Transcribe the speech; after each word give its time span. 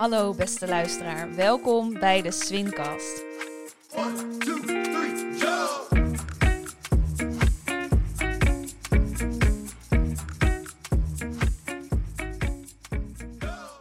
Hallo 0.00 0.34
beste 0.34 0.66
luisteraar, 0.68 1.34
welkom 1.34 1.92
bij 1.92 2.22
de 2.22 2.30
Swincast. 2.30 3.24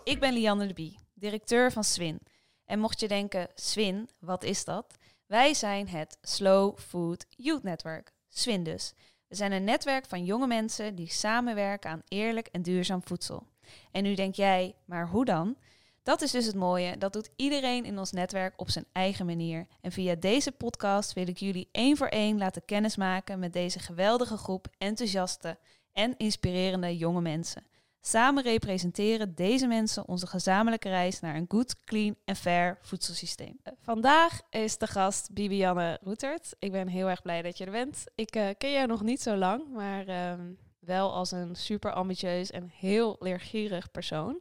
Ik 0.04 0.20
ben 0.20 0.34
Lianne 0.34 0.68
de 0.68 0.74
Bie, 0.74 1.00
directeur 1.14 1.72
van 1.72 1.84
Swin. 1.84 2.20
En 2.66 2.80
mocht 2.80 3.00
je 3.00 3.08
denken, 3.08 3.48
Swin, 3.56 4.10
wat 4.20 4.44
is 4.44 4.66
dat? 4.66 4.98
Wij 5.26 5.54
zijn 5.54 5.88
het 5.88 6.18
Slow 6.22 6.78
Food 6.78 7.26
Youth 7.30 7.64
Network, 7.64 8.12
Swin 8.28 8.64
dus. 8.64 8.94
We 9.28 9.36
zijn 9.36 9.52
een 9.52 9.64
netwerk 9.64 10.06
van 10.06 10.26
jonge 10.26 10.48
mensen 10.48 10.96
die 10.96 11.10
samenwerken 11.10 11.90
aan 11.90 12.02
eerlijk 12.08 12.48
en 12.48 12.62
duurzaam 12.62 13.02
voedsel. 13.04 13.48
En 13.92 14.04
nu 14.04 14.16
denk 14.16 14.36
jij, 14.36 14.76
maar 14.86 15.08
hoe 15.08 15.26
dan? 15.26 15.58
Dat 16.04 16.22
is 16.22 16.32
dus 16.32 16.46
het 16.46 16.56
mooie, 16.56 16.98
dat 16.98 17.14
doet 17.14 17.30
iedereen 17.36 17.86
in 17.86 18.00
ons 18.00 18.12
netwerk 18.12 18.54
op 18.58 18.70
zijn 18.70 18.86
eigen 18.92 19.26
manier. 19.26 19.68
En 19.82 19.92
via 19.92 20.16
deze 20.16 20.52
podcast 20.52 21.14
wil 21.14 21.28
ik 21.28 21.38
jullie 21.38 21.70
één 21.72 21.98
voor 21.98 22.08
één 22.08 22.38
laten 22.38 22.66
kennismaken 22.66 23.40
met 23.40 23.54
deze 23.54 23.80
geweldige 23.80 24.38
groep 24.38 24.68
enthousiaste 24.78 25.58
en 25.94 26.18
inspirerende 26.18 26.98
jonge 26.98 27.22
mensen. 27.22 27.64
Samen 28.02 28.44
representeren 28.44 29.36
deze 29.36 29.68
mensen 29.68 30.08
onze 30.08 30.28
gezamenlijke 30.28 30.90
reis 30.90 31.20
naar 31.20 31.36
een 31.36 31.46
goed, 31.48 31.84
clean 31.84 32.16
en 32.26 32.36
fair 32.36 32.78
voedselsysteem. 32.82 33.60
Eh, 33.64 33.74
Vandaag 33.82 34.42
is 34.50 34.78
de 34.78 34.88
gast 34.88 35.34
Bibianne 35.34 36.00
Roetert. 36.04 36.56
Ik 36.60 36.72
ben 36.72 36.88
heel 36.88 37.10
erg 37.10 37.22
blij 37.22 37.42
dat 37.42 37.58
je 37.58 37.66
er 37.66 37.72
bent. 37.72 38.04
Ik 38.16 38.36
eh, 38.36 38.48
ken 38.58 38.72
jou 38.72 38.88
nog 38.88 39.02
niet 39.02 39.22
zo 39.22 39.36
lang, 39.36 39.70
maar 39.74 40.08
ehm, 40.08 40.42
wel 40.80 41.14
als 41.14 41.32
een 41.32 41.56
super 41.56 41.94
ambitieus 41.94 42.52
en 42.52 42.72
heel 42.76 43.16
leergierig 43.20 43.92
persoon. 43.92 44.40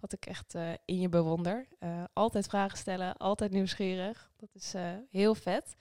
Wat 0.00 0.12
ik 0.12 0.26
echt 0.26 0.54
eh, 0.54 0.70
in 0.84 1.00
je 1.00 1.08
bewonder. 1.08 1.66
Eh, 1.78 2.04
altijd 2.12 2.46
vragen 2.46 2.78
stellen, 2.78 3.16
altijd 3.16 3.50
nieuwsgierig. 3.50 4.30
Dat 4.36 4.48
is 4.52 4.74
eh, 4.74 4.92
heel 5.10 5.34
vet. 5.34 5.76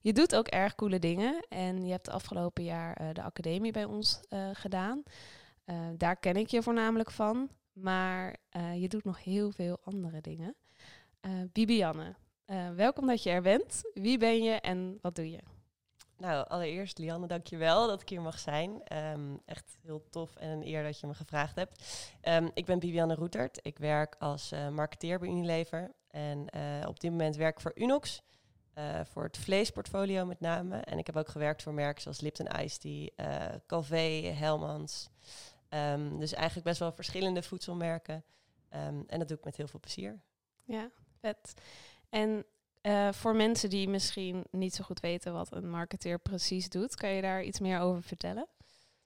Je 0.00 0.12
doet 0.12 0.34
ook 0.34 0.46
erg 0.46 0.74
coole 0.74 0.98
dingen. 0.98 1.46
En 1.48 1.84
je 1.84 1.90
hebt 1.90 2.04
de 2.04 2.10
afgelopen 2.10 2.64
jaar 2.64 3.14
de 3.14 3.22
academie 3.22 3.72
bij 3.72 3.84
ons 3.84 4.20
gedaan. 4.52 5.02
Daar 5.96 6.16
ken 6.16 6.36
ik 6.36 6.48
je 6.48 6.62
voornamelijk 6.62 7.10
van. 7.10 7.50
Maar 7.72 8.36
je 8.74 8.88
doet 8.88 9.04
nog 9.04 9.24
heel 9.24 9.50
veel 9.50 9.78
andere 9.84 10.20
dingen. 10.20 10.54
Bibianne, 11.52 12.14
welkom 12.76 13.06
dat 13.06 13.22
je 13.22 13.30
er 13.30 13.42
bent. 13.42 13.82
Wie 13.94 14.18
ben 14.18 14.42
je 14.42 14.52
en 14.52 14.98
wat 15.00 15.14
doe 15.14 15.30
je? 15.30 15.40
Nou, 16.22 16.48
allereerst 16.48 16.98
Lianne, 16.98 17.26
dankjewel 17.26 17.86
dat 17.86 18.02
ik 18.02 18.08
hier 18.08 18.20
mag 18.20 18.38
zijn. 18.38 18.84
Ehm, 18.84 19.36
echt 19.44 19.76
heel 19.80 20.08
tof 20.10 20.36
en 20.36 20.48
een 20.48 20.66
eer 20.66 20.82
dat 20.82 21.00
je 21.00 21.06
me 21.06 21.14
gevraagd 21.14 21.54
hebt. 21.54 21.84
Ehm, 22.20 22.48
ik 22.54 22.64
ben 22.64 22.78
Bibianne 22.78 23.14
Roetert. 23.14 23.58
Ik 23.62 23.78
werk 23.78 24.16
als 24.18 24.52
eh, 24.52 24.68
marketeer 24.68 25.18
bij 25.18 25.28
Unilever. 25.28 25.94
En 26.10 26.48
eh, 26.48 26.88
op 26.88 27.00
dit 27.00 27.10
moment 27.10 27.36
werk 27.36 27.54
ik 27.54 27.60
voor 27.60 27.72
Unox. 27.74 28.22
eh, 28.72 29.00
voor 29.04 29.22
het 29.22 29.38
vleesportfolio 29.38 30.24
met 30.24 30.40
name. 30.40 30.76
En 30.76 30.98
ik 30.98 31.06
heb 31.06 31.16
ook 31.16 31.28
gewerkt 31.28 31.62
voor 31.62 31.74
merken 31.74 32.02
zoals 32.02 32.20
Lipton 32.20 32.60
Ice 32.60 32.78
Tea, 32.78 33.60
Calvé, 33.66 34.32
Helmans. 34.34 35.08
Ehm, 35.68 36.18
dus 36.18 36.32
eigenlijk 36.32 36.66
best 36.66 36.78
wel 36.78 36.92
verschillende 36.92 37.42
voedselmerken. 37.42 38.24
En 38.68 39.18
dat 39.18 39.28
doe 39.28 39.36
ik 39.36 39.44
met 39.44 39.56
heel 39.56 39.68
veel 39.68 39.80
plezier. 39.80 40.20
Ja, 40.64 40.90
vet. 41.20 41.54
En 42.08 42.44
eh, 42.82 43.12
voor 43.12 43.36
mensen 43.36 43.70
die 43.70 43.88
misschien 43.88 44.44
niet 44.50 44.74
zo 44.74 44.84
goed 44.84 45.00
weten 45.00 45.32
wat 45.32 45.52
een 45.52 45.70
marketeer 45.70 46.18
precies 46.18 46.68
doet, 46.68 46.94
kan 46.94 47.10
je 47.10 47.22
daar 47.22 47.42
iets 47.42 47.60
meer 47.60 47.80
over 47.80 48.02
vertellen? 48.02 48.48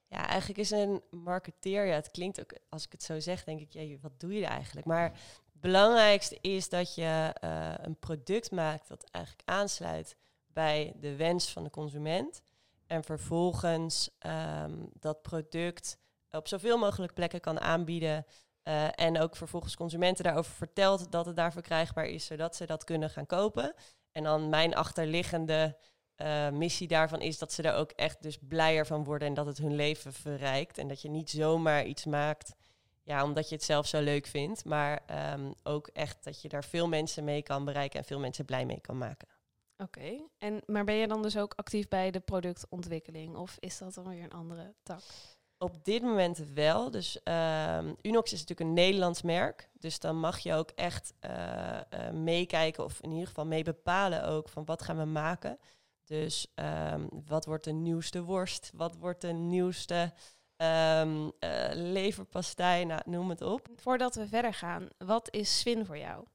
Ja, 0.07 0.27
eigenlijk 0.27 0.59
is 0.59 0.71
een 0.71 1.01
marketeer, 1.09 1.85
ja, 1.85 1.93
het 1.93 2.11
klinkt 2.11 2.39
ook, 2.39 2.53
als 2.69 2.85
ik 2.85 2.91
het 2.91 3.03
zo 3.03 3.19
zeg, 3.19 3.43
denk 3.43 3.59
ik, 3.59 3.73
ja, 3.73 3.97
wat 4.01 4.19
doe 4.19 4.33
je 4.33 4.45
eigenlijk? 4.45 4.85
Maar 4.85 5.11
het 5.51 5.61
belangrijkste 5.61 6.37
is 6.41 6.69
dat 6.69 6.95
je 6.95 7.33
eh, 7.33 7.73
een 7.77 7.99
product 7.99 8.51
maakt 8.51 8.87
dat 8.87 9.09
eigenlijk 9.11 9.49
aansluit 9.49 10.17
bij 10.47 10.93
de 10.99 11.15
wens 11.15 11.51
van 11.51 11.63
de 11.63 11.69
consument. 11.69 12.41
En 12.85 13.03
vervolgens 13.03 14.09
ehm, 14.19 14.85
dat 14.99 15.21
product 15.21 15.97
op 16.31 16.47
zoveel 16.47 16.77
mogelijk 16.77 17.13
plekken 17.13 17.39
kan 17.39 17.59
aanbieden. 17.59 18.25
Eh, 18.67 18.87
en 18.95 19.19
ook 19.19 19.35
vervolgens 19.35 19.75
consumenten 19.75 20.23
daarover 20.23 20.51
vertelt 20.51 21.11
dat 21.11 21.25
het 21.25 21.35
daar 21.35 21.51
verkrijgbaar 21.51 22.05
is, 22.05 22.25
zodat 22.25 22.55
ze 22.55 22.65
dat 22.65 22.83
kunnen 22.83 23.09
gaan 23.09 23.25
kopen. 23.25 23.73
En 24.11 24.23
dan 24.23 24.49
mijn 24.49 24.75
achterliggende 24.75 25.77
eh, 26.15 26.49
missie 26.49 26.87
daarvan 26.87 27.21
is 27.21 27.37
dat 27.37 27.53
ze 27.53 27.63
er 27.63 27.73
ook 27.73 27.91
echt 27.91 28.21
dus 28.21 28.37
blijer 28.47 28.85
van 28.85 29.03
worden 29.03 29.27
en 29.27 29.33
dat 29.33 29.45
het 29.45 29.57
hun 29.57 29.75
leven 29.75 30.13
verrijkt. 30.13 30.77
En 30.77 30.87
dat 30.87 31.01
je 31.01 31.09
niet 31.09 31.29
zomaar 31.29 31.85
iets 31.85 32.05
maakt, 32.05 32.55
ja, 33.03 33.23
omdat 33.23 33.49
je 33.49 33.55
het 33.55 33.63
zelf 33.63 33.87
zo 33.87 34.01
leuk 34.01 34.27
vindt, 34.27 34.65
maar 34.65 35.01
ehm, 35.05 35.51
ook 35.63 35.87
echt 35.87 36.23
dat 36.23 36.41
je 36.41 36.49
daar 36.49 36.63
veel 36.63 36.87
mensen 36.87 37.23
mee 37.23 37.43
kan 37.43 37.65
bereiken 37.65 37.99
en 37.99 38.05
veel 38.05 38.19
mensen 38.19 38.45
blij 38.45 38.65
mee 38.65 38.81
kan 38.81 38.97
maken. 38.97 39.27
Oké. 39.77 40.27
En 40.37 40.61
Maar 40.65 40.83
ben 40.83 40.95
je 40.95 41.07
dan 41.07 41.21
dus 41.21 41.37
ook 41.37 41.53
actief 41.55 41.87
bij 41.87 42.11
de 42.11 42.19
productontwikkeling 42.19 43.35
of 43.35 43.57
is 43.59 43.77
dat 43.77 43.93
dan 43.93 44.09
weer 44.09 44.23
een 44.23 44.33
andere 44.33 44.73
tak? 44.83 45.01
Op 45.59 45.85
dit 45.85 46.01
moment 46.01 46.37
wel. 46.53 46.91
Dus 46.91 47.23
ehm, 47.23 47.93
Unox 48.01 48.33
is 48.33 48.39
natuurlijk 48.39 48.69
een 48.69 48.73
Nederlands 48.73 49.21
merk. 49.21 49.69
Dus 49.73 49.99
dan 49.99 50.19
mag 50.19 50.39
je 50.39 50.53
ook 50.53 50.69
echt 50.69 51.13
eh, 51.19 51.77
eh, 51.77 52.13
meekijken 52.13 52.83
of 52.83 52.99
in 53.01 53.11
ieder 53.11 53.27
geval 53.27 53.45
mee 53.45 53.63
bepalen 53.63 54.25
ook 54.25 54.49
van 54.49 54.65
wat 54.65 54.81
gaan 54.81 54.97
we 54.97 55.05
maken. 55.05 55.59
Dus 56.03 56.51
ehm, 56.55 57.07
wat 57.27 57.45
wordt 57.45 57.63
de 57.63 57.71
nieuwste 57.71 58.23
worst? 58.23 58.71
Wat 58.73 58.95
wordt 58.95 59.21
de 59.21 59.33
nieuwste 59.33 60.13
eh, 60.55 61.05
leverpastei? 61.73 62.85
Nou, 62.85 63.01
noem 63.05 63.29
het 63.29 63.41
op. 63.41 63.67
Voordat 63.75 64.15
we 64.15 64.27
verder 64.27 64.53
gaan, 64.53 64.87
wat 64.97 65.33
is 65.33 65.59
Swin 65.59 65.85
voor 65.85 65.97
jou? 65.97 66.25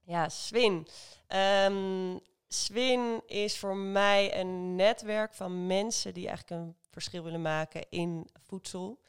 Ja, 0.00 0.28
Swin. 0.28 0.86
Ehm, 1.26 2.16
Swin 2.48 3.22
is 3.26 3.58
voor 3.58 3.76
mij 3.76 4.40
een 4.40 4.74
netwerk 4.74 5.34
van 5.34 5.66
mensen 5.66 6.14
die 6.14 6.28
eigenlijk 6.28 6.62
een 6.62 6.76
verschil 6.90 7.22
willen 7.22 7.42
maken 7.42 7.86
in 7.88 8.28
voedsel. 8.46 9.00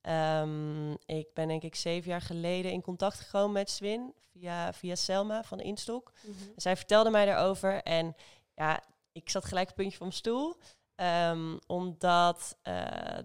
Ehm, 0.00 0.92
ik 0.92 1.34
ben 1.34 1.48
denk 1.48 1.62
ik 1.62 1.74
zeven 1.74 2.10
jaar 2.10 2.20
geleden 2.20 2.72
in 2.72 2.82
contact 2.82 3.20
gekomen 3.20 3.52
met 3.52 3.70
Swin 3.70 4.14
via, 4.32 4.72
via 4.72 4.94
Selma 4.94 5.42
van 5.44 5.60
Instok. 5.60 6.12
Zij 6.56 6.76
vertelde 6.76 7.10
mij 7.10 7.26
daarover 7.26 7.82
en 7.82 8.14
ja, 8.54 8.82
ik 9.12 9.30
zat 9.30 9.44
gelijk 9.44 9.68
een 9.68 9.74
puntje 9.74 9.96
van 9.96 10.06
mijn 10.06 10.18
stoel. 10.18 10.56
Ehm, 10.94 11.56
omdat 11.66 12.56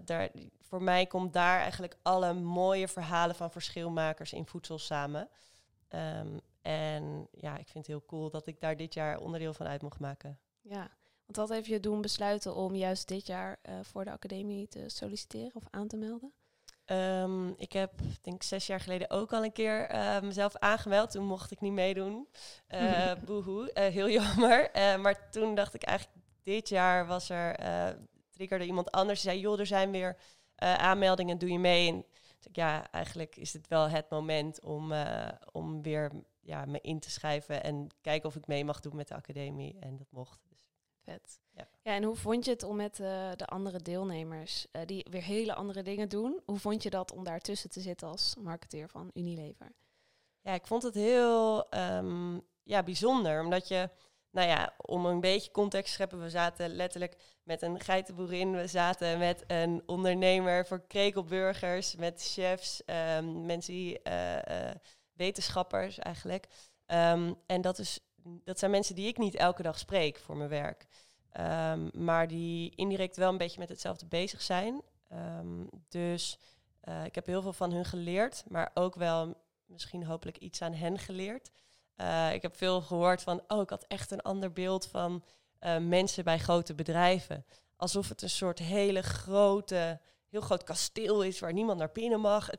daar, 0.04 0.30
voor 0.60 0.82
mij 0.82 1.06
komt 1.06 1.32
daar 1.32 1.60
eigenlijk 1.60 1.96
alle 2.02 2.32
mooie 2.32 2.88
verhalen 2.88 3.34
van 3.34 3.50
verschilmakers 3.50 4.32
in 4.32 4.46
voedsel 4.46 4.78
samen. 4.78 5.28
Ehm, 5.88 6.38
en 6.62 7.28
ja, 7.32 7.52
ik 7.52 7.68
vind 7.68 7.74
het 7.74 7.86
heel 7.86 8.04
cool 8.06 8.30
dat 8.30 8.46
ik 8.46 8.60
daar 8.60 8.76
dit 8.76 8.94
jaar 8.94 9.18
onderdeel 9.18 9.54
van 9.54 9.66
uit 9.66 9.82
mocht 9.82 10.00
maken. 10.00 10.38
Ja, 10.60 10.90
want 11.26 11.36
wat 11.36 11.48
heeft 11.48 11.66
je 11.66 11.80
doen 11.80 12.00
besluiten 12.00 12.54
om 12.54 12.74
juist 12.74 13.08
dit 13.08 13.26
jaar 13.26 13.58
eh, 13.62 13.74
voor 13.82 14.04
de 14.04 14.10
academie 14.10 14.68
te 14.68 14.84
solliciteren 14.86 15.54
of 15.54 15.62
aan 15.70 15.88
te 15.88 15.96
melden? 15.96 16.32
Ehm, 16.84 17.48
ik 17.48 17.72
heb, 17.72 17.92
denk 18.22 18.36
ik, 18.36 18.42
zes 18.42 18.66
jaar 18.66 18.80
geleden 18.80 19.10
ook 19.10 19.32
al 19.32 19.44
een 19.44 19.52
keer 19.52 19.88
eh, 19.88 20.20
mezelf 20.20 20.56
aangemeld. 20.56 21.10
Toen 21.10 21.26
mocht 21.26 21.50
ik 21.50 21.60
niet 21.60 21.72
meedoen. 21.72 22.28
Eh 22.66 23.12
boehoe, 23.24 23.72
eh, 23.72 23.92
heel 23.92 24.10
jammer. 24.10 24.70
Maar 25.00 25.30
toen 25.30 25.54
dacht 25.54 25.74
ik 25.74 25.82
eigenlijk, 25.82 26.18
dit 26.42 26.68
jaar 26.68 27.06
was 27.06 27.28
er, 27.28 27.56
triggerde 28.30 28.64
iemand 28.64 28.90
anders. 28.90 29.20
Die 29.20 29.30
zei, 29.30 29.42
joh, 29.42 29.58
er 29.58 29.66
zijn 29.66 29.90
weer 29.90 30.16
aanmeldingen, 30.56 31.38
doe 31.38 31.50
je 31.50 31.58
mee? 31.58 31.88
En 31.88 32.04
ik, 32.42 32.56
ja, 32.56 32.90
eigenlijk 32.90 33.36
is 33.36 33.52
het 33.52 33.68
wel 33.68 33.88
het 33.88 34.10
moment 34.10 34.60
om, 34.60 34.92
om 35.52 35.82
weer 35.82 36.10
ja, 36.40 36.64
me 36.64 36.80
in 36.80 37.00
te 37.00 37.10
schrijven 37.10 37.62
en 37.62 37.88
kijken 38.00 38.28
of 38.28 38.36
ik 38.36 38.46
mee 38.46 38.64
mag 38.64 38.80
doen 38.80 38.96
met 38.96 39.08
de 39.08 39.14
academie. 39.14 39.76
En 39.80 39.96
dat 39.96 40.06
mocht. 40.10 40.45
Vet. 41.06 41.40
Ja. 41.50 41.68
Ja, 41.82 41.92
en 41.92 42.02
hoe 42.02 42.16
vond 42.16 42.44
je 42.44 42.50
het 42.50 42.62
om 42.62 42.76
met 42.76 43.00
eh, 43.00 43.30
de 43.36 43.46
andere 43.46 43.82
deelnemers, 43.82 44.66
eh, 44.70 44.82
die 44.86 45.06
weer 45.10 45.22
hele 45.22 45.54
andere 45.54 45.82
dingen 45.82 46.08
doen, 46.08 46.40
hoe 46.44 46.58
vond 46.58 46.82
je 46.82 46.90
dat 46.90 47.12
om 47.12 47.24
daartussen 47.24 47.70
te 47.70 47.80
zitten 47.80 48.08
als 48.08 48.34
marketeer 48.38 48.88
van 48.88 49.10
Unilever? 49.14 49.72
Ja, 50.40 50.52
ik 50.52 50.66
vond 50.66 50.82
het 50.82 50.94
heel 50.94 51.68
ehm, 51.70 52.38
ja, 52.62 52.82
bijzonder. 52.82 53.44
Omdat 53.44 53.68
je, 53.68 53.90
nou 54.30 54.48
ja, 54.48 54.74
om 54.76 55.06
een 55.06 55.20
beetje 55.20 55.50
context 55.50 55.86
te 55.86 55.92
scheppen, 55.92 56.20
we 56.20 56.30
zaten 56.30 56.74
letterlijk 56.74 57.16
met 57.42 57.62
een 57.62 57.80
geitenboerin. 57.80 58.56
We 58.56 58.66
zaten 58.66 59.18
met 59.18 59.44
een 59.46 59.82
ondernemer 59.86 60.66
voor 60.66 60.86
krekelburgers, 60.86 61.96
met 61.96 62.22
chefs, 62.22 62.84
ehm, 62.84 63.46
mensen 63.46 63.72
die, 63.72 64.02
eh, 64.02 64.74
wetenschappers 65.12 65.98
eigenlijk. 65.98 66.46
Ehm, 66.86 67.32
en 67.46 67.60
dat, 67.60 67.78
is, 67.78 68.00
dat 68.44 68.58
zijn 68.58 68.70
mensen 68.70 68.94
die 68.94 69.08
ik 69.08 69.18
niet 69.18 69.34
elke 69.34 69.62
dag 69.62 69.78
spreek 69.78 70.18
voor 70.18 70.36
mijn 70.36 70.50
werk. 70.50 70.86
Ehm, 71.30 71.88
maar 71.92 72.28
die 72.28 72.72
indirect 72.74 73.16
wel 73.16 73.30
een 73.30 73.38
beetje 73.38 73.60
met 73.60 73.68
hetzelfde 73.68 74.06
bezig 74.06 74.42
zijn. 74.42 74.82
Ehm, 75.08 75.64
dus 75.88 76.38
eh, 76.80 77.04
ik 77.04 77.14
heb 77.14 77.26
heel 77.26 77.42
veel 77.42 77.52
van 77.52 77.72
hun 77.72 77.84
geleerd, 77.84 78.44
maar 78.48 78.70
ook 78.74 78.94
wel 78.94 79.34
misschien 79.66 80.04
hopelijk 80.04 80.36
iets 80.36 80.62
aan 80.62 80.72
hen 80.72 80.98
geleerd. 80.98 81.50
Eh, 81.94 82.34
ik 82.34 82.42
heb 82.42 82.56
veel 82.56 82.80
gehoord 82.80 83.22
van, 83.22 83.42
oh, 83.48 83.62
ik 83.62 83.70
had 83.70 83.84
echt 83.88 84.10
een 84.10 84.20
ander 84.20 84.52
beeld 84.52 84.86
van 84.86 85.24
eh, 85.58 85.78
mensen 85.78 86.24
bij 86.24 86.38
grote 86.38 86.74
bedrijven. 86.74 87.44
Alsof 87.76 88.08
het 88.08 88.22
een 88.22 88.30
soort 88.30 88.58
hele 88.58 89.02
grote, 89.02 90.00
heel 90.28 90.40
groot 90.40 90.64
kasteel 90.64 91.22
is 91.22 91.38
waar 91.38 91.52
niemand 91.52 91.78
naar 91.78 91.92
binnen 91.92 92.20
mag. 92.20 92.50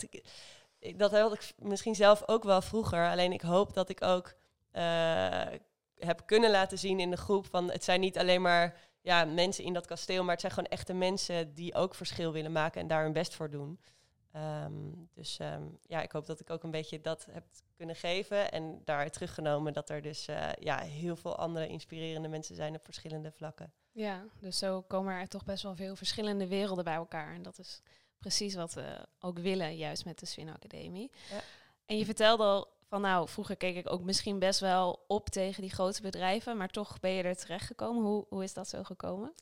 Dat 0.95 1.11
had 1.11 1.33
ik 1.33 1.53
misschien 1.57 1.95
zelf 1.95 2.27
ook 2.27 2.43
wel 2.43 2.61
vroeger. 2.61 3.09
Alleen 3.09 3.31
ik 3.31 3.41
hoop 3.41 3.73
dat 3.73 3.89
ik 3.89 4.01
ook 4.01 4.35
heb 5.97 6.21
kunnen 6.25 6.51
laten 6.51 6.77
zien 6.77 6.99
in 6.99 7.09
de 7.09 7.17
groep 7.17 7.45
van 7.45 7.71
het 7.71 7.83
zijn 7.83 7.99
niet 7.99 8.17
alleen 8.17 8.41
maar 8.41 8.79
ja, 9.01 9.25
mensen 9.25 9.63
in 9.63 9.73
dat 9.73 9.85
kasteel, 9.85 10.21
maar 10.23 10.31
het 10.31 10.41
zijn 10.41 10.53
gewoon 10.53 10.69
echte 10.69 10.93
mensen 10.93 11.53
die 11.53 11.75
ook 11.75 11.95
verschil 11.95 12.31
willen 12.31 12.51
maken 12.51 12.81
en 12.81 12.87
daar 12.87 13.03
hun 13.03 13.13
best 13.13 13.35
voor 13.35 13.49
doen. 13.49 13.79
Ehm, 14.31 14.73
dus 15.13 15.37
ehm, 15.39 15.63
ja, 15.85 16.01
ik 16.01 16.11
hoop 16.11 16.25
dat 16.25 16.39
ik 16.39 16.49
ook 16.49 16.63
een 16.63 16.71
beetje 16.71 17.01
dat 17.01 17.27
heb 17.31 17.43
kunnen 17.75 17.95
geven 17.95 18.51
en 18.51 18.81
daar 18.83 19.09
teruggenomen 19.09 19.73
dat 19.73 19.89
er 19.89 20.01
dus 20.01 20.27
eh, 20.27 20.49
ja, 20.59 20.79
heel 20.79 21.15
veel 21.15 21.37
andere 21.37 21.67
inspirerende 21.67 22.27
mensen 22.27 22.55
zijn 22.55 22.75
op 22.75 22.85
verschillende 22.85 23.31
vlakken. 23.31 23.73
Ja, 23.91 24.25
dus 24.39 24.57
zo 24.57 24.81
komen 24.81 25.13
er 25.13 25.27
toch 25.27 25.43
best 25.43 25.63
wel 25.63 25.75
veel 25.75 25.95
verschillende 25.95 26.47
werelden 26.47 26.83
bij 26.83 26.93
elkaar. 26.93 27.33
En 27.33 27.41
dat 27.41 27.59
is 27.59 27.81
precies 28.17 28.55
wat 28.55 28.73
we 28.73 29.07
ook 29.19 29.39
willen, 29.39 29.75
juist 29.75 30.05
met 30.05 30.19
de 30.19 30.25
Swin 30.25 30.49
Academie. 30.49 31.11
Ja. 31.29 31.39
En 31.85 31.97
je 31.97 32.05
vertelde 32.05 32.43
al 32.43 32.76
van, 32.87 33.01
nou, 33.01 33.29
vroeger 33.29 33.57
keek 33.57 33.75
ik 33.75 33.91
ook 33.91 34.03
misschien 34.03 34.39
best 34.39 34.59
wel 34.59 35.03
op 35.07 35.29
tegen 35.29 35.61
die 35.61 35.71
grote 35.71 36.01
bedrijven, 36.01 36.57
maar 36.57 36.69
toch 36.69 36.99
ben 36.99 37.11
je 37.11 37.23
er 37.23 37.37
terechtgekomen. 37.37 38.03
Hoe, 38.03 38.25
hoe 38.29 38.43
is 38.43 38.53
dat 38.53 38.67
zo 38.67 38.83
gekomen? 38.83 39.33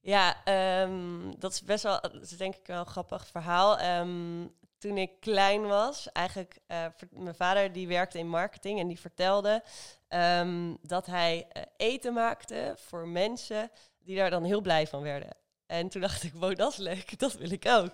Ja, 0.00 0.44
ehm, 0.44 1.32
dat 1.38 1.52
is 1.52 1.62
best 1.62 1.82
wel, 1.82 2.00
dat 2.00 2.22
is 2.22 2.36
denk 2.36 2.54
ik 2.54 2.66
wel 2.66 2.80
een 2.80 2.86
grappig 2.86 3.26
verhaal. 3.26 3.78
Ehm, 3.78 4.46
toen 4.78 4.96
ik 4.96 5.20
klein 5.20 5.66
was, 5.66 6.12
eigenlijk, 6.12 6.58
eh, 6.66 6.86
mijn 7.10 7.34
vader 7.34 7.72
die 7.72 7.88
werkte 7.88 8.18
in 8.18 8.28
marketing 8.28 8.78
en 8.78 8.88
die 8.88 9.00
vertelde 9.00 9.62
ehm, 10.08 10.74
dat 10.82 11.06
hij 11.06 11.46
eh, 11.48 11.62
eten 11.76 12.12
maakte 12.12 12.74
voor 12.76 13.08
mensen 13.08 13.70
die 13.98 14.16
daar 14.16 14.30
dan 14.30 14.44
heel 14.44 14.60
blij 14.60 14.86
van 14.86 15.02
werden. 15.02 15.36
En 15.70 15.88
toen 15.88 16.00
dacht 16.00 16.22
ik, 16.22 16.32
wow, 16.34 16.56
dat 16.56 16.72
is 16.72 16.78
leuk, 16.78 17.18
dat 17.18 17.32
wil 17.32 17.50
ik 17.50 17.66
ook. 17.66 17.90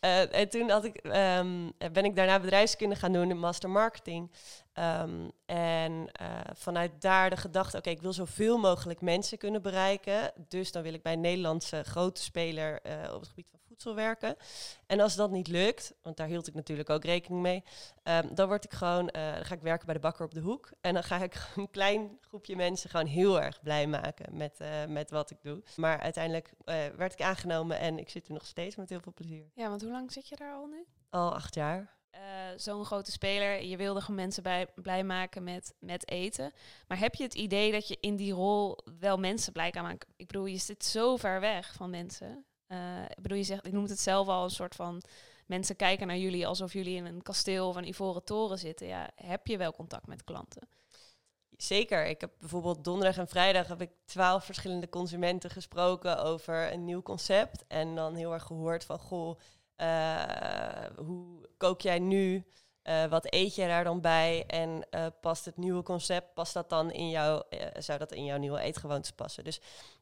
Eh, 0.00 0.34
en 0.34 0.48
toen 0.48 0.70
had 0.70 0.84
ik, 0.84 0.96
ehm, 0.96 1.70
ben 1.92 2.04
ik 2.04 2.16
daarna 2.16 2.40
bedrijfskunde 2.40 2.96
gaan 2.96 3.12
doen 3.12 3.30
in 3.30 3.38
master 3.38 3.70
marketing. 3.70 4.30
Ehm, 4.72 5.28
en 5.46 6.08
eh, 6.12 6.28
vanuit 6.52 6.92
daar 7.00 7.30
de 7.30 7.36
gedachte, 7.36 7.76
oké, 7.76 7.90
ik 7.90 8.02
wil 8.02 8.12
zoveel 8.12 8.58
mogelijk 8.58 9.00
mensen 9.00 9.38
kunnen 9.38 9.62
bereiken. 9.62 10.32
Dus 10.48 10.72
dan 10.72 10.82
wil 10.82 10.94
ik 10.94 11.02
bij 11.02 11.12
een 11.12 11.20
Nederlandse 11.20 11.82
grote 11.84 12.22
speler 12.22 12.80
eh, 12.82 13.14
op 13.14 13.20
het 13.20 13.28
gebied 13.28 13.48
van 13.50 13.60
voedsel 13.74 13.94
werken. 13.94 14.36
En 14.86 15.00
als 15.00 15.16
dat 15.16 15.30
niet 15.30 15.48
lukt, 15.48 15.94
want 16.02 16.16
daar 16.16 16.26
hield 16.26 16.46
ik 16.46 16.54
natuurlijk 16.54 16.90
ook 16.90 17.04
rekening 17.04 17.42
mee, 17.42 17.62
ehm, 18.02 18.34
dan 18.34 18.48
word 18.48 18.64
ik 18.64 18.72
gewoon, 18.72 19.08
eh, 19.08 19.34
dan 19.34 19.44
ga 19.44 19.54
ik 19.54 19.60
werken 19.60 19.86
bij 19.86 19.94
de 19.94 20.00
bakker 20.00 20.24
op 20.24 20.34
de 20.34 20.40
hoek. 20.40 20.70
En 20.80 20.94
dan 20.94 21.02
ga 21.02 21.22
ik 21.22 21.34
een 21.56 21.70
klein 21.70 22.18
groepje 22.20 22.56
mensen 22.56 22.90
gewoon 22.90 23.06
heel 23.06 23.40
erg 23.40 23.62
blij 23.62 23.86
maken 23.86 24.36
met, 24.36 24.60
eh, 24.60 24.84
met 24.88 25.10
wat 25.10 25.30
ik 25.30 25.42
doe. 25.42 25.62
Maar 25.76 26.00
uiteindelijk 26.00 26.52
eh, 26.64 26.86
werd 26.96 27.12
ik 27.12 27.22
aangenomen 27.22 27.78
en 27.78 27.98
ik 27.98 28.08
zit 28.08 28.26
er 28.26 28.32
nog 28.32 28.46
steeds 28.46 28.76
met 28.76 28.88
heel 28.88 29.00
veel 29.00 29.12
plezier. 29.12 29.50
Ja, 29.54 29.68
want 29.68 29.82
hoe 29.82 29.90
lang 29.90 30.12
zit 30.12 30.28
je 30.28 30.36
daar 30.36 30.54
al 30.54 30.66
nu? 30.66 30.86
Al 31.10 31.34
acht 31.34 31.54
jaar. 31.54 31.92
Zo'n 32.56 32.84
grote 32.84 33.10
speler, 33.10 33.64
je 33.64 33.76
wilde 33.76 34.00
gewoon 34.00 34.16
mensen 34.16 34.42
bij, 34.42 34.66
blij 34.74 35.04
maken 35.04 35.44
met, 35.44 35.74
met 35.78 36.10
eten. 36.10 36.52
Maar 36.88 36.98
heb 36.98 37.14
je 37.14 37.22
het 37.22 37.34
idee 37.34 37.72
dat 37.72 37.88
je 37.88 37.96
in 38.00 38.16
die 38.16 38.32
rol 38.32 38.78
wel 38.98 39.18
mensen 39.18 39.52
blij 39.52 39.70
kan 39.70 39.82
maken? 39.82 40.08
Ik 40.16 40.26
bedoel, 40.26 40.46
je 40.46 40.56
zit 40.56 40.84
zo 40.84 41.16
ver 41.16 41.40
weg 41.40 41.74
van 41.74 41.90
mensen. 41.90 42.44
Eh, 42.66 43.02
ik 43.02 43.22
bedoel, 43.22 43.38
je, 43.38 43.44
zegt, 43.44 43.66
je 43.66 43.72
noemt 43.72 43.88
het 43.88 44.00
zelf 44.00 44.28
al 44.28 44.44
een 44.44 44.50
soort 44.50 44.74
van... 44.74 45.02
Mensen 45.46 45.76
kijken 45.76 46.06
naar 46.06 46.16
jullie 46.16 46.46
alsof 46.46 46.72
jullie 46.72 46.96
in 46.96 47.04
een 47.04 47.22
kasteel 47.22 47.68
of 47.68 47.76
een 47.76 47.88
ivoren 47.88 48.24
toren 48.24 48.58
zitten. 48.58 48.86
Ja, 48.86 49.10
heb 49.14 49.46
je 49.46 49.56
wel 49.56 49.72
contact 49.72 50.06
met 50.06 50.24
klanten? 50.24 50.68
Zeker. 51.56 52.06
Ik 52.06 52.20
heb 52.20 52.30
bijvoorbeeld 52.38 52.84
donderdag 52.84 53.18
en 53.18 53.28
vrijdag 53.28 53.66
heb 53.66 53.80
ik 53.80 53.90
twaalf 54.04 54.44
verschillende 54.44 54.88
consumenten 54.88 55.50
gesproken 55.50 56.22
over 56.22 56.72
een 56.72 56.84
nieuw 56.84 57.02
concept. 57.02 57.64
En 57.68 57.94
dan 57.94 58.14
heel 58.14 58.32
erg 58.32 58.42
gehoord 58.42 58.84
van, 58.84 58.98
goh, 58.98 59.38
eh, 59.76 60.86
hoe 60.96 61.48
kook 61.56 61.80
jij 61.80 61.98
nu? 61.98 62.44
Eh, 62.82 63.04
wat 63.04 63.32
eet 63.32 63.54
jij 63.54 63.68
daar 63.68 63.84
dan 63.84 64.00
bij? 64.00 64.44
En 64.46 64.86
past 65.20 65.44
het 65.44 65.56
nieuwe 65.56 65.82
concept, 65.82 66.34
past 66.34 66.54
dat 66.54 66.68
dan 66.68 66.90
in 66.90 67.10
jouw, 67.10 67.42
zou 67.78 67.98
dat 67.98 68.12
in 68.12 68.24
jouw 68.24 68.38
nieuwe 68.38 68.60
eetgewoontes 68.60 69.12
passen? 69.12 69.44
Dus 69.44 69.60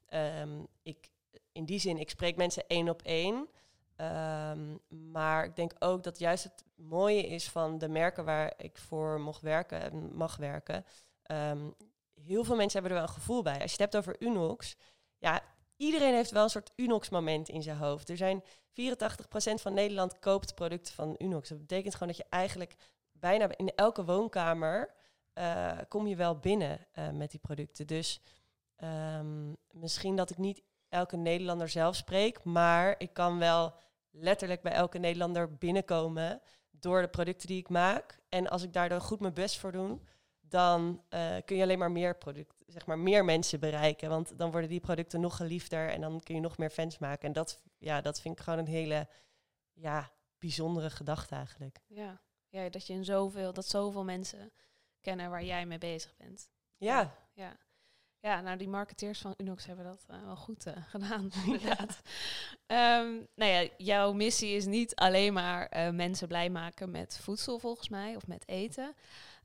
ehm, 0.08 0.62
ik, 0.82 1.10
in 1.52 1.64
die 1.64 1.78
zin, 1.78 1.98
ik 1.98 2.10
spreek 2.10 2.36
mensen 2.36 2.66
één 2.66 2.88
op 2.88 3.02
één. 3.02 3.48
Ehm, 3.96 4.76
maar 5.10 5.44
ik 5.44 5.56
denk 5.56 5.72
ook 5.78 6.02
dat 6.02 6.18
juist 6.18 6.44
het 6.44 6.64
mooie 6.74 7.26
is 7.26 7.50
van 7.50 7.78
de 7.78 7.88
merken 7.88 8.24
waar 8.24 8.52
ik 8.56 8.78
voor 8.78 9.20
mocht 9.20 9.42
werken 9.42 9.80
en 9.80 10.14
mag 10.14 10.36
werken. 10.36 10.84
Ehm, 11.22 11.70
heel 12.14 12.44
veel 12.44 12.56
mensen 12.56 12.80
hebben 12.80 12.98
er 12.98 13.04
wel 13.04 13.14
een 13.14 13.20
gevoel 13.20 13.42
bij. 13.42 13.60
Als 13.60 13.72
je 13.74 13.82
het 13.82 13.92
hebt 13.92 13.96
over 13.96 14.22
Unox, 14.22 14.76
ja, 15.18 15.42
iedereen 15.76 16.14
heeft 16.14 16.30
wel 16.30 16.42
een 16.42 16.50
soort 16.50 16.72
Unox-moment 16.76 17.48
in 17.48 17.62
zijn 17.62 17.76
hoofd. 17.76 18.08
Er 18.08 18.16
zijn 18.16 18.42
84% 18.72 19.60
van 19.60 19.74
Nederland 19.74 20.18
koopt 20.18 20.54
producten 20.54 20.94
van 20.94 21.14
Unox. 21.18 21.48
Dat 21.48 21.58
betekent 21.58 21.92
gewoon 21.92 22.08
dat 22.08 22.16
je 22.16 22.26
eigenlijk 22.28 22.76
bijna 23.12 23.56
in 23.56 23.72
elke 23.74 24.04
woonkamer 24.04 24.94
eh, 25.32 25.78
kom 25.88 26.06
je 26.06 26.16
wel 26.16 26.38
binnen 26.38 26.86
eh, 26.92 27.10
met 27.10 27.30
die 27.30 27.40
producten. 27.40 27.86
Dus 27.86 28.20
ehm, 28.76 29.52
misschien 29.70 30.16
dat 30.16 30.30
ik 30.30 30.38
niet 30.38 30.62
elke 30.92 31.16
Nederlander 31.16 31.68
zelf 31.68 31.96
spreek, 31.96 32.44
maar 32.44 32.94
ik 32.98 33.12
kan 33.12 33.38
wel 33.38 33.74
letterlijk 34.10 34.62
bij 34.62 34.72
elke 34.72 34.98
Nederlander 34.98 35.56
binnenkomen 35.56 36.40
door 36.70 37.00
de 37.00 37.08
producten 37.08 37.48
die 37.48 37.58
ik 37.58 37.68
maak. 37.68 38.20
En 38.28 38.48
als 38.48 38.62
ik 38.62 38.72
daar 38.72 38.88
dan 38.88 39.00
goed 39.00 39.20
mijn 39.20 39.34
best 39.34 39.58
voor 39.58 39.72
doe, 39.72 40.00
dan 40.40 41.04
eh, 41.08 41.36
kun 41.44 41.56
je 41.56 41.62
alleen 41.62 41.78
maar 41.78 41.92
meer 41.92 42.16
product, 42.16 42.54
zeg 42.66 42.86
maar 42.86 42.98
meer 42.98 43.24
mensen 43.24 43.60
bereiken. 43.60 44.08
Want 44.08 44.38
dan 44.38 44.50
worden 44.50 44.70
die 44.70 44.80
producten 44.80 45.20
nog 45.20 45.36
geliefder 45.36 45.88
en 45.88 46.00
dan 46.00 46.20
kun 46.20 46.34
je 46.34 46.40
nog 46.40 46.58
meer 46.58 46.70
fans 46.70 46.98
maken. 46.98 47.26
En 47.26 47.32
dat, 47.32 47.62
ja, 47.78 48.00
dat 48.00 48.20
vind 48.20 48.38
ik 48.38 48.44
gewoon 48.44 48.58
een 48.58 48.66
hele 48.66 49.08
ja, 49.72 50.10
bijzondere 50.38 50.90
gedachte 50.90 51.34
eigenlijk. 51.34 51.78
Ja. 51.86 52.20
ja, 52.48 52.68
dat 52.68 52.86
je 52.86 52.92
in 52.92 53.04
zoveel, 53.04 53.52
dat 53.52 53.66
zoveel 53.66 54.04
mensen 54.04 54.52
kennen 55.00 55.30
waar 55.30 55.44
jij 55.44 55.66
mee 55.66 55.78
bezig 55.78 56.16
bent. 56.16 56.50
Ja, 56.76 57.14
Ja. 57.32 57.56
Ja, 58.22 58.40
nou 58.40 58.56
die 58.56 58.68
marketeers 58.68 59.20
van 59.20 59.34
Unox 59.36 59.66
hebben 59.66 59.84
dat 59.84 60.04
eh, 60.08 60.24
wel 60.24 60.36
goed 60.36 60.66
eh, 60.66 60.72
gedaan, 60.88 61.30
inderdaad. 61.46 62.00
Ehm, 62.66 63.10
nou 63.34 63.50
ja, 63.50 63.68
jouw 63.76 64.12
missie 64.12 64.56
is 64.56 64.66
niet 64.66 64.94
alleen 64.94 65.32
maar 65.32 65.66
eh, 65.66 65.90
mensen 65.90 66.28
blij 66.28 66.50
maken 66.50 66.90
met 66.90 67.18
voedsel, 67.22 67.58
volgens 67.58 67.88
mij, 67.88 68.16
of 68.16 68.26
met 68.26 68.48
eten. 68.48 68.94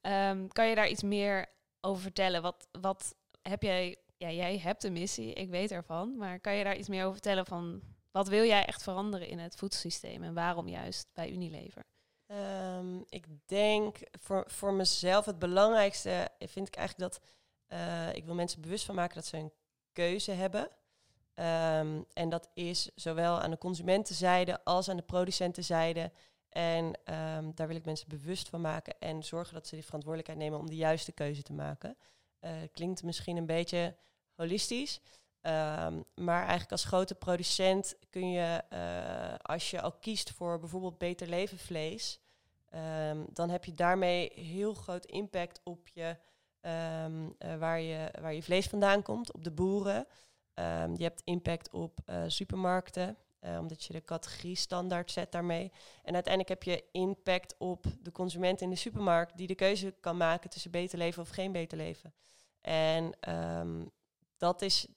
Ehm, 0.01 0.47
kan 0.47 0.68
je 0.68 0.75
daar 0.75 0.88
iets 0.88 1.03
meer 1.03 1.45
over 1.81 2.01
vertellen? 2.01 2.41
Wat, 2.41 2.68
wat 2.71 3.15
heb 3.41 3.62
jij, 3.62 3.97
ja, 4.18 4.31
jij 4.31 4.57
hebt 4.57 4.83
een 4.83 4.94
missie, 4.94 5.33
ik 5.33 5.50
weet 5.50 5.71
ervan, 5.71 6.18
maar 6.18 6.39
kan 6.39 6.56
je 6.56 6.63
daar 6.63 6.77
iets 6.77 6.89
meer 6.89 7.01
over 7.01 7.13
vertellen 7.13 7.45
van 7.45 7.81
wat 8.12 8.27
wil 8.27 8.44
jij 8.44 8.65
echt 8.65 8.83
veranderen 8.83 9.27
in 9.27 9.39
het 9.39 9.56
voedselsysteem 9.56 10.24
en 10.24 10.33
waarom 10.33 10.68
juist 10.68 11.07
bij 11.13 11.31
Unilever? 11.31 11.83
Ehm, 12.25 13.01
ik 13.09 13.25
denk 13.45 13.97
voor, 14.12 14.44
voor 14.47 14.74
mezelf 14.74 15.25
het 15.25 15.39
belangrijkste 15.39 16.29
vind 16.39 16.67
ik 16.67 16.75
eigenlijk 16.75 17.12
dat 17.12 17.22
eh, 17.67 18.15
ik 18.15 18.25
wil 18.25 18.36
mensen 18.36 18.62
bewust 18.62 18.86
van 18.86 18.95
maken 18.95 19.15
dat 19.15 19.25
ze 19.25 19.38
een 19.38 19.53
keuze 19.91 20.31
hebben. 20.31 20.69
Ehm, 21.33 22.01
en 22.13 22.29
dat 22.29 22.50
is 22.53 22.89
zowel 22.95 23.41
aan 23.41 23.51
de 23.51 23.57
consumentenzijde 23.57 24.63
als 24.63 24.89
aan 24.89 24.97
de 24.97 25.03
producentenzijde. 25.03 26.12
En 26.50 26.93
ehm, 27.03 27.51
daar 27.53 27.67
wil 27.67 27.75
ik 27.75 27.86
mensen 27.86 28.09
bewust 28.09 28.50
van 28.50 28.62
maken 28.62 29.00
en 29.00 29.24
zorgen 29.24 29.53
dat 29.53 29.67
ze 29.67 29.75
die 29.75 29.86
verantwoordelijkheid 29.86 30.39
nemen 30.39 30.59
om 30.59 30.69
de 30.69 30.75
juiste 30.75 31.12
keuze 31.12 31.41
te 31.41 31.53
maken. 31.53 31.97
Eh, 32.39 32.51
klinkt 32.71 33.03
misschien 33.03 33.38
een 33.38 33.45
beetje 33.45 33.95
holistisch. 34.36 35.01
Ehm, 35.41 36.01
maar 36.15 36.39
eigenlijk 36.39 36.71
als 36.71 36.86
grote 36.86 37.15
producent 37.15 37.95
kun 38.09 38.31
je, 38.31 38.63
eh, 38.69 39.36
als 39.41 39.71
je 39.71 39.81
al 39.81 39.91
kiest 39.91 40.31
voor 40.31 40.59
bijvoorbeeld 40.59 40.97
beter 40.97 41.27
leven 41.27 41.57
vlees, 41.57 42.19
dan 43.29 43.50
heb 43.50 43.65
je 43.65 43.74
daarmee 43.74 44.31
heel 44.33 44.74
groot 44.74 45.05
impact 45.05 45.62
op 45.63 45.88
je, 45.88 46.17
ehm, 46.67 47.29
eh, 47.38 47.57
waar, 47.57 47.81
je 47.81 48.12
waar 48.21 48.33
je 48.33 48.43
vlees 48.43 48.67
vandaan 48.67 49.01
komt, 49.01 49.33
op 49.33 49.43
de 49.43 49.51
boeren. 49.51 50.07
Ehm, 50.53 50.93
je 50.95 51.03
hebt 51.03 51.21
impact 51.24 51.69
op 51.69 52.00
eh, 52.05 52.24
supermarkten, 52.27 53.17
eh, 53.39 53.57
omdat 53.59 53.83
je 53.83 53.93
de 53.93 54.03
categorie 54.03 54.55
standaard 54.55 55.12
zet 55.12 55.31
daarmee. 55.31 55.71
En 56.03 56.13
uiteindelijk 56.13 56.50
heb 56.50 56.63
je 56.63 56.83
impact 56.91 57.55
op 57.57 57.86
de 58.01 58.12
consument 58.12 58.62
in 58.62 58.69
de 58.69 58.75
supermarkt, 58.75 59.38
die 59.38 59.47
de 59.47 59.55
keuze 59.55 59.95
kan 60.00 60.17
maken 60.17 60.50
tussen 60.50 60.71
beter 60.71 60.97
leven 60.97 61.21
of 61.21 61.29
geen 61.29 61.51
beter 61.51 61.77
leven. 61.77 62.13
En 62.62 63.12
ehm, 63.19 63.86
dat, 64.38 64.62
is, 64.62 64.88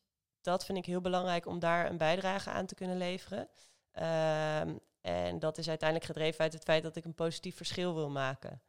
dat 0.40 0.64
vind 0.64 0.78
ik 0.78 0.86
heel 0.86 1.00
belangrijk 1.00 1.46
om 1.46 1.58
daar 1.58 1.90
een 1.90 1.98
bijdrage 1.98 2.50
aan 2.50 2.66
te 2.66 2.74
kunnen 2.74 2.96
leveren. 2.96 3.48
En 5.00 5.38
dat 5.38 5.58
is 5.58 5.68
uiteindelijk 5.68 6.10
gedreven 6.10 6.40
uit 6.40 6.52
het 6.52 6.62
feit 6.62 6.82
dat 6.82 6.96
ik 6.96 7.04
een 7.04 7.14
positief 7.14 7.56
verschil 7.56 7.94
wil 7.94 8.10
maken 8.10 8.62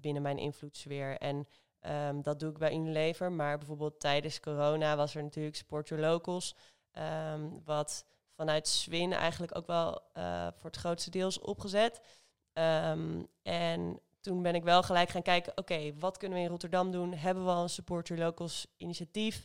binnen 0.00 0.22
mijn 0.22 0.38
invloedssfeer. 0.38 1.18
En 1.18 1.46
ehm, 1.84 2.22
dat 2.22 2.40
doe 2.40 2.50
ik 2.50 2.58
bij 2.58 2.72
Unilever. 2.74 3.32
Maar 3.32 3.58
bijvoorbeeld 3.58 4.00
tijdens 4.00 4.40
corona 4.40 4.96
was 4.96 5.14
er 5.14 5.22
natuurlijk 5.22 5.56
Support 5.56 5.88
Your 5.88 6.04
Locals. 6.04 6.54
ehm, 6.92 7.48
wat 7.64 8.04
vanuit 8.36 8.68
Swin 8.68 9.12
eigenlijk 9.12 9.56
ook 9.56 9.66
wel 9.66 10.00
eh, 10.12 10.46
voor 10.56 10.70
het 10.70 10.76
grootste 10.78 11.10
deel 11.10 11.28
is 11.28 11.40
opgezet. 11.40 12.00
Ehm, 12.52 13.22
en 13.42 14.00
toen 14.20 14.42
ben 14.42 14.54
ik 14.54 14.62
wel 14.62 14.82
gelijk 14.82 15.08
gaan 15.08 15.22
kijken, 15.22 15.52
oké, 15.56 15.94
wat 15.98 16.16
kunnen 16.16 16.38
we 16.38 16.44
in 16.44 16.50
Rotterdam 16.50 16.90
doen? 16.90 17.14
Hebben 17.14 17.44
we 17.44 17.50
al 17.50 17.62
een 17.62 17.68
Support 17.68 18.08
Your 18.08 18.22
Locals 18.22 18.66
initiatief? 18.76 19.44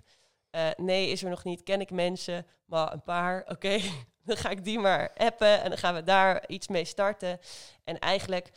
Eh, 0.50 0.70
nee, 0.78 1.10
is 1.10 1.24
er 1.24 1.30
nog 1.30 1.44
niet. 1.44 1.64
Ken 1.64 1.82
ik 1.82 1.92
mensen? 1.92 2.46
Maar 2.66 2.94
een 2.94 3.04
paar. 3.04 3.46
Oké, 3.54 3.80
dan 4.24 4.38
ga 4.38 4.50
ik 4.50 4.64
die 4.64 4.80
maar 4.80 5.14
appen 5.18 5.62
en 5.62 5.70
dan 5.70 5.78
gaan 5.78 5.96
we 5.96 6.04
daar 6.04 6.48
iets 6.48 6.68
mee 6.68 6.86
starten. 6.86 7.40
En 7.84 8.00
eigenlijk 8.00 8.52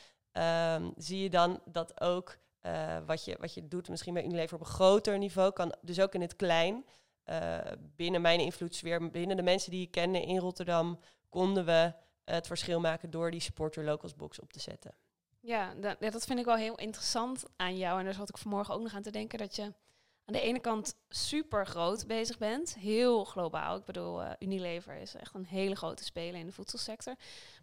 zie 0.96 1.22
je 1.22 1.30
dan 1.30 1.60
dat 1.64 2.00
ook 2.00 2.38
eh, 2.62 2.96
wat, 3.06 3.24
je, 3.24 3.36
wat 3.40 3.54
je 3.54 3.68
doet, 3.68 3.88
misschien 3.88 4.14
bij 4.14 4.24
Unilever 4.24 4.54
op 4.54 4.60
een 4.60 4.66
groter 4.72 5.18
niveau, 5.18 5.52
kan 5.52 5.74
dus 5.80 6.00
ook 6.00 6.14
in 6.14 6.20
het 6.20 6.36
klein. 6.36 6.84
eh, 7.22 7.58
binnen 7.96 8.20
mijn 8.20 8.40
invloedssfeer, 8.40 9.10
binnen 9.10 9.36
de 9.36 9.42
mensen 9.42 9.70
die 9.70 9.82
ik 9.82 9.90
kende 9.90 10.22
in 10.22 10.38
Rotterdam, 10.38 10.98
konden 11.28 11.64
we 11.64 11.92
het 12.24 12.46
verschil 12.46 12.80
maken 12.80 13.10
door 13.10 13.30
die 13.30 13.40
supporter 13.40 13.84
locals 13.84 14.14
box 14.16 14.40
op 14.40 14.52
te 14.52 14.60
zetten. 14.60 14.94
Ja, 15.40 15.74
da- 15.74 15.96
ja, 16.00 16.10
dat 16.10 16.24
vind 16.24 16.38
ik 16.38 16.44
wel 16.44 16.56
heel 16.56 16.74
interessant 16.78 17.44
aan 17.56 17.76
jou. 17.76 17.98
En 17.98 18.04
daar 18.04 18.14
zat 18.14 18.28
ik 18.28 18.38
vanmorgen 18.38 18.74
ook 18.74 18.82
nog 18.82 18.94
aan 18.94 19.02
te 19.02 19.10
denken 19.10 19.38
dat 19.38 19.56
je 19.56 19.62
aan 19.62 20.34
de 20.34 20.40
ene 20.40 20.58
kant 20.60 20.94
super 21.08 21.66
groot 21.66 22.06
bezig 22.06 22.38
bent, 22.38 22.74
heel 22.74 23.24
globaal. 23.24 23.76
Ik 23.76 23.84
bedoel, 23.84 24.22
eh, 24.22 24.30
Unilever 24.38 24.94
is 24.96 25.14
echt 25.14 25.34
een 25.34 25.46
hele 25.46 25.74
grote 25.76 26.04
speler 26.04 26.40
in 26.40 26.46
de 26.46 26.52
voedselsector. 26.52 27.14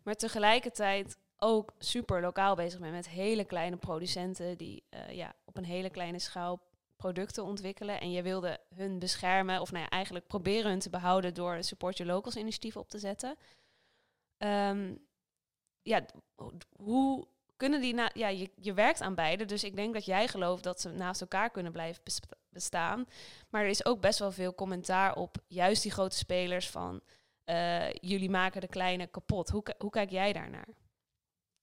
Maar 0.03 0.15
tegelijkertijd 0.15 1.18
ook 1.39 1.74
super 1.79 2.22
lokaal 2.22 2.55
bezig 2.55 2.79
bent 2.79 2.93
met 2.93 3.10
hele 3.10 3.43
kleine 3.46 3.75
producenten 3.77 4.58
die 4.58 4.84
eh, 4.89 5.12
ja, 5.12 5.34
op 5.46 5.58
een 5.58 5.65
hele 5.65 5.89
kleine 5.89 6.19
schaal 6.19 6.60
producten 6.96 7.43
ontwikkelen. 7.43 8.00
En 8.00 8.12
je 8.12 8.22
wilde 8.22 8.60
hun 8.75 9.00
beschermen, 9.00 9.62
of 9.62 9.72
nou 9.72 9.84
ja, 9.84 9.89
eigenlijk 9.89 10.27
proberen 10.27 10.69
hun 10.72 10.79
te 10.79 10.89
behouden 10.89 11.34
door 11.34 11.63
Support 11.63 11.98
Your 11.98 12.12
Locals 12.12 12.36
initiatief 12.36 12.77
op 12.77 12.89
te 12.89 13.00
zetten. 13.00 13.36
Ehm, 14.38 14.96
ja, 15.81 16.05
hoe 16.75 17.27
kunnen 17.58 17.81
die... 17.81 17.93
Na 17.93 18.10
ja, 18.13 18.27
je, 18.27 18.50
je 18.55 18.74
werkt 18.74 19.01
aan 19.01 19.15
beide, 19.15 19.46
dus 19.46 19.63
ik 19.63 19.75
denk 19.75 19.93
dat 19.93 20.05
jij 20.05 20.27
gelooft 20.27 20.63
dat 20.63 20.81
ze 20.81 20.89
naast 20.89 21.22
elkaar 21.22 21.50
kunnen 21.50 21.72
blijven 21.72 22.03
bes- 22.03 22.19
bestaan. 22.50 23.05
Maar 23.50 23.62
er 23.62 23.69
is 23.69 23.86
ook 23.86 24.01
best 24.01 24.19
wel 24.19 24.31
veel 24.31 24.55
commentaar 24.55 25.15
op 25.15 25.38
juist 25.48 25.81
die 25.81 25.91
grote 25.91 26.17
spelers 26.17 26.69
van... 26.69 27.01
eh, 27.43 27.91
jullie 27.91 28.29
maken 28.29 28.62
de 28.62 28.67
kleine 28.67 29.08
kapot. 29.08 29.50
Hoe, 29.50 29.63
hoe 29.77 29.89
kijk 29.89 30.10
jij 30.10 30.34
daarnaar? 30.34 30.67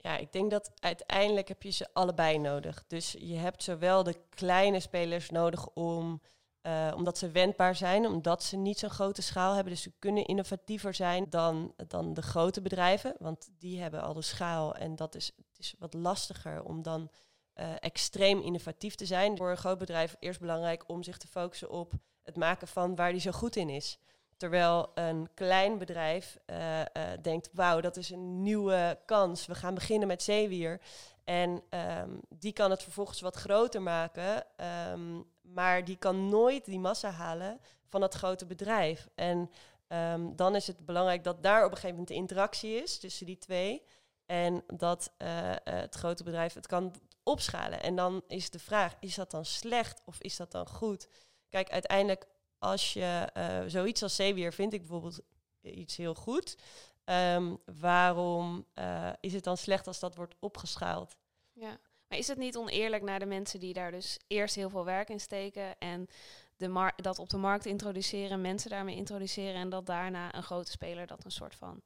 Ja, 0.06 0.16
ik 0.16 0.32
denk 0.32 0.50
dat 0.50 0.70
uiteindelijk 0.80 1.48
heb 1.48 1.62
je 1.62 1.70
ze 1.70 1.88
allebei 1.92 2.38
nodig. 2.38 2.84
Dus 2.86 3.12
je 3.18 3.34
hebt 3.34 3.62
zowel 3.62 4.02
de 4.02 4.20
kleine 4.28 4.80
spelers 4.80 5.30
nodig 5.30 5.68
om, 5.68 6.20
eh, 6.60 6.92
omdat 6.96 7.18
ze 7.18 7.30
wendbaar 7.30 7.74
zijn, 7.76 8.06
omdat 8.06 8.42
ze 8.42 8.56
niet 8.56 8.78
zo'n 8.78 8.90
grote 8.90 9.22
schaal 9.22 9.54
hebben. 9.54 9.72
Dus 9.72 9.82
ze 9.82 9.92
kunnen 9.98 10.26
innovatiever 10.26 10.94
zijn 10.94 11.26
dan, 11.30 11.74
dan 11.86 12.14
de 12.14 12.22
grote 12.22 12.62
bedrijven, 12.62 13.14
want 13.18 13.48
die 13.58 13.80
hebben 13.80 14.02
al 14.02 14.14
de 14.14 14.22
schaal 14.22 14.74
en 14.74 14.96
dat 14.96 15.14
is, 15.14 15.32
het 15.36 15.58
is 15.58 15.74
wat 15.78 15.94
lastiger 15.94 16.62
om 16.62 16.82
dan 16.82 17.10
eh, 17.52 17.74
extreem 17.78 18.40
innovatief 18.40 18.94
te 18.94 19.06
zijn. 19.06 19.36
Voor 19.36 19.50
een 19.50 19.56
groot 19.56 19.78
bedrijf 19.78 20.16
eerst 20.18 20.40
belangrijk 20.40 20.88
om 20.88 21.02
zich 21.02 21.18
te 21.18 21.28
focussen 21.28 21.70
op 21.70 21.92
het 22.22 22.36
maken 22.36 22.68
van 22.68 22.94
waar 22.94 23.12
die 23.12 23.20
zo 23.20 23.32
goed 23.32 23.56
in 23.56 23.68
is. 23.68 23.98
Terwijl 24.36 24.90
een 24.94 25.28
klein 25.34 25.78
bedrijf 25.78 26.38
eh, 26.46 26.80
eh, 26.80 26.86
denkt, 27.22 27.48
wauw, 27.52 27.80
dat 27.80 27.96
is 27.96 28.10
een 28.10 28.42
nieuwe 28.42 28.98
kans. 29.04 29.46
We 29.46 29.54
gaan 29.54 29.74
beginnen 29.74 30.08
met 30.08 30.22
zeewier. 30.22 30.80
En 31.24 31.62
ehm, 31.68 32.10
die 32.28 32.52
kan 32.52 32.70
het 32.70 32.82
vervolgens 32.82 33.20
wat 33.20 33.36
groter 33.36 33.82
maken. 33.82 34.44
ehm, 34.56 35.20
maar 35.42 35.84
die 35.84 35.96
kan 35.96 36.28
nooit 36.28 36.64
die 36.64 36.78
massa 36.78 37.10
halen 37.10 37.60
van 37.88 38.00
dat 38.00 38.14
grote 38.14 38.46
bedrijf. 38.46 39.08
En 39.14 39.50
ehm, 39.88 40.34
dan 40.36 40.54
is 40.54 40.66
het 40.66 40.86
belangrijk 40.86 41.24
dat 41.24 41.42
daar 41.42 41.64
op 41.64 41.70
een 41.70 41.76
gegeven 41.76 41.90
moment 41.90 42.08
de 42.08 42.14
interactie 42.14 42.82
is 42.82 42.98
tussen 42.98 43.26
die 43.26 43.38
twee. 43.38 43.82
En 44.26 44.64
dat 44.66 45.12
eh, 45.16 45.28
het 45.64 45.94
grote 45.94 46.24
bedrijf 46.24 46.54
het 46.54 46.66
kan 46.66 46.94
opschalen. 47.22 47.82
En 47.82 47.96
dan 47.96 48.22
is 48.28 48.50
de 48.50 48.58
vraag, 48.58 48.96
is 49.00 49.14
dat 49.14 49.30
dan 49.30 49.44
slecht 49.44 50.02
of 50.04 50.20
is 50.20 50.36
dat 50.36 50.52
dan 50.52 50.68
goed? 50.68 51.08
Kijk, 51.48 51.70
uiteindelijk 51.70 52.26
als 52.58 52.92
je 52.92 53.28
eh, 53.32 53.62
zoiets 53.66 54.02
als 54.02 54.16
zeewier 54.16 54.52
vind 54.52 54.72
ik 54.72 54.80
bijvoorbeeld 54.80 55.20
iets 55.60 55.96
heel 55.96 56.14
goed. 56.14 56.56
Ehm, 57.04 57.54
waarom 57.80 58.66
eh, 58.74 59.12
is 59.20 59.32
het 59.32 59.44
dan 59.44 59.56
slecht 59.56 59.86
als 59.86 60.00
dat 60.00 60.14
wordt 60.14 60.34
opgeschaald? 60.38 61.16
Ja. 61.52 61.78
Maar 62.08 62.18
is 62.18 62.28
het 62.28 62.38
niet 62.38 62.56
oneerlijk 62.56 63.02
naar 63.02 63.18
de 63.18 63.26
mensen 63.26 63.60
die 63.60 63.72
daar 63.72 63.90
dus 63.90 64.18
eerst 64.26 64.54
heel 64.54 64.70
veel 64.70 64.84
werk 64.84 65.08
in 65.08 65.20
steken 65.20 65.78
en 65.78 66.08
de 66.56 66.92
dat 66.96 67.18
op 67.18 67.28
de 67.28 67.36
markt 67.36 67.66
introduceren, 67.66 68.40
mensen 68.40 68.70
daarmee 68.70 68.96
introduceren 68.96 69.60
en 69.60 69.68
dat 69.68 69.86
daarna 69.86 70.34
een 70.34 70.42
grote 70.42 70.70
speler 70.70 71.06
dat 71.06 71.24
een 71.24 71.30
soort 71.30 71.54
van 71.54 71.82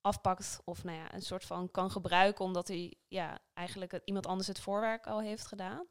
afpakt 0.00 0.60
of 0.64 0.84
nou 0.84 0.96
ja, 0.96 1.14
een 1.14 1.22
soort 1.22 1.44
van 1.44 1.70
kan 1.70 1.90
gebruiken 1.90 2.44
omdat 2.44 2.68
hij 2.68 2.94
ja, 3.08 3.38
eigenlijk 3.54 3.92
het, 3.92 4.02
iemand 4.04 4.26
anders 4.26 4.48
het 4.48 4.60
voorwerk 4.60 5.06
al 5.06 5.20
heeft 5.20 5.46
gedaan? 5.46 5.86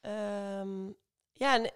Ehm, 0.00 0.90
ja, 1.32 1.70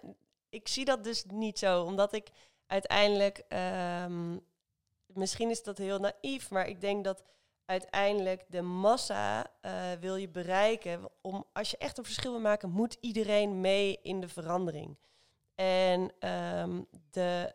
ik 0.49 0.67
zie 0.67 0.85
dat 0.85 1.03
dus 1.03 1.25
niet 1.25 1.59
zo, 1.59 1.83
omdat 1.83 2.13
ik 2.13 2.29
uiteindelijk, 2.65 3.43
ehm, 3.47 4.37
misschien 5.05 5.49
is 5.49 5.63
dat 5.63 5.77
heel 5.77 5.99
naïef, 5.99 6.49
maar 6.49 6.67
ik 6.67 6.81
denk 6.81 7.03
dat 7.03 7.23
uiteindelijk 7.65 8.45
de 8.47 8.61
massa 8.61 9.51
eh, 9.61 9.91
wil 9.99 10.15
je 10.15 10.29
bereiken. 10.29 11.09
Om, 11.21 11.45
als 11.53 11.71
je 11.71 11.77
echt 11.77 11.97
een 11.97 12.03
verschil 12.03 12.31
wil 12.31 12.41
maken, 12.41 12.69
moet 12.69 12.97
iedereen 12.99 13.61
mee 13.61 13.99
in 14.01 14.19
de 14.19 14.27
verandering. 14.27 14.97
En 15.55 16.11
ehm, 16.19 16.81
de, 17.11 17.51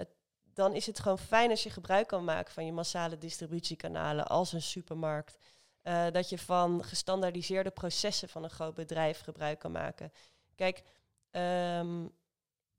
dan 0.55 0.75
is 0.75 0.87
het 0.87 0.99
gewoon 0.99 1.19
fijn 1.19 1.51
als 1.51 1.63
je 1.63 1.71
gebruik 1.71 2.07
kan 2.07 2.25
maken 2.25 2.53
van 2.53 2.67
je 2.67 2.73
massale 2.73 3.19
distributiekanalen 3.19 4.27
als 4.27 4.53
een 4.53 4.63
supermarkt. 4.63 5.39
Eh, 5.83 6.07
dat 6.11 6.29
je 6.29 6.39
van 6.39 6.85
gestandaardiseerde 6.85 7.71
processen 7.71 8.29
van 8.29 8.45
een 8.45 8.51
groot 8.51 8.75
bedrijf 8.75 9.21
gebruik 9.21 9.59
kan 9.59 9.73
maken. 9.73 10.13
Kijk, 10.55 10.83
ehm, 11.31 12.07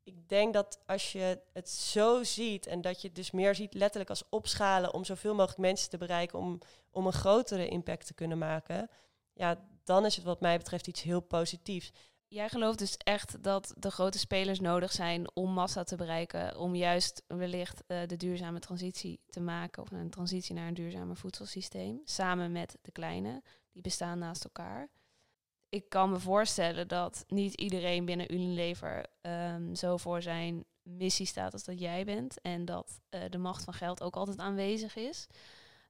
ik 0.04 0.30
denk 0.30 0.54
dat 0.54 0.80
als 0.86 1.12
je 1.12 1.42
het 1.54 1.70
zo 1.70 2.24
ziet 2.24 2.66
en 2.66 2.82
dat 2.82 3.02
je 3.02 3.08
het 3.08 3.16
dus 3.16 3.32
meer 3.32 3.56
ziet 3.56 3.74
letterlijk 3.74 4.10
als 4.10 4.30
opschalen 4.30 4.94
om 4.94 5.06
zoveel 5.06 5.34
mogelijk 5.36 5.60
mensen 5.60 5.90
te 5.90 5.98
bereiken 5.98 6.40
om, 6.40 6.60
om 6.92 7.06
een 7.06 7.14
grotere 7.14 7.68
impact 7.68 8.06
te 8.08 8.14
kunnen 8.14 8.38
maken, 8.38 8.90
ja, 9.34 9.68
dan 9.84 10.06
is 10.06 10.16
het 10.16 10.26
wat 10.26 10.42
mij 10.42 10.58
betreft 10.58 10.88
iets 10.88 11.02
heel 11.02 11.22
positiefs. 11.22 11.92
Jij 12.28 12.50
gelooft 12.50 12.80
dus 12.80 12.98
echt 12.98 13.44
dat 13.44 13.74
de 13.78 13.92
grote 13.92 14.20
spelers 14.20 14.60
nodig 14.60 14.92
zijn 14.92 15.36
om 15.36 15.52
massa 15.52 15.84
te 15.84 15.96
bereiken, 15.96 16.58
om 16.58 16.76
juist 16.76 17.24
wellicht 17.28 17.84
eh, 17.88 18.08
de 18.08 18.18
duurzame 18.18 18.60
transitie 18.60 19.20
te 19.30 19.40
maken, 19.40 19.84
of 19.84 19.92
een 19.92 20.10
transitie 20.10 20.56
naar 20.56 20.68
een 20.68 20.74
duurzamer 20.74 21.16
voedselsysteem, 21.16 22.02
samen 22.04 22.52
met 22.52 22.78
de 22.82 22.92
kleine, 22.92 23.44
die 23.72 23.82
bestaan 23.82 24.20
naast 24.20 24.44
elkaar. 24.44 24.90
Ik 25.74 25.90
kan 25.90 26.12
me 26.12 26.20
voorstellen 26.20 26.88
dat 26.88 27.26
niet 27.28 27.54
iedereen 27.54 28.06
binnen 28.06 28.34
Unilever 28.34 29.06
ehm, 29.22 29.74
zo 29.76 29.98
voor 29.98 30.22
zijn 30.22 30.66
missie 30.82 31.26
staat 31.26 31.54
als 31.54 31.64
dat 31.64 31.80
jij 31.80 32.06
bent, 32.06 32.42
en 32.42 32.66
dat 32.66 33.02
eh, 33.10 33.22
de 33.30 33.38
macht 33.38 33.64
van 33.64 33.74
geld 33.74 34.02
ook 34.02 34.16
altijd 34.16 34.38
aanwezig 34.38 34.96
is. 34.96 35.28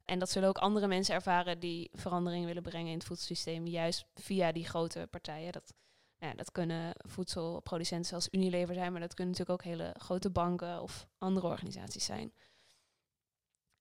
En 0.06 0.20
dat 0.20 0.30
zullen 0.30 0.50
ook 0.50 0.58
andere 0.58 0.88
mensen 0.88 1.16
ervaren 1.16 1.60
die 1.60 1.90
verandering 1.94 2.46
willen 2.46 2.64
brengen 2.64 2.92
in 2.92 2.98
het 2.98 3.08
voedselsysteem, 3.08 3.68
juist 3.68 4.06
via 4.16 4.52
die 4.52 4.66
grote 4.66 5.08
partijen. 5.10 5.52
Dat 5.52 5.74
ja, 6.18 6.34
dat 6.34 6.52
kunnen 6.52 6.94
voedselproducenten 6.98 8.10
zoals 8.10 8.28
Unilever 8.32 8.74
zijn, 8.74 8.92
maar 8.92 9.02
dat 9.02 9.14
kunnen 9.14 9.34
natuurlijk 9.34 9.62
ook 9.62 9.72
hele 9.72 9.96
grote 9.98 10.30
banken 10.30 10.82
of 10.82 11.08
andere 11.18 11.48
organisaties 11.48 12.06
zijn. 12.06 12.34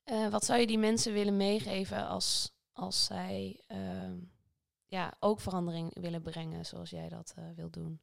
Eh, 0.04 0.28
wat 0.28 0.44
zou 0.44 0.60
je 0.60 0.66
die 0.66 0.78
mensen 0.78 1.12
willen 1.12 1.36
meegeven 1.36 2.06
als, 2.06 2.52
als 2.72 3.04
zij 3.04 3.60
ehm, 3.66 4.18
ja, 4.92 5.12
ook 5.20 5.40
verandering 5.40 6.00
willen 6.00 6.22
brengen 6.22 6.66
zoals 6.66 6.90
jij 6.90 7.08
dat 7.08 7.32
eh 7.36 7.44
wilt 7.54 7.72
doen? 7.72 8.00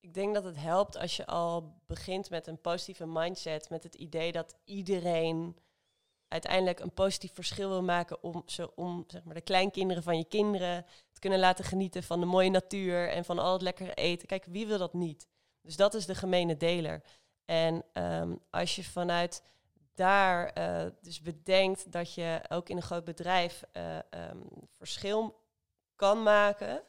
Ik 0.00 0.14
denk 0.14 0.34
dat 0.34 0.44
het 0.44 0.56
helpt 0.56 0.96
als 0.96 1.16
je 1.16 1.26
al 1.26 1.80
begint 1.86 2.30
met 2.30 2.46
een 2.46 2.60
positieve 2.60 3.06
mindset, 3.06 3.70
met 3.70 3.82
het 3.82 3.94
idee 3.94 4.32
dat 4.32 4.54
iedereen 4.64 5.56
uiteindelijk 6.28 6.80
een 6.80 6.92
positief 6.92 7.34
verschil 7.34 7.68
wil 7.68 7.82
maken 7.82 8.22
om, 8.22 8.42
ze, 8.46 8.74
om 8.74 9.04
zeg 9.06 9.24
maar, 9.24 9.34
de 9.34 9.40
kleinkinderen 9.40 10.02
van 10.02 10.16
je 10.18 10.24
kinderen 10.24 10.86
te 11.12 11.20
kunnen 11.20 11.38
laten 11.38 11.64
genieten 11.64 12.02
van 12.02 12.20
de 12.20 12.26
mooie 12.26 12.50
natuur 12.50 13.08
en 13.08 13.24
van 13.24 13.38
al 13.38 13.52
het 13.52 13.62
lekkere 13.62 13.94
eten. 13.94 14.28
Kijk, 14.28 14.44
wie 14.44 14.66
wil 14.66 14.78
dat 14.78 14.92
niet? 14.92 15.28
Dus 15.60 15.76
dat 15.76 15.94
is 15.94 16.06
de 16.06 16.14
gemene 16.14 16.56
deler. 16.56 17.02
En 17.44 17.84
ehm, 17.92 18.34
als 18.50 18.76
je 18.76 18.84
vanuit 18.84 19.42
daar 19.94 20.48
eh, 20.48 20.90
dus 21.00 21.20
bedenkt 21.20 21.92
dat 21.92 22.14
je 22.14 22.40
ook 22.48 22.68
in 22.68 22.76
een 22.76 22.82
groot 22.82 23.04
bedrijf 23.04 23.62
eh, 23.72 23.96
ehm, 23.96 24.38
verschil 24.76 25.40
kan 26.02 26.22
maken, 26.22 26.82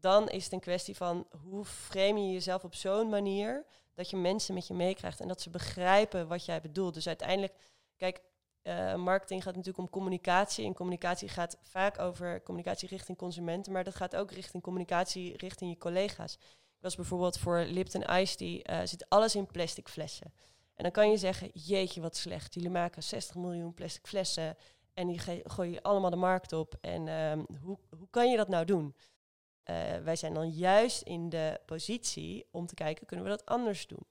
dan 0.00 0.28
is 0.28 0.44
het 0.44 0.52
een 0.52 0.60
kwestie 0.60 0.96
van 0.96 1.26
hoe 1.42 1.64
frame 1.64 2.20
je 2.20 2.32
jezelf 2.32 2.64
op 2.64 2.74
zo'n 2.74 3.08
manier 3.08 3.64
dat 3.94 4.10
je 4.10 4.16
mensen 4.16 4.54
met 4.54 4.66
je 4.66 4.74
meekrijgt 4.74 5.20
en 5.20 5.28
dat 5.28 5.40
ze 5.40 5.50
begrijpen 5.50 6.28
wat 6.28 6.44
jij 6.44 6.60
bedoelt. 6.60 6.94
Dus 6.94 7.06
uiteindelijk, 7.06 7.54
kijk, 7.96 8.20
eh, 8.62 8.94
marketing 8.94 9.42
gaat 9.42 9.54
natuurlijk 9.54 9.84
om 9.84 9.90
communicatie. 9.90 10.66
En 10.66 10.74
communicatie 10.74 11.28
gaat 11.28 11.58
vaak 11.62 11.98
over 11.98 12.42
communicatie 12.42 12.88
richting 12.88 13.18
consumenten, 13.18 13.72
maar 13.72 13.84
dat 13.84 13.94
gaat 13.94 14.16
ook 14.16 14.30
richting 14.30 14.62
communicatie 14.62 15.36
richting 15.36 15.70
je 15.70 15.78
collega's. 15.78 16.34
Ik 16.76 16.82
was 16.82 16.96
bijvoorbeeld 16.96 17.38
voor 17.38 17.58
Lipton 17.58 18.18
Ice 18.20 18.36
Tea, 18.36 18.62
eh, 18.62 18.86
zit 18.86 19.08
alles 19.08 19.34
in 19.34 19.46
plastic 19.46 19.88
flessen. 19.88 20.32
En 20.74 20.82
dan 20.82 20.92
kan 20.92 21.10
je 21.10 21.16
zeggen, 21.16 21.50
jeetje 21.52 22.00
wat 22.00 22.16
slecht, 22.16 22.54
jullie 22.54 22.70
maken 22.70 23.02
60 23.02 23.36
miljoen 23.36 23.74
plastic 23.74 24.06
flessen 24.06 24.56
en 24.96 25.06
die 25.06 25.20
gooi 25.44 25.70
je 25.70 25.82
allemaal 25.82 26.10
de 26.10 26.16
markt 26.16 26.52
op. 26.52 26.74
En 26.80 27.08
ehm, 27.08 27.44
hoe, 27.62 27.78
hoe 27.98 28.08
kan 28.10 28.30
je 28.30 28.36
dat 28.36 28.48
nou 28.48 28.64
doen? 28.64 28.94
Eh, 29.62 29.96
wij 29.96 30.16
zijn 30.16 30.34
dan 30.34 30.50
juist 30.50 31.02
in 31.02 31.28
de 31.28 31.60
positie 31.66 32.46
om 32.50 32.66
te 32.66 32.74
kijken, 32.74 33.06
kunnen 33.06 33.24
we 33.24 33.30
dat 33.30 33.46
anders 33.46 33.86
doen? 33.86 34.06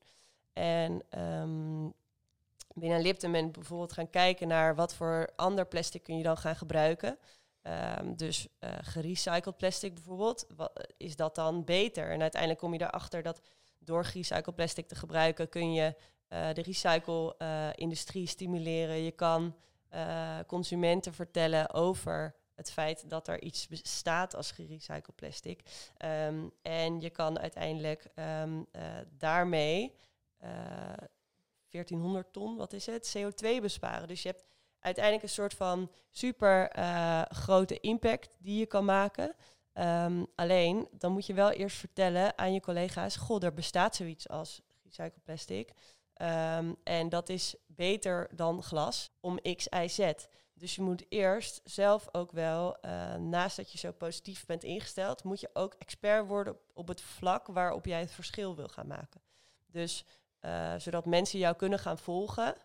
En 0.54 1.01
ehm, 1.10 1.89
binnen 2.74 3.01
Lipton 3.01 3.32
ben 3.32 3.51
bijvoorbeeld 3.51 3.94
gaan 3.94 4.10
kijken 4.10 4.48
naar 4.48 4.75
wat 4.75 4.94
voor 4.94 5.30
ander 5.36 5.68
plastic 5.68 6.04
kun 6.04 6.18
je 6.18 6.24
dan 6.24 6.38
gaan 6.38 6.56
gebruiken. 6.56 7.18
Ehm, 7.62 8.15
dus 8.15 8.48
eh, 8.60 8.70
gerecycled 8.82 9.58
plastic 9.58 9.94
bijvoorbeeld, 9.94 10.46
wat, 10.56 10.94
is 10.98 11.15
dat 11.15 11.36
dan 11.36 11.63
beter? 11.63 12.12
En 12.12 12.22
uiteindelijk 12.22 12.62
kom 12.62 12.74
je 12.74 12.82
erachter 12.82 13.24
dat 13.24 13.42
door 13.80 14.06
gerecycled 14.06 14.56
plastic 14.56 14.88
te 14.88 14.96
gebruiken 14.96 15.50
kun 15.50 15.74
je 15.74 15.96
eh, 16.27 16.54
de 16.54 16.62
recycle-industrie 16.62 18.27
stimuleren. 18.27 19.04
Je 19.04 19.12
kan 19.12 19.56
eh, 19.96 20.40
consumenten 20.48 21.14
vertellen 21.14 21.74
over 21.74 22.36
het 22.56 22.72
feit 22.72 23.10
dat 23.10 23.28
er 23.28 23.42
iets 23.42 23.68
bestaat 23.68 24.36
als 24.36 24.52
gerecycled 24.52 25.16
plastic. 25.16 25.62
Ehm, 25.98 26.48
en 26.62 27.02
je 27.02 27.10
kan 27.10 27.40
uiteindelijk 27.40 28.08
ehm, 28.16 28.64
eh, 28.72 28.82
daarmee 29.18 29.96
1400 31.70 32.34
ton, 32.34 32.56
wat 32.56 32.74
is 32.74 32.86
het, 32.86 33.16
CO2 33.18 33.62
besparen. 33.62 34.08
Dus 34.08 34.22
je 34.22 34.30
hebt 34.30 34.46
uiteindelijk 34.80 35.24
een 35.24 35.30
soort 35.30 35.54
van 35.54 35.92
super 36.10 36.70
grote 37.30 37.80
impact 37.80 38.38
die 38.40 38.60
je 38.60 38.66
kan 38.66 38.86
maken. 38.86 39.36
Ehm, 39.74 40.24
alleen, 40.36 40.88
dan 40.92 41.12
moet 41.12 41.25
je 41.25 41.34
wel 41.34 41.52
eerst 41.52 41.78
vertellen 41.78 42.38
aan 42.38 42.54
je 42.54 42.62
collega's... 42.62 43.16
goh, 43.16 43.44
er 43.44 43.54
bestaat 43.54 43.96
zoiets 43.96 44.30
als 44.30 44.62
recycled 44.84 45.24
plastic... 45.24 45.72
Ehm, 46.16 46.74
en 46.84 47.10
dat 47.10 47.30
is 47.30 47.56
beter 47.68 48.30
dan 48.36 48.64
glas 48.64 49.12
om 49.20 49.42
X, 49.56 49.68
Y, 49.68 49.88
Z. 49.88 50.14
Dus 50.54 50.76
je 50.76 50.82
moet 50.82 51.06
eerst 51.10 51.62
zelf 51.64 52.08
ook 52.12 52.32
wel, 52.32 52.78
uh, 52.82 53.16
naast 53.16 53.56
dat 53.58 53.72
je 53.72 53.78
zo 53.78 53.92
positief 53.92 54.46
bent 54.46 54.64
ingesteld, 54.64 55.24
moet 55.24 55.40
je 55.40 55.50
ook 55.54 55.74
expert 55.74 56.28
worden 56.28 56.58
op, 56.74 56.88
het 56.88 57.02
vlak 57.02 57.48
waarop 57.48 57.86
jij 57.86 58.00
het 58.00 58.12
verschil 58.12 58.56
wil 58.56 58.68
gaan 58.68 58.88
maken. 58.88 59.22
Dus 59.66 60.06
uh, 60.42 60.74
zodat 60.78 61.06
mensen 61.06 61.40
jou 61.40 61.56
kunnen 61.56 61.80
gaan 61.80 61.98
volgen, 61.98 62.56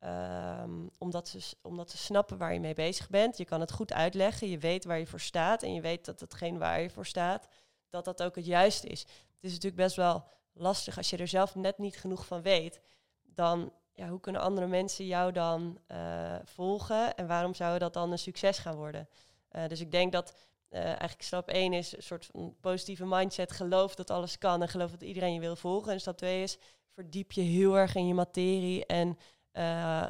um, 0.00 0.90
omdat, 0.98 1.28
ze, 1.28 1.56
omdat 1.62 1.90
ze 1.90 1.96
snappen 1.96 2.38
waar 2.38 2.52
je 2.52 2.60
mee 2.60 2.74
bezig 2.74 3.08
bent. 3.08 3.36
Je 3.36 3.44
kan 3.44 3.60
het 3.60 3.72
goed 3.72 3.92
uitleggen, 3.92 4.48
je 4.48 4.58
weet 4.58 4.84
waar 4.84 4.98
je 4.98 5.06
voor 5.06 5.20
staat 5.20 5.62
en 5.62 5.74
je 5.74 5.80
weet 5.80 6.04
dat 6.04 6.20
hetgeen 6.20 6.58
waar 6.58 6.80
je 6.80 6.90
voor 6.90 7.06
staat, 7.06 7.48
dat 7.88 8.04
dat 8.04 8.22
ook 8.22 8.36
het 8.36 8.46
juiste 8.46 8.86
is. 8.86 9.00
Het 9.00 9.50
is 9.50 9.50
natuurlijk 9.50 9.82
best 9.82 9.96
wel 9.96 10.24
lastig 10.52 10.96
als 10.96 11.10
je 11.10 11.16
er 11.16 11.28
zelf 11.28 11.54
net 11.54 11.78
niet 11.78 11.96
genoeg 11.96 12.26
van 12.26 12.42
weet. 12.42 12.80
Dan, 13.22 13.72
ja, 13.92 14.08
hoe 14.08 14.20
kunnen 14.20 14.42
andere 14.42 14.66
mensen 14.66 15.06
jou 15.06 15.32
dan 15.32 15.78
uh, 15.88 16.34
volgen 16.44 17.14
en 17.14 17.26
waarom 17.26 17.54
zou 17.54 17.78
dat 17.78 17.92
dan 17.92 18.12
een 18.12 18.18
succes 18.18 18.58
gaan 18.58 18.76
worden? 18.76 19.08
Uh, 19.52 19.68
dus 19.68 19.80
ik 19.80 19.90
denk 19.90 20.12
dat 20.12 20.34
uh, 20.70 20.84
eigenlijk 20.84 21.22
stap 21.22 21.48
1 21.48 21.72
is 21.72 21.96
een 21.96 22.02
soort 22.02 22.30
positieve 22.60 23.06
mindset. 23.06 23.52
Geloof 23.52 23.94
dat 23.94 24.10
alles 24.10 24.38
kan 24.38 24.62
en 24.62 24.68
geloof 24.68 24.90
dat 24.90 25.02
iedereen 25.02 25.34
je 25.34 25.40
wil 25.40 25.56
volgen. 25.56 25.92
En 25.92 26.00
stap 26.00 26.16
2 26.16 26.42
is 26.42 26.58
verdiep 26.94 27.32
je 27.32 27.40
heel 27.40 27.78
erg 27.78 27.94
in 27.94 28.06
je 28.06 28.14
materie 28.14 28.86
en 28.86 29.18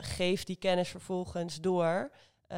geef 0.01 0.45
die 0.45 0.57
kennis 0.57 0.89
vervolgens 0.89 1.61
door. 1.61 2.13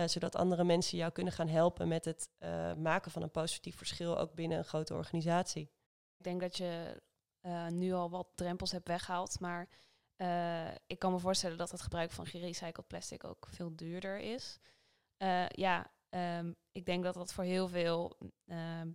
zodat 0.07 0.37
andere 0.37 0.65
mensen 0.65 0.99
jou 0.99 1.13
kunnen 1.13 1.33
gaan 1.33 1.49
helpen 1.49 1.89
met 1.89 2.05
het 2.05 2.31
maken 2.79 3.11
van 3.11 3.23
een 3.23 3.31
positief 3.31 3.77
verschil 3.77 4.19
ook 4.19 4.35
binnen 4.35 4.59
een 4.59 4.65
grote 4.65 4.95
organisatie. 4.95 5.71
Ik 6.19 6.25
denk 6.25 6.41
dat 6.41 6.57
je 6.57 7.03
uh, 7.43 7.67
nu 7.67 7.93
al 7.93 8.11
wat 8.11 8.29
drempels 8.35 8.73
heb 8.73 8.87
weggehaald. 8.87 9.41
Maar 9.41 9.69
uh, 10.17 10.75
ik 10.87 10.99
kan 10.99 11.13
me 11.13 11.19
voorstellen 11.19 11.59
dat 11.59 11.71
het 11.71 11.81
gebruik 11.81 12.11
van 12.11 12.27
gerecycled 12.27 12.87
plastic 12.87 13.25
ook 13.25 13.47
veel 13.51 13.77
duurder 13.77 14.19
is. 14.19 14.59
Uh, 15.19 15.49
ja, 15.49 15.93
um, 16.11 16.57
ik 16.73 16.85
denk 16.85 17.05
dat 17.05 17.15
dat 17.15 17.33
voor 17.33 17.45
heel 17.45 17.69
veel 17.69 18.19
ehm, 18.47 18.91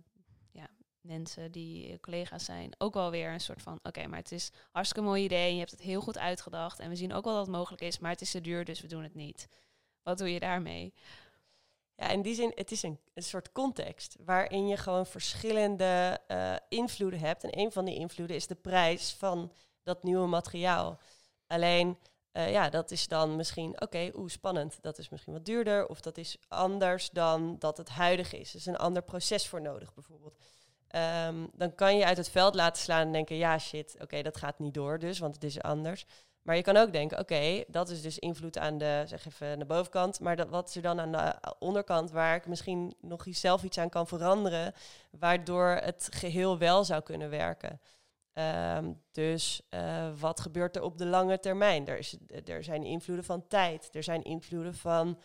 ja, 0.50 0.68
mensen 1.00 1.52
die 1.52 2.00
collega's 2.00 2.44
zijn 2.44 2.74
ook 2.78 2.94
wel 2.94 3.10
weer 3.10 3.32
een 3.32 3.40
soort 3.40 3.62
van... 3.62 3.78
oké, 3.82 4.06
maar 4.06 4.18
het 4.18 4.32
is 4.32 4.50
hartstikke 4.70 5.08
mooi 5.08 5.24
idee 5.24 5.46
en 5.46 5.52
je 5.52 5.58
hebt 5.58 5.70
het 5.70 5.80
heel 5.80 6.00
goed 6.00 6.18
uitgedacht... 6.18 6.78
en 6.78 6.88
we 6.88 6.96
zien 6.96 7.12
ook 7.12 7.24
wel 7.24 7.34
dat 7.34 7.46
het 7.46 7.56
mogelijk 7.56 7.82
is, 7.82 7.98
maar 7.98 8.10
het 8.10 8.20
is 8.20 8.30
te 8.30 8.40
duur, 8.40 8.64
dus 8.64 8.80
we 8.80 8.86
doen 8.86 9.02
het 9.02 9.14
niet. 9.14 9.48
Wat 10.02 10.18
doe 10.18 10.32
je 10.32 10.40
daarmee? 10.40 10.94
Ja, 12.00 12.08
in 12.08 12.22
die 12.22 12.34
zin, 12.34 12.52
het 12.54 12.70
is 12.70 12.82
een, 12.82 12.98
een 13.14 13.22
soort 13.22 13.52
context 13.52 14.16
waarin 14.24 14.68
je 14.68 14.76
gewoon 14.76 15.06
verschillende 15.06 16.20
uh, 16.28 16.54
invloeden 16.68 17.20
hebt. 17.20 17.44
En 17.44 17.58
een 17.58 17.72
van 17.72 17.84
die 17.84 17.94
invloeden 17.94 18.36
is 18.36 18.46
de 18.46 18.54
prijs 18.54 19.12
van 19.12 19.52
dat 19.82 20.02
nieuwe 20.02 20.26
materiaal. 20.26 20.98
Alleen, 21.46 21.98
uh, 22.32 22.50
ja, 22.50 22.68
dat 22.68 22.90
is 22.90 23.08
dan 23.08 23.36
misschien, 23.36 23.70
oké, 23.70 23.82
okay, 23.82 24.12
oeh, 24.16 24.28
spannend. 24.28 24.78
Dat 24.82 24.98
is 24.98 25.08
misschien 25.08 25.32
wat 25.32 25.44
duurder 25.44 25.88
of 25.88 26.00
dat 26.00 26.18
is 26.18 26.36
anders 26.48 27.10
dan 27.10 27.56
dat 27.58 27.76
het 27.76 27.88
huidige 27.88 28.38
is. 28.38 28.50
Er 28.50 28.58
is 28.58 28.66
een 28.66 28.76
ander 28.76 29.02
proces 29.02 29.48
voor 29.48 29.60
nodig, 29.62 29.94
bijvoorbeeld. 29.94 30.38
Um, 31.26 31.50
dan 31.54 31.74
kan 31.74 31.96
je 31.96 32.04
uit 32.04 32.16
het 32.16 32.28
veld 32.28 32.54
laten 32.54 32.82
slaan 32.82 33.06
en 33.06 33.12
denken, 33.12 33.36
ja, 33.36 33.58
shit, 33.58 33.96
oké, 34.00 34.22
dat 34.22 34.36
gaat 34.36 34.58
niet 34.58 34.74
door 34.74 34.98
dus, 34.98 35.18
want 35.18 35.34
het 35.34 35.44
is 35.44 35.62
anders. 35.62 36.06
Maar 36.42 36.56
je 36.56 36.62
kan 36.62 36.76
ook 36.76 36.92
denken, 36.92 37.18
oké, 37.18 37.64
dat 37.68 37.88
is 37.88 38.02
dus 38.02 38.18
invloed 38.18 38.58
aan 38.58 38.78
de, 38.78 39.02
zeg 39.06 39.26
even, 39.26 39.58
de 39.58 39.64
bovenkant. 39.64 40.20
Maar 40.20 40.36
dat, 40.36 40.48
wat 40.48 40.68
is 40.68 40.76
er 40.76 40.82
dan 40.82 41.00
aan 41.00 41.12
de 41.12 41.54
onderkant 41.58 42.10
waar 42.10 42.36
ik 42.36 42.46
misschien 42.46 42.94
nog 43.00 43.24
zelf 43.30 43.62
iets 43.62 43.78
aan 43.78 43.88
kan 43.88 44.06
veranderen, 44.06 44.74
waardoor 45.10 45.68
het 45.68 46.08
geheel 46.10 46.58
wel 46.58 46.84
zou 46.84 47.02
kunnen 47.02 47.30
werken? 47.30 47.80
Um, 48.76 49.02
dus 49.12 49.62
uh, 49.70 50.08
wat 50.18 50.40
gebeurt 50.40 50.76
er 50.76 50.82
op 50.82 50.98
de 50.98 51.06
lange 51.06 51.38
termijn? 51.38 51.86
Er, 51.86 51.98
is, 51.98 52.16
er 52.44 52.64
zijn 52.64 52.84
invloeden 52.84 53.24
van 53.24 53.46
tijd, 53.46 53.88
er 53.92 54.02
zijn 54.02 54.22
invloeden 54.22 54.74
van 54.74 55.18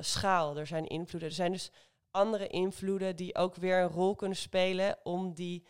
schaal, 0.00 0.56
er 0.56 0.66
zijn 0.66 0.86
invloeden. 0.86 1.28
Er 1.28 1.34
zijn 1.34 1.52
dus 1.52 1.70
andere 2.10 2.46
invloeden 2.46 3.16
die 3.16 3.34
ook 3.34 3.54
weer 3.54 3.78
een 3.78 3.88
rol 3.88 4.14
kunnen 4.14 4.36
spelen 4.36 4.96
om 5.02 5.34
die 5.34 5.64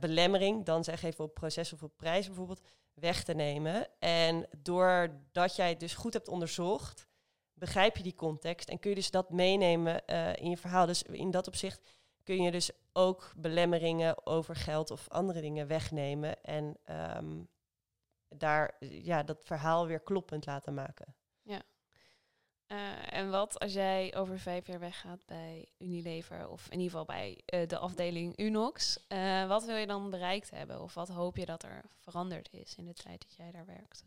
belemmering, 0.00 0.64
dan 0.64 0.84
zeg 0.84 1.02
even 1.02 1.24
op 1.24 1.34
proces 1.34 1.72
of 1.72 1.82
op 1.82 1.96
prijs 1.96 2.26
bijvoorbeeld, 2.26 2.60
weg 2.94 3.24
te 3.24 3.34
nemen. 3.34 3.88
En 3.98 4.48
doordat 4.58 5.56
jij 5.56 5.68
het 5.68 5.80
dus 5.80 5.94
goed 5.94 6.12
hebt 6.12 6.28
onderzocht, 6.28 7.06
begrijp 7.54 7.96
je 7.96 8.02
die 8.02 8.14
context 8.14 8.68
en 8.68 8.78
kun 8.78 8.90
je 8.90 8.96
dus 8.96 9.10
dat 9.10 9.30
meenemen 9.30 10.02
uh, 10.06 10.36
in 10.36 10.50
je 10.50 10.56
verhaal. 10.56 10.86
Dus 10.86 11.02
in 11.02 11.30
dat 11.30 11.46
opzicht 11.46 11.86
kun 12.22 12.42
je 12.42 12.50
dus 12.50 12.70
ook 12.92 13.32
belemmeringen 13.36 14.26
over 14.26 14.56
geld 14.56 14.90
of 14.90 15.08
andere 15.08 15.40
dingen 15.40 15.66
wegnemen 15.66 16.42
en 16.42 16.76
um, 17.16 17.48
daar 18.28 18.76
ja, 18.78 19.22
dat 19.22 19.44
verhaal 19.44 19.86
weer 19.86 20.00
kloppend 20.00 20.46
laten 20.46 20.74
maken. 20.74 21.14
Ja. 21.42 21.62
Uh, 22.72 23.12
en 23.12 23.30
wat 23.30 23.58
als 23.58 23.72
jij 23.72 24.14
over 24.16 24.38
vijf 24.38 24.66
jaar 24.66 24.80
weggaat 24.80 25.20
bij 25.26 25.68
Unilever, 25.78 26.48
of 26.48 26.66
in 26.66 26.78
ieder 26.80 26.90
geval 26.90 27.04
bij 27.04 27.40
uh, 27.54 27.66
de 27.66 27.78
afdeling 27.78 28.38
Unox, 28.38 28.98
uh, 29.08 29.48
wat 29.48 29.64
wil 29.64 29.76
je 29.76 29.86
dan 29.86 30.10
bereikt 30.10 30.50
hebben? 30.50 30.82
Of 30.82 30.94
wat 30.94 31.08
hoop 31.08 31.36
je 31.36 31.46
dat 31.46 31.62
er 31.62 31.84
veranderd 31.98 32.48
is 32.52 32.74
in 32.74 32.84
de 32.84 32.92
tijd 32.92 33.22
dat 33.22 33.36
jij 33.36 33.50
daar 33.50 33.66
werkte? 33.66 34.04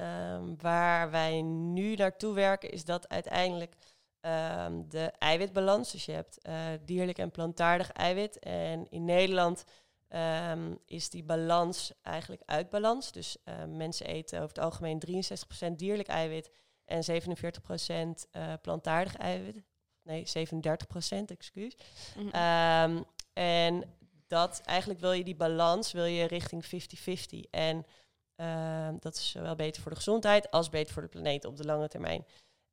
Um, 0.00 0.56
waar 0.60 1.10
wij 1.10 1.42
nu 1.42 1.94
naartoe 1.94 2.34
werken 2.34 2.70
is 2.70 2.84
dat 2.84 3.08
uiteindelijk 3.08 3.74
um, 4.20 4.88
de 4.88 5.12
eiwitbalans, 5.18 5.92
dus 5.92 6.04
je 6.04 6.12
hebt 6.12 6.38
dierlijk 6.84 7.18
en 7.18 7.30
plantaardig 7.30 7.92
eiwit. 7.92 8.38
En 8.38 8.90
in 8.90 9.04
Nederland 9.04 9.64
um, 10.50 10.78
is 10.86 11.10
die 11.10 11.24
balans 11.24 11.92
eigenlijk 12.02 12.42
uit 12.44 12.70
balans. 12.70 13.12
Dus 13.12 13.36
mensen 13.66 14.06
eten 14.06 14.36
over 14.36 14.54
het 14.54 14.64
algemeen 14.64 15.24
63% 15.70 15.72
dierlijk 15.72 16.08
eiwit 16.08 16.50
en 16.86 17.04
47 17.04 17.62
procent 17.62 18.26
uh, 18.32 18.52
plantaardig 18.62 19.16
eiwit. 19.16 19.62
Nee, 20.02 20.26
37 20.26 20.86
procent, 20.86 21.30
excuus. 21.30 21.76
Mm 22.16 22.30
-hmm. 22.30 22.96
um, 22.96 23.04
en 23.32 23.84
dat 24.26 24.60
eigenlijk 24.64 25.00
wil 25.00 25.12
je 25.12 25.24
die 25.24 25.36
balans 25.36 25.92
wil 25.92 26.04
je 26.04 26.26
richting 26.26 26.64
50-50. 26.64 27.50
En 27.50 27.86
uh, 28.36 28.88
dat 29.00 29.14
is 29.14 29.30
zowel 29.30 29.54
beter 29.54 29.82
voor 29.82 29.90
de 29.90 29.96
gezondheid 29.96 30.50
als 30.50 30.68
beter 30.68 30.92
voor 30.92 31.02
de 31.02 31.08
planeet 31.08 31.44
op 31.44 31.56
de 31.56 31.64
lange 31.64 31.88
termijn. 31.88 32.26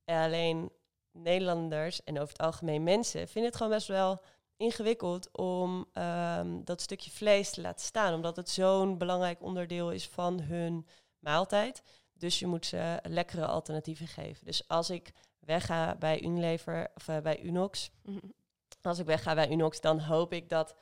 alleen 0.06 0.71
Nederlanders 1.12 2.04
en 2.04 2.19
over 2.19 2.34
het 2.34 2.41
algemeen 2.41 2.84
mensen 2.84 3.28
vinden 3.28 3.52
het 3.52 3.56
gewoon 3.56 3.71
best 3.73 3.88
wel 3.88 4.21
ingewikkeld 4.58 5.30
om 5.32 5.88
um, 5.93 6.63
dat 6.63 6.82
stukje 6.82 7.12
vlees 7.12 7.52
te 7.52 7.62
laten 7.62 7.86
staan, 7.86 8.13
omdat 8.13 8.36
het 8.36 8.49
zo'n 8.49 8.97
belangrijk 8.97 9.41
onderdeel 9.41 9.91
is 9.91 10.08
van 10.08 10.41
hun 10.41 10.88
maaltijd. 11.19 11.84
Dus 12.23 12.39
je 12.39 12.47
moet 12.47 12.65
ze 12.65 12.99
lekkere 13.03 13.45
alternatieven 13.45 14.07
geven. 14.07 14.45
Dus 14.45 14.67
als 14.67 14.89
ik 14.89 15.12
wegga 15.39 15.95
bij 15.95 16.21
Unilever 16.21 16.91
of 16.95 17.07
uh, 17.07 17.17
bij 17.17 17.43
Unox, 17.43 17.91
mm 18.03 18.17
-hmm. 18.17 18.33
als 18.81 18.99
ik 18.99 19.05
wegga 19.05 19.36
bij 19.36 19.51
Unox, 19.51 19.81
dan 19.81 19.99
hoop 19.99 20.33
ik 20.33 20.49
dat 20.49 20.75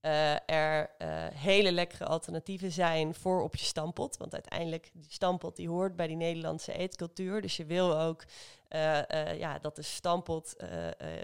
uh, 0.00 0.50
er 0.50 0.90
uh, 0.98 1.08
hele 1.26 1.72
lekkere 1.72 2.04
alternatieven 2.04 2.72
zijn 2.72 3.14
voor 3.14 3.42
op 3.42 3.56
je 3.56 3.64
stampot. 3.64 4.16
Want 4.16 4.32
uiteindelijk, 4.32 4.90
die 4.92 5.12
stampot 5.12 5.56
die 5.56 5.68
hoort 5.68 5.96
bij 5.96 6.06
die 6.06 6.16
Nederlandse 6.16 6.72
eetcultuur. 6.72 7.40
Dus 7.40 7.56
je 7.56 7.64
wil 7.64 7.98
ook 8.00 8.24
ja, 9.38 9.58
dat 9.58 9.76
de 9.76 9.82
stampot 9.82 10.56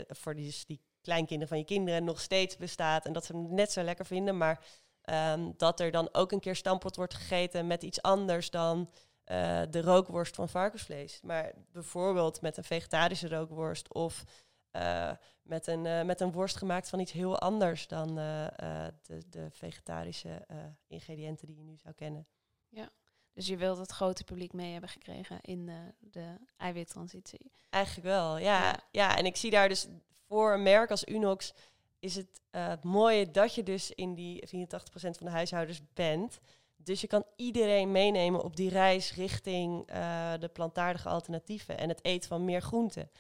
voor 0.09 0.35
die, 0.35 0.55
die 0.67 0.81
kleinkinderen 1.01 1.49
van 1.49 1.59
je 1.59 1.65
kinderen 1.65 2.05
nog 2.05 2.21
steeds 2.21 2.57
bestaat. 2.57 3.07
En 3.07 3.13
dat 3.13 3.25
ze 3.25 3.33
hem 3.33 3.55
net 3.55 3.73
zo 3.73 3.83
lekker 3.83 4.07
vinden. 4.07 4.37
Maar 4.37 4.65
um, 5.05 5.55
dat 5.57 5.81
er 5.81 5.91
dan 5.91 6.09
ook 6.13 6.33
een 6.33 6.41
keer 6.41 6.57
stampot 6.57 6.97
wordt 6.97 7.15
gegeten 7.15 7.67
met 7.67 7.83
iets 7.83 8.03
anders 8.03 8.51
dan 8.51 8.91
uh, 9.27 9.63
de 9.71 9.81
rookworst 9.81 10.35
van 10.35 10.49
varkensvlees. 10.49 11.21
Maar 11.23 11.53
bijvoorbeeld 11.73 12.41
met 12.41 12.57
een 12.57 12.65
vegetarische 12.65 13.29
rookworst 13.29 13.93
of 13.93 14.25
uh, 14.73 15.11
met, 15.43 15.67
een, 15.67 15.85
uh, 15.85 16.03
met 16.03 16.21
een 16.21 16.33
worst 16.33 16.57
gemaakt 16.57 16.89
van 16.89 17.01
iets 17.01 17.13
heel 17.13 17.39
anders 17.39 17.87
dan 17.87 18.15
de, 18.15 19.25
de, 19.29 19.51
vegetarische 19.51 20.47
ingrediënten 20.87 21.47
die 21.47 21.57
je 21.57 21.63
nu 21.63 21.77
zou 21.77 21.95
kennen. 21.95 22.27
Ja, 22.69 22.91
Dus 23.33 23.47
je 23.47 23.57
wilt 23.57 23.79
het 23.79 23.91
grote 23.91 24.25
publiek 24.25 24.53
mee 24.53 24.73
hebben 24.73 24.91
gekregen 24.91 25.39
in 25.41 25.67
de, 25.67 25.95
de 25.99 26.37
eiwittransitie. 26.57 27.53
Eigenlijk 27.71 28.07
wel, 28.07 28.39
ja. 28.39 28.63
Ja. 28.63 28.81
ja. 28.91 29.17
en 29.17 29.27
ik 29.27 29.37
zie 29.37 29.51
daar 29.51 29.69
dus 29.69 29.87
voor 30.27 30.53
een 30.53 30.63
merk 30.63 30.91
als 30.91 31.07
Unox 31.07 31.55
is 32.03 32.17
het 32.17 32.41
eh, 32.51 32.73
mooie 32.83 33.31
dat 33.31 33.55
je 33.55 33.63
dus 33.63 33.91
in 33.91 34.15
die 34.15 34.47
84% 34.47 34.61
van 34.91 35.27
de 35.27 35.31
huishoudens 35.31 35.81
bent. 35.95 36.41
Dus 36.85 37.01
je 37.01 37.07
kan 37.07 37.25
iedereen 37.37 37.93
meenemen 37.93 38.43
op 38.43 38.57
die 38.57 38.71
reis 38.71 39.15
richting 39.15 39.87
eh, 39.87 40.33
de 40.39 40.49
plantaardige 40.49 41.09
alternatieven 41.09 41.79
en 41.79 41.89
het 41.89 42.05
eten 42.05 42.29
van 42.29 42.45
meer 42.45 42.63
groenten. 42.63 43.11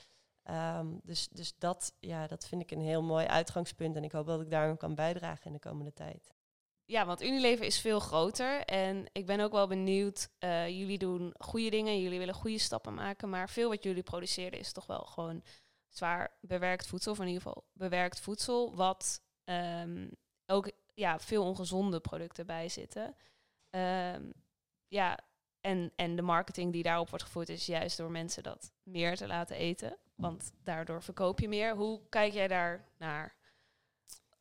Ehm, 0.42 0.87
dus 1.03 1.29
dus 1.29 1.55
dat, 1.59 1.94
ja, 2.01 2.27
dat 2.27 2.46
vind 2.48 2.62
ik 2.62 2.70
een 2.70 2.81
heel 2.81 3.03
mooi 3.03 3.27
uitgangspunt 3.27 3.96
en 3.96 4.05
ik 4.05 4.12
hoop 4.12 4.27
dat 4.27 4.40
ik 4.40 4.51
daarom 4.51 4.77
kan 4.77 4.94
bijdragen 4.94 5.46
in 5.46 5.53
de 5.53 5.59
komende 5.59 5.92
tijd. 5.92 6.33
Ja, 6.85 7.07
want 7.07 7.22
Unilever 7.22 7.64
is 7.64 7.81
veel 7.81 8.01
groter. 8.01 8.64
En 8.64 9.07
ik 9.12 9.27
ben 9.27 9.40
ook 9.40 9.53
wel 9.53 9.66
benieuwd. 9.66 10.29
eh, 10.38 10.68
jullie 10.68 10.98
doen 10.98 11.35
goede 11.38 11.70
dingen, 11.70 12.01
jullie 12.01 12.18
willen 12.18 12.35
goede 12.35 12.59
stappen 12.59 12.94
maken. 12.94 13.29
Maar 13.29 13.48
veel 13.48 13.68
wat 13.68 13.83
jullie 13.83 14.03
produceren 14.03 14.59
is 14.59 14.72
toch 14.72 14.87
wel 14.87 15.05
gewoon 15.05 15.42
zwaar 15.88 16.37
bewerkt 16.40 16.87
voedsel. 16.87 17.12
Of 17.12 17.18
in 17.18 17.27
ieder 17.27 17.42
geval 17.42 17.64
bewerkt 17.72 18.20
voedsel. 18.20 18.75
Wat 18.75 19.20
ehm, 19.44 20.09
ook 20.46 20.70
ja, 20.94 21.18
veel 21.18 21.44
ongezonde 21.44 22.01
producten 22.01 22.46
bij 22.46 22.68
zitten. 22.68 23.16
Ehm, 23.72 24.30
ja, 24.88 25.18
en, 25.61 25.92
en 25.96 26.16
de 26.16 26.22
marketing 26.22 26.72
die 26.72 26.82
daarop 26.82 27.08
wordt 27.08 27.24
gevoerd 27.24 27.48
is 27.48 27.66
juist 27.66 27.96
door 27.96 28.11
mensen 28.11 28.42
dat 28.42 28.72
meer 28.82 29.16
te 29.16 29.26
laten 29.26 29.56
eten. 29.56 29.96
Want 30.14 30.52
daardoor 30.62 31.02
verkoop 31.02 31.40
je 31.40 31.48
meer. 31.48 31.76
Hoe 31.76 32.00
kijk 32.08 32.32
jij 32.32 32.48
daar 32.48 32.88
naar? 32.98 33.37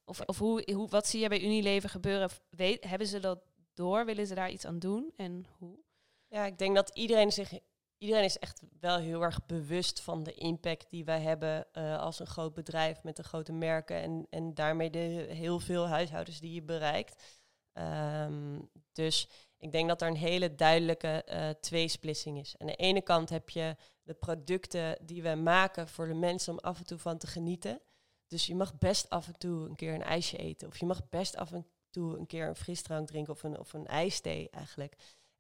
Of, 0.06 0.22
of 0.22 0.38
hoe, 0.38 0.74
hoe, 0.74 0.90
wat 0.90 1.08
zie 1.08 1.22
je 1.22 1.30
bij 1.30 1.42
Unilever 1.42 1.90
gebeuren? 1.90 2.30
Weet, 2.50 2.84
hebben 2.84 3.08
ze 3.08 3.20
dat 3.20 3.40
door? 3.74 4.06
Willen 4.06 4.28
ze 4.28 4.36
daar 4.36 4.52
iets 4.52 4.66
aan 4.66 4.80
doen? 4.80 5.14
En 5.16 5.46
hoe? 5.58 5.80
Ja, 6.28 6.46
ik 6.46 6.58
denk 6.58 6.76
dat 6.76 6.90
iedereen 6.94 7.32
zich. 7.32 7.60
Iedereen 7.98 8.24
is 8.24 8.40
echt 8.40 8.62
wel 8.80 8.98
heel 8.98 9.22
erg 9.22 9.46
bewust 9.46 10.02
van 10.02 10.24
de 10.24 10.34
impact 10.34 10.90
die 10.90 11.06
wij 11.06 11.22
hebben 11.22 11.74
eh, 11.74 12.00
als 12.00 12.20
een 12.20 12.28
groot 12.28 12.54
bedrijf 12.54 13.04
met 13.04 13.16
de 13.16 13.24
grote 13.24 13.52
merken 13.52 14.02
en, 14.02 14.28
en 14.30 14.54
daarmee 14.54 14.90
de 14.90 15.28
heel 15.30 15.60
veel 15.60 15.88
huishoudens 15.88 16.40
die 16.40 16.54
je 16.54 16.62
bereikt. 16.62 17.41
Ehm, 17.74 18.60
dus 18.92 19.28
ik 19.58 19.72
denk 19.72 19.88
dat 19.88 20.02
er 20.02 20.08
een 20.08 20.16
hele 20.16 20.56
duidelijke 20.56 21.24
eh, 21.24 21.50
tweesplitsing 21.50 22.40
is. 22.40 22.56
Aan 22.58 22.68
de 22.68 22.76
ene 22.76 23.02
kant 23.02 23.30
heb 23.30 23.50
je 23.50 23.76
de 24.04 24.14
producten 24.14 24.98
die 25.02 25.24
we 25.24 25.36
maken 25.36 25.88
voor 25.88 26.08
de 26.08 26.14
mensen 26.14 26.54
om 26.54 26.60
af 26.60 26.78
en 26.78 26.86
toe 26.86 26.98
van 26.98 27.18
te 27.18 27.28
genieten. 27.28 27.82
Dus 28.28 28.46
je 28.46 28.56
mag 28.56 28.78
best 28.78 29.10
af 29.10 29.28
en 29.28 29.38
toe 29.38 29.70
een 29.70 29.76
keer 29.76 29.94
een 29.94 30.04
ijsje 30.04 30.38
eten. 30.38 30.68
Of 30.68 30.78
je 30.78 30.86
mag 30.86 31.10
best 31.10 31.36
af 31.36 31.52
en 31.52 31.68
toe 31.90 32.18
een 32.18 32.26
keer 32.26 32.48
een 32.48 32.56
frisdrank 32.56 33.08
drinken 33.08 33.34
of 33.34 33.44
een, 33.44 33.60
of 33.60 33.74
een 33.74 33.88
ijsthee 33.88 34.50
eigenlijk. 34.50 34.96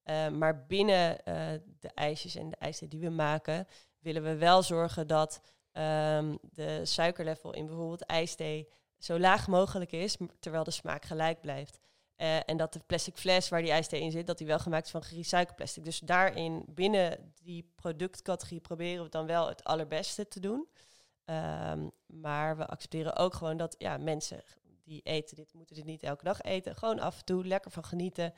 Uh, 0.06 0.30
maar 0.30 0.66
binnen 0.66 1.12
uh, 1.12 1.52
de 1.80 1.90
ijsjes 1.94 2.36
en 2.36 2.50
de 2.50 2.56
ijsthee 2.56 2.88
die 2.88 3.00
we 3.00 3.10
maken, 3.10 3.68
willen 4.00 4.24
we 4.24 4.36
wel 4.36 4.64
zorgen 4.64 5.08
dat 5.08 5.42
um, 5.74 6.38
de 6.42 6.82
suikerlevel 6.84 7.54
in 7.54 7.66
bijvoorbeeld 7.66 8.06
ijsthee 8.06 8.68
zo 8.98 9.20
laag 9.20 9.48
mogelijk 9.48 9.92
is, 9.92 10.18
terwijl 10.40 10.64
de 10.64 10.72
smaak 10.72 11.06
gelijk 11.06 11.42
blijft. 11.42 11.80
Uh, 12.22 12.50
en 12.50 12.58
dat 12.58 12.74
de 12.74 12.82
plastic 12.86 13.18
fles 13.18 13.50
waar 13.50 13.62
die 13.62 13.72
ijsthee 13.72 14.02
in 14.02 14.12
zit, 14.12 14.28
dat 14.28 14.38
die 14.38 14.48
wel 14.48 14.60
gemaakt 14.60 14.86
is 14.86 14.92
van 14.92 15.04
gerecycled 15.04 15.56
plastic. 15.56 15.84
Dus 15.84 16.00
daarin, 16.00 16.64
binnen 16.68 17.34
die 17.42 17.72
productcategorie, 17.76 18.60
proberen 18.60 19.04
we 19.04 19.10
dan 19.10 19.26
wel 19.26 19.48
het 19.48 19.64
allerbeste 19.64 20.28
te 20.28 20.40
doen. 20.40 20.68
Um, 21.26 21.92
maar 22.06 22.58
we 22.58 22.68
accepteren 22.68 23.16
ook 23.16 23.34
gewoon 23.34 23.58
dat 23.58 23.76
ja, 23.78 23.98
mensen 23.98 24.44
die 24.84 25.02
eten 25.02 25.36
dit, 25.36 25.54
moeten 25.54 25.76
dit 25.76 25.86
niet 25.86 26.04
elke 26.04 26.24
dag 26.24 26.42
eten. 26.42 26.76
Gewoon 26.76 27.00
af 27.00 27.18
en 27.18 27.26
toe 27.26 27.46
lekker 27.46 27.72
van 27.72 27.86
genieten. 27.86 28.34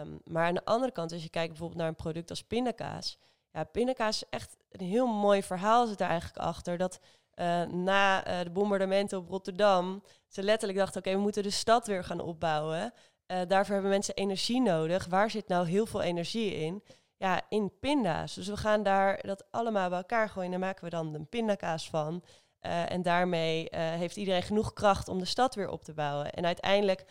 Um, 0.00 0.20
maar 0.24 0.46
aan 0.46 0.54
de 0.54 0.64
andere 0.64 0.92
kant, 0.92 1.12
als 1.12 1.22
je 1.22 1.28
kijkt 1.28 1.48
bijvoorbeeld 1.48 1.80
naar 1.80 1.88
een 1.88 1.94
product 1.94 2.30
als 2.30 2.42
pindakaas. 2.42 3.18
Ja, 3.52 3.64
pindakaas 3.64 4.22
is 4.22 4.28
echt 4.30 4.56
een 4.70 4.86
heel 4.86 5.06
mooi 5.06 5.42
verhaal 5.42 5.86
zit 5.86 6.00
er 6.00 6.08
eigenlijk 6.08 6.38
achter. 6.38 6.78
Dat 6.78 6.98
uh, 7.34 7.62
na 7.62 8.28
uh, 8.28 8.44
de 8.44 8.50
bombardementen 8.50 9.18
op 9.18 9.28
Rotterdam 9.28 10.02
ze 10.28 10.42
letterlijk 10.42 10.78
dachten, 10.78 11.00
oké, 11.00 11.10
we 11.10 11.22
moeten 11.22 11.42
de 11.42 11.50
stad 11.50 11.86
weer 11.86 12.04
gaan 12.04 12.20
opbouwen. 12.20 12.92
Uh, 13.26 13.40
daarvoor 13.48 13.74
hebben 13.74 13.90
mensen 13.90 14.14
energie 14.14 14.60
nodig. 14.60 15.06
Waar 15.06 15.30
zit 15.30 15.48
nou 15.48 15.68
heel 15.68 15.86
veel 15.86 16.02
energie 16.02 16.54
in? 16.54 16.82
Ja, 17.16 17.42
in 17.48 17.72
pinda's. 17.80 18.34
Dus 18.34 18.46
we 18.46 18.56
gaan 18.56 18.82
daar 18.82 19.20
dat 19.22 19.44
allemaal 19.50 19.88
bij 19.88 19.98
elkaar 19.98 20.28
gooien. 20.28 20.52
En 20.52 20.60
daar 20.60 20.68
maken 20.68 20.84
we 20.84 20.90
dan 20.90 21.14
een 21.14 21.28
pindakaas 21.28 21.88
van. 21.90 22.22
Uh, 22.60 22.90
en 22.90 23.02
daarmee 23.02 23.62
uh, 23.70 23.78
heeft 23.78 24.16
iedereen 24.16 24.42
genoeg 24.42 24.72
kracht 24.72 25.08
om 25.08 25.18
de 25.18 25.24
stad 25.24 25.54
weer 25.54 25.68
op 25.68 25.84
te 25.84 25.94
bouwen. 25.94 26.32
En 26.32 26.46
uiteindelijk, 26.46 27.04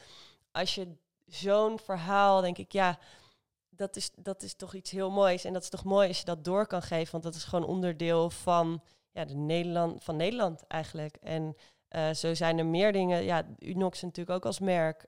als 0.52 0.76
je 0.76 0.96
zo'n 1.26 1.80
verhaal, 1.80 2.42
denk 2.42 2.58
ik, 2.58 2.72
ja, 2.72 3.00
dat 3.70 3.96
is, 3.96 4.10
dat 4.16 4.44
is 4.44 4.56
toch 4.56 4.74
iets 4.74 4.92
heel 4.92 5.12
moois. 5.12 5.44
En 5.44 5.54
dat 5.54 5.64
is 5.64 5.70
toch 5.70 5.84
mooi 5.84 6.08
als 6.08 6.20
je 6.20 6.26
dat 6.26 6.44
door 6.44 6.68
kan 6.68 6.82
geven. 6.82 7.12
Want 7.12 7.24
dat 7.24 7.36
is 7.36 7.44
gewoon 7.44 7.66
onderdeel 7.66 8.30
van, 8.30 8.82
ja, 9.12 9.26
de 9.26 9.36
Nederland, 9.36 10.04
van 10.04 10.16
Nederland 10.16 10.68
eigenlijk. 10.68 11.16
En 11.16 11.56
uh, 11.96 12.14
zo 12.14 12.34
zijn 12.34 12.58
er 12.58 12.66
meer 12.66 12.92
dingen. 12.92 13.24
Ja, 13.24 13.46
Unox 13.60 14.02
natuurlijk 14.02 14.38
ook 14.38 14.46
als 14.46 14.60
merk. 14.60 15.06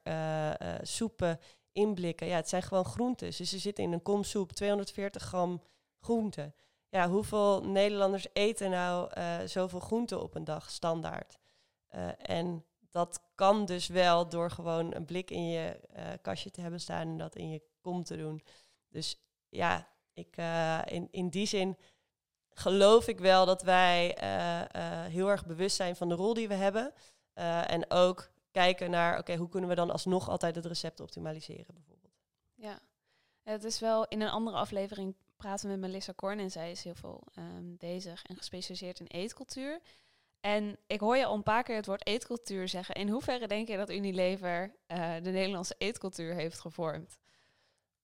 soepen, 0.82 1.40
inblikken. 1.72 2.26
Ja, 2.26 2.36
het 2.36 2.48
zijn 2.48 2.62
gewoon 2.62 2.84
groentes. 2.84 3.36
Dus 3.36 3.52
er 3.52 3.58
zit 3.58 3.78
in 3.78 3.92
een 3.92 4.02
kom 4.02 4.24
soep 4.24 4.52
240 4.52 5.22
gram 5.22 5.62
groenten. 6.00 6.54
Ja, 6.88 7.08
hoeveel 7.08 7.64
Nederlanders 7.64 8.26
eten 8.32 8.70
nou 8.70 9.10
zoveel 9.48 9.80
groenten 9.80 10.22
op 10.22 10.34
een 10.34 10.44
dag 10.44 10.70
standaard? 10.70 11.38
En 12.18 12.64
dat 12.90 13.20
kan 13.34 13.64
dus 13.64 13.86
wel 13.86 14.28
door 14.28 14.50
gewoon 14.50 14.94
een 14.94 15.04
blik 15.04 15.30
in 15.30 15.48
je 15.48 15.80
kastje 16.22 16.50
te 16.50 16.60
hebben 16.60 16.80
staan 16.80 17.08
en 17.08 17.18
dat 17.18 17.36
in 17.36 17.50
je 17.50 17.62
kom 17.80 18.04
te 18.04 18.16
doen. 18.16 18.42
Dus 18.88 19.20
ja, 19.48 19.88
ik, 20.12 20.36
in, 20.84 21.08
in 21.10 21.28
die 21.28 21.46
zin 21.46 21.76
geloof 22.58 23.08
ik 23.08 23.18
wel 23.18 23.46
dat 23.46 23.62
wij 23.62 24.16
heel 25.10 25.28
erg 25.28 25.46
bewust 25.46 25.76
zijn 25.76 25.96
van 25.96 26.08
de 26.08 26.14
rol 26.14 26.34
die 26.34 26.48
we 26.48 26.54
hebben. 26.54 26.92
en 27.66 27.90
ook 27.90 28.30
kijken 28.50 28.90
naar, 28.90 29.18
oké, 29.18 29.36
hoe 29.36 29.48
kunnen 29.48 29.68
we 29.68 29.74
dan 29.76 29.90
alsnog 29.90 30.28
altijd 30.28 30.54
het 30.54 30.66
recept 30.66 31.00
optimaliseren 31.00 31.74
bijvoorbeeld. 31.74 32.14
Ja, 32.54 32.78
het 33.42 33.64
is 33.64 33.80
wel 33.80 34.06
in 34.06 34.20
een 34.20 34.28
andere 34.28 34.56
aflevering 34.56 35.14
praten 35.36 35.66
we 35.66 35.76
met 35.76 35.80
Melissa 35.80 36.12
Korn 36.12 36.38
en 36.38 36.50
zij 36.50 36.70
is 36.70 36.84
heel 36.84 36.94
veel 36.94 37.22
um, 37.38 37.76
bezig 37.76 38.24
en 38.24 38.36
gespecialiseerd 38.36 39.00
in 39.00 39.06
eetcultuur. 39.06 39.80
En 40.40 40.78
ik 40.86 41.00
hoor 41.00 41.16
je 41.16 41.24
al 41.24 41.34
een 41.34 41.42
paar 41.42 41.62
keer 41.62 41.76
het 41.76 41.86
woord 41.86 42.06
eetcultuur 42.06 42.68
zeggen. 42.68 42.94
In 42.94 43.08
hoeverre 43.08 43.46
denk 43.46 43.68
je 43.68 43.76
dat 43.76 43.90
Unilever 43.90 44.74
de 45.22 45.30
Nederlandse 45.30 45.74
eetcultuur 45.78 46.34
heeft 46.34 46.60
gevormd? 46.60 47.18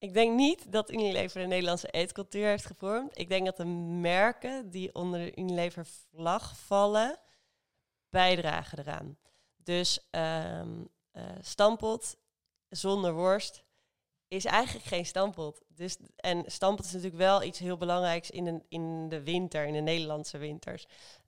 Ik 0.02 0.14
denk 0.14 0.36
niet 0.36 0.72
dat 0.72 0.90
Unilever 0.90 1.40
de 1.40 1.46
Nederlandse 1.46 1.90
eetcultuur 1.90 2.46
heeft 2.46 2.66
gevormd. 2.66 3.18
Ik 3.18 3.28
denk 3.28 3.46
dat 3.46 3.56
de 3.56 3.64
merken 3.64 4.70
die 4.70 4.94
onder 4.94 5.18
de 5.20 5.40
Unilever 5.40 5.86
vlag 5.86 6.56
vallen, 6.56 7.18
bijdragen 8.10 8.78
eraan. 8.78 9.18
Dus 9.56 10.08
um, 10.10 10.88
stampot 11.40 12.16
zonder 12.68 13.12
worst 13.14 13.64
is 14.28 14.44
eigenlijk 14.44 14.86
geen 14.86 15.06
stampot. 15.06 15.62
Dus, 15.68 15.96
en 16.16 16.44
stampot 16.46 16.84
is 16.84 16.92
natuurlijk 16.92 17.22
wel 17.22 17.42
iets 17.42 17.58
heel 17.58 17.76
belangrijks 17.76 18.30
in, 18.30 18.46
een, 18.46 18.64
in 18.68 19.08
de 19.08 19.22
winter, 19.22 19.66
in 19.66 19.72
de 19.72 19.80
Nederlandse 19.80 20.38
winters. 20.38 20.86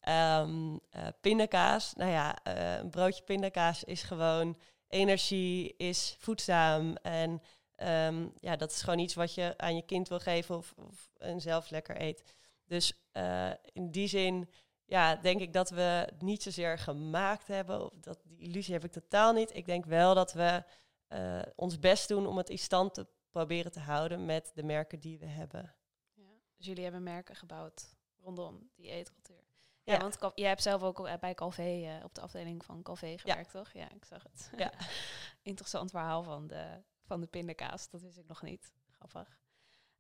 Um, 0.09 0.73
uh, 0.73 1.07
pindakaas, 1.21 1.95
nou 1.95 2.11
ja, 2.11 2.39
uh, 2.49 2.77
een 2.77 2.91
broodje 2.91 3.23
pindakaas 3.23 3.85
is 3.85 4.03
gewoon 4.03 4.59
energie, 4.89 5.75
is 5.77 6.17
voedzaam. 6.19 6.97
En 6.97 7.43
um, 7.77 8.33
ja, 8.41 8.57
dat 8.57 8.71
is 8.71 8.83
gewoon 8.83 8.99
iets 8.99 9.15
wat 9.15 9.35
je 9.35 9.55
aan 9.57 9.77
je 9.77 9.85
kind 9.85 10.09
wil 10.09 10.21
geven 10.21 10.57
of, 10.57 10.75
of 10.77 11.11
en 11.19 11.41
zelf 11.41 11.71
lekker 11.71 12.01
eet. 12.01 12.35
Dus 12.65 12.93
uh, 13.13 13.51
in 13.73 13.91
die 13.91 14.09
zin 14.09 14.49
ja, 14.85 15.17
denk 15.17 15.41
ik 15.41 15.53
dat 15.53 15.71
we 15.71 16.09
niet 16.19 16.43
zozeer 16.43 16.79
gemaakt 16.79 17.47
hebben. 17.47 17.85
Of 17.85 17.99
dat, 18.01 18.21
die 18.25 18.39
illusie 18.39 18.75
heb 18.75 18.85
ik 18.85 18.93
totaal 18.93 19.33
niet. 19.33 19.57
Ik 19.57 19.67
denk 19.67 19.85
wel 19.85 20.15
dat 20.15 20.33
we 20.33 20.65
uh, 21.09 21.43
ons 21.57 21.79
best 21.79 22.09
doen 22.09 22.27
om 22.27 22.37
het 22.37 22.51
in 22.51 22.59
stand 22.59 22.95
te 22.95 23.07
proberen 23.31 23.73
te 23.73 23.81
houden 23.81 24.25
met 24.25 24.51
de 24.55 24.63
merken 24.63 25.01
die 25.01 25.19
we 25.19 25.27
hebben. 25.27 25.75
Ja, 26.13 26.33
dus 26.57 26.67
jullie 26.67 26.83
hebben 26.83 27.03
merken 27.03 27.37
gebouwd 27.37 27.97
rondom 28.19 28.71
die 28.75 28.91
eetcultuur. 28.91 29.45
Ja, 29.83 29.93
ja. 29.93 29.99
want 29.99 30.19
jij 30.35 30.49
hebt 30.49 30.63
zelf 30.63 30.83
ook 30.83 31.21
bij 31.21 31.35
Calvé 31.35 31.97
uh, 31.99 32.05
op 32.05 32.15
de 32.15 32.21
afdeling 32.21 32.65
van 32.65 32.83
Calvé 32.83 33.19
gewerkt, 33.19 33.53
ja. 33.53 33.59
toch? 33.59 33.73
Ja, 33.73 33.91
ik 33.91 34.05
zag 34.05 34.23
het. 34.23 34.51
Ja. 34.57 34.73
Interessant 35.43 35.91
verhaal 35.91 36.23
van 36.23 36.47
de, 36.47 36.83
van 37.05 37.21
de 37.21 37.27
pindakaas. 37.27 37.91
Dat 37.91 38.03
wist 38.03 38.19
ik 38.19 38.27
nog 38.27 38.43
niet. 38.43 38.73
Grappig. 38.89 39.39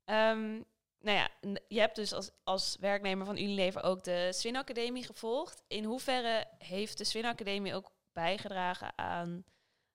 Um, 0.05 0.65
nou 0.99 1.17
ja, 1.17 1.31
je 1.69 1.81
hebt 1.81 1.97
dus 1.97 2.13
als, 2.13 2.31
als 2.45 2.77
werknemer 2.81 3.27
van 3.27 3.37
Unilever 3.37 3.83
ook 3.83 4.05
de 4.05 4.29
Swin 4.33 4.57
Academie 4.57 5.05
gevolgd. 5.05 5.63
In 5.67 5.85
hoeverre 5.85 6.47
heeft 6.59 6.99
de 6.99 7.05
Swin 7.05 7.25
Academie 7.25 7.75
ook 7.75 7.91
bijgedragen 8.13 8.99
aan 8.99 9.45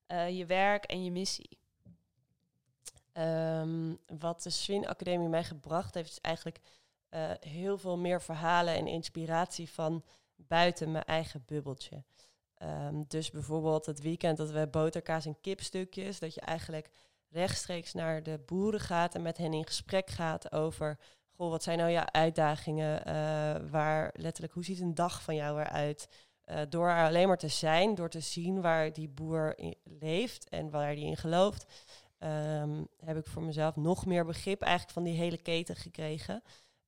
uh, 0.07 0.37
je 0.37 0.45
werk 0.45 0.83
en 0.85 1.03
je 1.03 1.11
missie? 1.11 1.57
Um, 3.13 3.99
wat 4.19 4.43
de 4.43 4.49
Swin 4.49 4.87
Academie 4.87 5.27
mij 5.27 5.43
gebracht 5.43 5.93
heeft, 5.93 6.09
is 6.09 6.21
eigenlijk 6.21 6.59
uh, 7.09 7.31
heel 7.39 7.77
veel 7.77 7.97
meer 7.97 8.21
verhalen 8.21 8.73
en 8.75 8.87
inspiratie 8.87 9.69
van 9.69 10.03
buiten 10.35 10.91
mijn 10.91 11.05
eigen 11.05 11.43
bubbeltje. 11.45 12.03
Um, 12.63 13.05
dus 13.07 13.31
bijvoorbeeld 13.31 13.85
het 13.85 14.01
weekend 14.01 14.37
dat 14.37 14.51
we 14.51 14.67
boterkaas 14.67 15.25
en 15.25 15.41
kipstukjes, 15.41 16.19
dat 16.19 16.33
je 16.33 16.41
eigenlijk 16.41 16.89
rechtstreeks 17.29 17.93
naar 17.93 18.23
de 18.23 18.39
boeren 18.45 18.79
gaat 18.79 19.15
en 19.15 19.21
met 19.21 19.37
hen 19.37 19.53
in 19.53 19.65
gesprek 19.65 20.09
gaat 20.09 20.51
over, 20.51 20.97
goh, 21.35 21.49
wat 21.49 21.63
zijn 21.63 21.77
nou 21.77 21.91
jouw 21.91 22.05
uitdagingen? 22.05 23.05
eh, 23.05 23.69
waar 23.71 24.13
letterlijk, 24.13 24.53
hoe 24.53 24.63
ziet 24.63 24.79
een 24.79 24.95
dag 24.95 25.21
van 25.21 25.35
jou 25.35 25.59
eruit? 25.59 26.09
Eh, 26.43 26.61
door 26.69 26.91
alleen 26.91 27.27
maar 27.27 27.37
te 27.37 27.47
zijn, 27.47 27.95
door 27.95 28.09
te 28.09 28.19
zien 28.19 28.61
waar 28.61 28.93
die 28.93 29.09
boer 29.09 29.55
leeft 29.83 30.49
en 30.49 30.69
waar 30.69 30.95
die 30.95 31.05
in 31.05 31.17
gelooft, 31.17 31.65
ehm, 32.17 32.83
heb 33.05 33.17
ik 33.17 33.27
voor 33.27 33.43
mezelf 33.43 33.75
nog 33.75 34.05
meer 34.05 34.25
begrip 34.25 34.61
eigenlijk 34.61 34.93
van 34.93 35.03
die 35.03 35.17
hele 35.17 35.37
keten 35.37 35.75
gekregen. 35.75 36.41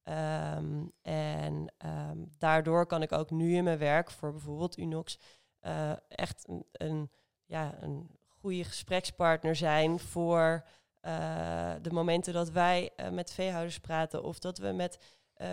Ehm, 0.03 0.85
en 1.01 1.73
ehm, 1.77 2.17
daardoor 2.37 2.85
kan 2.85 3.01
ik 3.01 3.11
ook 3.11 3.31
nu 3.31 3.55
in 3.55 3.63
mijn 3.63 3.77
werk 3.77 4.11
voor 4.11 4.31
bijvoorbeeld 4.31 4.77
Unox 4.77 5.19
eh, 5.61 5.91
echt 6.07 6.47
een, 6.47 6.65
een, 6.71 7.11
ja, 7.45 7.75
een 7.81 8.09
goede 8.27 8.63
gesprekspartner 8.63 9.55
zijn 9.55 9.99
voor 9.99 10.65
eh, 10.99 11.73
de 11.81 11.91
momenten 11.91 12.33
dat 12.33 12.49
wij 12.49 12.89
eh, 12.95 13.09
met 13.09 13.31
veehouders 13.31 13.79
praten 13.79 14.23
of 14.23 14.39
dat 14.39 14.57
we 14.57 14.71
met 14.71 14.99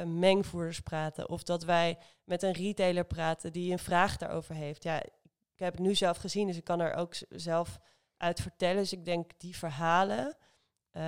mengvoerders 0.04 0.80
praten 0.80 1.28
of 1.28 1.42
dat 1.42 1.64
wij 1.64 1.98
met 2.24 2.42
een 2.42 2.52
retailer 2.52 3.04
praten 3.04 3.52
die 3.52 3.72
een 3.72 3.78
vraag 3.78 4.16
daarover 4.16 4.54
heeft. 4.54 4.82
Ja, 4.82 5.02
ik 5.02 5.58
heb 5.58 5.72
het 5.72 5.82
nu 5.82 5.94
zelf 5.94 6.16
gezien, 6.16 6.46
dus 6.46 6.56
ik 6.56 6.64
kan 6.64 6.80
er 6.80 6.94
ook 6.94 7.14
zelf 7.28 7.78
uit 8.16 8.40
vertellen. 8.40 8.76
Dus 8.76 8.92
ik 8.92 9.04
denk 9.04 9.30
die 9.38 9.56
verhalen 9.56 10.36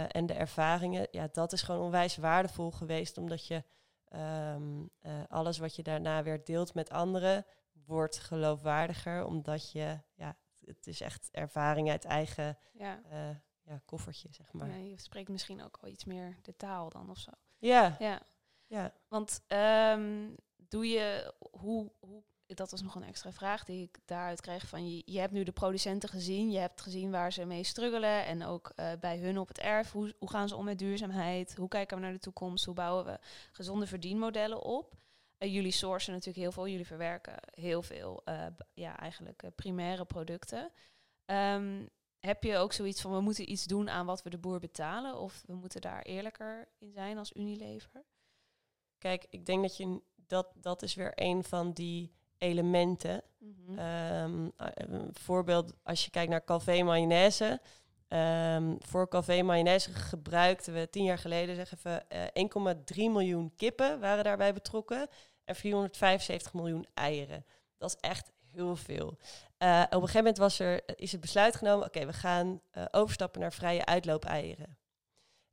en 0.08 0.26
de 0.26 0.32
ervaringen, 0.34 1.08
ja, 1.10 1.28
dat 1.32 1.52
is 1.52 1.62
gewoon 1.62 1.84
onwijs 1.84 2.16
waardevol 2.16 2.70
geweest, 2.70 3.18
omdat 3.18 3.46
je 3.46 3.64
ehm, 4.10 4.86
eh, 4.98 5.12
alles 5.28 5.58
wat 5.58 5.76
je 5.76 5.82
daarna 5.82 6.22
weer 6.22 6.44
deelt 6.44 6.74
met 6.74 6.90
anderen, 6.90 7.46
wordt 7.86 8.18
geloofwaardiger, 8.18 9.24
omdat 9.24 9.72
je, 9.72 9.98
ja, 10.14 10.36
het 10.64 10.86
is 10.86 11.00
echt 11.00 11.28
ervaring 11.30 11.90
uit 11.90 12.04
eigen 12.04 12.58
Ja. 12.72 13.02
eh, 13.10 13.36
ja, 13.62 13.80
koffertje, 13.84 14.28
zeg 14.32 14.52
maar. 14.52 14.78
Je 14.78 14.98
spreekt 14.98 15.28
misschien 15.28 15.62
ook 15.62 15.78
wel 15.80 15.90
iets 15.90 16.04
meer 16.04 16.36
de 16.42 16.56
taal 16.56 16.90
dan 16.90 17.10
of 17.10 17.18
zo. 17.18 17.30
Ja, 17.58 17.96
Ja, 17.98 18.22
ja. 18.66 18.92
want 19.08 19.40
ehm, 19.46 20.28
doe 20.56 20.86
je, 20.88 21.34
hoe, 21.50 21.92
hoe, 22.00 22.22
dat 22.46 22.70
was 22.70 22.82
nog 22.82 22.94
een 22.94 23.02
extra 23.02 23.32
vraag 23.32 23.64
die 23.64 23.82
ik 23.82 23.98
daaruit 24.04 24.40
kreeg 24.40 24.68
van, 24.68 24.90
je, 24.90 25.02
je 25.04 25.18
hebt 25.18 25.32
nu 25.32 25.42
de 25.42 25.52
producenten 25.52 26.08
gezien, 26.08 26.50
je 26.50 26.58
hebt 26.58 26.80
gezien 26.80 27.10
waar 27.10 27.32
ze 27.32 27.44
mee 27.44 27.64
struggelen 27.64 28.24
en 28.24 28.44
ook 28.44 28.72
eh, 28.74 28.92
bij 29.00 29.18
hun 29.18 29.38
op 29.38 29.48
het 29.48 29.58
erf, 29.58 29.92
hoe, 29.92 30.14
hoe 30.18 30.30
gaan 30.30 30.48
ze 30.48 30.56
om 30.56 30.64
met 30.64 30.78
duurzaamheid, 30.78 31.56
hoe 31.56 31.68
kijken 31.68 31.96
we 31.96 32.02
naar 32.02 32.12
de 32.12 32.18
toekomst, 32.18 32.64
hoe 32.64 32.74
bouwen 32.74 33.04
we 33.04 33.18
gezonde 33.52 33.86
verdienmodellen 33.86 34.62
op. 34.62 34.98
Eh, 35.40 35.52
jullie 35.52 35.72
sourcen 35.72 36.12
natuurlijk 36.12 36.38
heel 36.38 36.52
veel, 36.52 36.68
jullie 36.68 36.86
verwerken 36.86 37.34
heel 37.50 37.82
veel, 37.82 38.22
eh, 38.24 38.46
ja, 38.74 38.98
eigenlijk 38.98 39.42
eh, 39.42 39.50
primaire 39.54 40.04
producten. 40.04 40.72
Ehm, 41.24 41.86
heb 42.18 42.42
je 42.42 42.56
ook 42.56 42.72
zoiets 42.72 43.00
van, 43.00 43.12
we 43.12 43.20
moeten 43.20 43.50
iets 43.50 43.64
doen 43.64 43.90
aan 43.90 44.06
wat 44.06 44.22
we 44.22 44.30
de 44.30 44.38
boer 44.38 44.58
betalen, 44.58 45.18
of 45.18 45.42
we 45.46 45.54
moeten 45.54 45.80
daar 45.80 46.02
eerlijker 46.02 46.68
in 46.78 46.92
zijn 46.92 47.18
als 47.18 47.32
Unilever? 47.32 48.04
Kijk, 48.98 49.26
ik 49.30 49.46
denk 49.46 49.62
dat 49.62 49.76
je 49.76 50.00
dat, 50.14 50.52
dat 50.54 50.82
is 50.82 50.94
weer 50.94 51.12
een 51.14 51.44
van 51.44 51.72
die 51.72 52.12
elementen. 52.38 53.22
Ehm, 53.76 54.48
eh, 54.56 54.66
een 54.74 55.10
voorbeeld, 55.12 55.72
als 55.82 56.04
je 56.04 56.10
kijkt 56.10 56.30
naar 56.30 56.44
Calvé 56.44 56.82
mayonaise. 56.82 57.60
Ehm, 58.08 58.74
voor 58.78 59.08
Calvé 59.08 59.42
mayonaise 59.42 59.92
gebruikten 59.92 60.74
we 60.74 60.90
tien 60.90 61.04
jaar 61.04 61.18
geleden, 61.18 61.54
zeg 61.54 61.74
even, 61.74 62.08
eh, 62.08 62.22
1,3 62.32 63.10
miljoen 63.10 63.52
kippen 63.56 64.00
waren 64.00 64.24
daarbij 64.24 64.52
betrokken. 64.52 65.08
En 65.50 65.56
475 65.56 66.52
miljoen 66.52 66.86
eieren. 66.94 67.44
Dat 67.78 67.90
is 67.90 68.08
echt 68.10 68.32
heel 68.52 68.76
veel. 68.76 69.18
Eh, 69.58 69.82
op 69.84 69.92
een 69.92 70.00
gegeven 70.00 70.16
moment 70.16 70.38
was 70.38 70.58
er, 70.58 70.98
is 70.98 71.12
het 71.12 71.20
besluit 71.20 71.56
genomen, 71.56 71.86
oké, 71.86 72.06
we 72.06 72.12
gaan 72.12 72.60
eh, 72.70 72.84
overstappen 72.90 73.40
naar 73.40 73.52
vrije 73.52 73.84
uitloopeieren. 73.84 74.78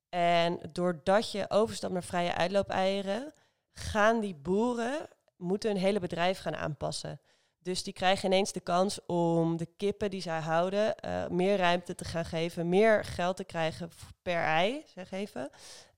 En 0.10 0.60
doordat 0.72 1.32
je 1.32 1.50
overstapt 1.50 1.94
naar 1.94 2.04
vrije 2.04 2.34
uitloopeieren, 2.34 3.34
gaan 3.74 4.20
die 4.20 4.36
boeren, 4.36 5.08
moeten 5.38 5.72
hun 5.72 5.80
hele 5.80 6.00
bedrijf 6.00 6.40
gaan 6.40 6.56
aanpassen. 6.56 7.20
Dus 7.60 7.84
die 7.84 7.94
krijgen 7.94 8.26
ineens 8.26 8.52
de 8.52 8.60
kans 8.60 9.06
om 9.06 9.58
de 9.58 9.68
kippen 9.78 10.10
die 10.10 10.22
zij 10.22 10.40
houden 10.40 10.98
eh, 10.98 11.28
meer 11.28 11.58
ruimte 11.58 11.96
te 11.96 12.06
gaan 12.06 12.26
geven, 12.26 12.70
meer 12.70 13.06
geld 13.06 13.38
te 13.38 13.44
krijgen 13.44 13.92
per 14.22 14.44
ei, 14.44 14.84
zeg 14.94 15.12
even. 15.12 15.50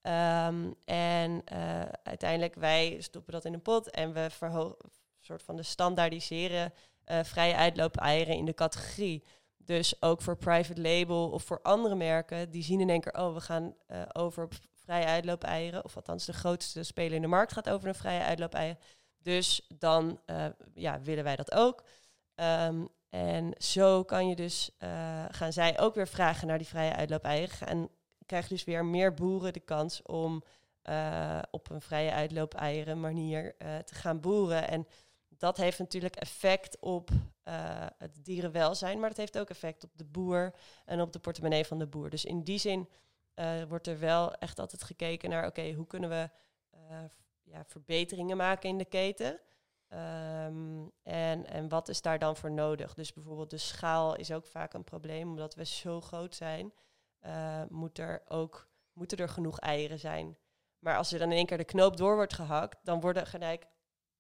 Ehm, 0.01 0.71
en 0.85 1.41
eh, 1.45 1.81
uiteindelijk, 2.03 2.55
wij 2.55 2.97
stoppen 3.01 3.33
dat 3.33 3.45
in 3.45 3.53
een 3.53 3.61
pot 3.61 3.89
en 3.89 4.13
we 4.13 4.29
verhogen, 4.29 4.77
soort 5.19 5.43
van 5.43 5.55
de 5.55 5.63
standaardiseren 5.63 6.73
eh, 7.03 7.23
vrije 7.23 7.55
uitloop 7.55 7.97
eieren 7.97 8.35
in 8.35 8.45
de 8.45 8.53
categorie. 8.53 9.23
Dus 9.57 10.01
ook 10.01 10.21
voor 10.21 10.37
private 10.37 10.81
label 10.81 11.29
of 11.29 11.43
voor 11.43 11.61
andere 11.61 11.95
merken, 11.95 12.51
die 12.51 12.63
zien 12.63 12.79
in 12.79 12.89
één 12.89 13.01
keer, 13.01 13.13
oh, 13.13 13.33
we 13.33 13.41
gaan 13.41 13.75
eh, 13.87 14.01
over 14.13 14.43
op 14.43 14.53
vrije 14.73 15.05
uitloop 15.05 15.43
eieren. 15.43 15.83
Of 15.83 15.95
althans, 15.95 16.25
de 16.25 16.33
grootste 16.33 16.83
speler 16.83 17.15
in 17.15 17.21
de 17.21 17.27
markt 17.27 17.53
gaat 17.53 17.69
over 17.69 17.87
een 17.87 17.95
vrije 17.95 18.23
uitloop 18.23 18.53
eieren. 18.53 18.79
Dus 19.21 19.67
dan 19.77 20.21
ja, 20.73 21.01
willen 21.01 21.23
wij 21.23 21.35
dat 21.35 21.53
ook. 21.53 21.83
Ehm, 22.35 22.85
en 23.09 23.53
zo 23.57 24.03
kan 24.03 24.27
je 24.27 24.35
dus, 24.35 24.71
gaan 25.29 25.53
zij 25.53 25.79
ook 25.79 25.95
weer 25.95 26.07
vragen 26.07 26.47
naar 26.47 26.57
die 26.57 26.67
vrije 26.67 26.95
uitloop 26.95 27.23
eieren. 27.23 27.67
En 27.67 27.89
krijgen 28.29 28.49
dus 28.49 28.63
weer 28.63 28.85
meer 28.85 29.13
boeren 29.13 29.53
de 29.53 29.59
kans 29.59 30.01
om 30.01 30.43
eh, 30.81 31.41
op 31.51 31.69
een 31.69 31.81
vrije 31.81 32.11
uitloop 32.11 32.53
eieren 32.53 32.99
manier 32.99 33.55
eh, 33.57 33.77
te 33.77 33.95
gaan 33.95 34.19
boeren. 34.19 34.67
En 34.67 34.87
dat 35.27 35.57
heeft 35.57 35.79
natuurlijk 35.79 36.15
effect 36.15 36.79
op 36.79 37.09
eh, 37.43 37.85
het 37.97 38.25
dierenwelzijn, 38.25 38.99
maar 38.99 39.09
dat 39.09 39.17
heeft 39.17 39.39
ook 39.39 39.49
effect 39.49 39.83
op 39.83 39.91
de 39.95 40.05
boer 40.05 40.53
en 40.85 41.01
op 41.01 41.13
de 41.13 41.19
portemonnee 41.19 41.65
van 41.65 41.79
de 41.79 41.87
boer. 41.87 42.09
Dus 42.09 42.25
in 42.25 42.43
die 42.43 42.57
zin 42.57 42.89
wordt 43.67 43.87
er 43.87 43.99
wel 43.99 44.33
echt 44.33 44.59
altijd 44.59 44.83
gekeken 44.83 45.29
naar, 45.29 45.45
oké, 45.45 45.73
hoe 45.73 45.87
kunnen 45.87 46.09
we 46.09 46.29
ja, 47.43 47.65
verbeteringen 47.65 48.37
maken 48.37 48.69
in 48.69 48.77
de 48.77 48.85
keten? 48.85 49.39
Ehm, 49.87 50.87
en, 51.03 51.45
en 51.45 51.69
wat 51.69 51.89
is 51.89 52.01
daar 52.01 52.19
dan 52.19 52.35
voor 52.35 52.51
nodig? 52.51 52.93
Dus 52.93 53.13
bijvoorbeeld 53.13 53.49
de 53.49 53.57
schaal 53.57 54.15
is 54.15 54.31
ook 54.31 54.45
vaak 54.45 54.73
een 54.73 54.83
probleem, 54.83 55.29
omdat 55.29 55.55
we 55.55 55.65
zo 55.65 56.01
groot 56.01 56.35
zijn, 56.35 56.73
eh, 57.19 57.63
moet 57.69 57.97
er 57.97 58.21
ook, 58.27 58.69
moeten 58.93 59.17
er 59.17 59.29
genoeg 59.29 59.59
eieren 59.59 59.99
zijn. 59.99 60.37
Maar 60.79 60.97
als 60.97 61.11
er 61.11 61.19
dan 61.19 61.31
in 61.31 61.37
één 61.37 61.45
keer 61.45 61.57
de 61.57 61.63
knoop 61.63 61.97
door 61.97 62.15
wordt 62.15 62.33
gehakt, 62.33 62.77
dan 62.83 62.99
worden 62.99 63.27
gelijk 63.27 63.67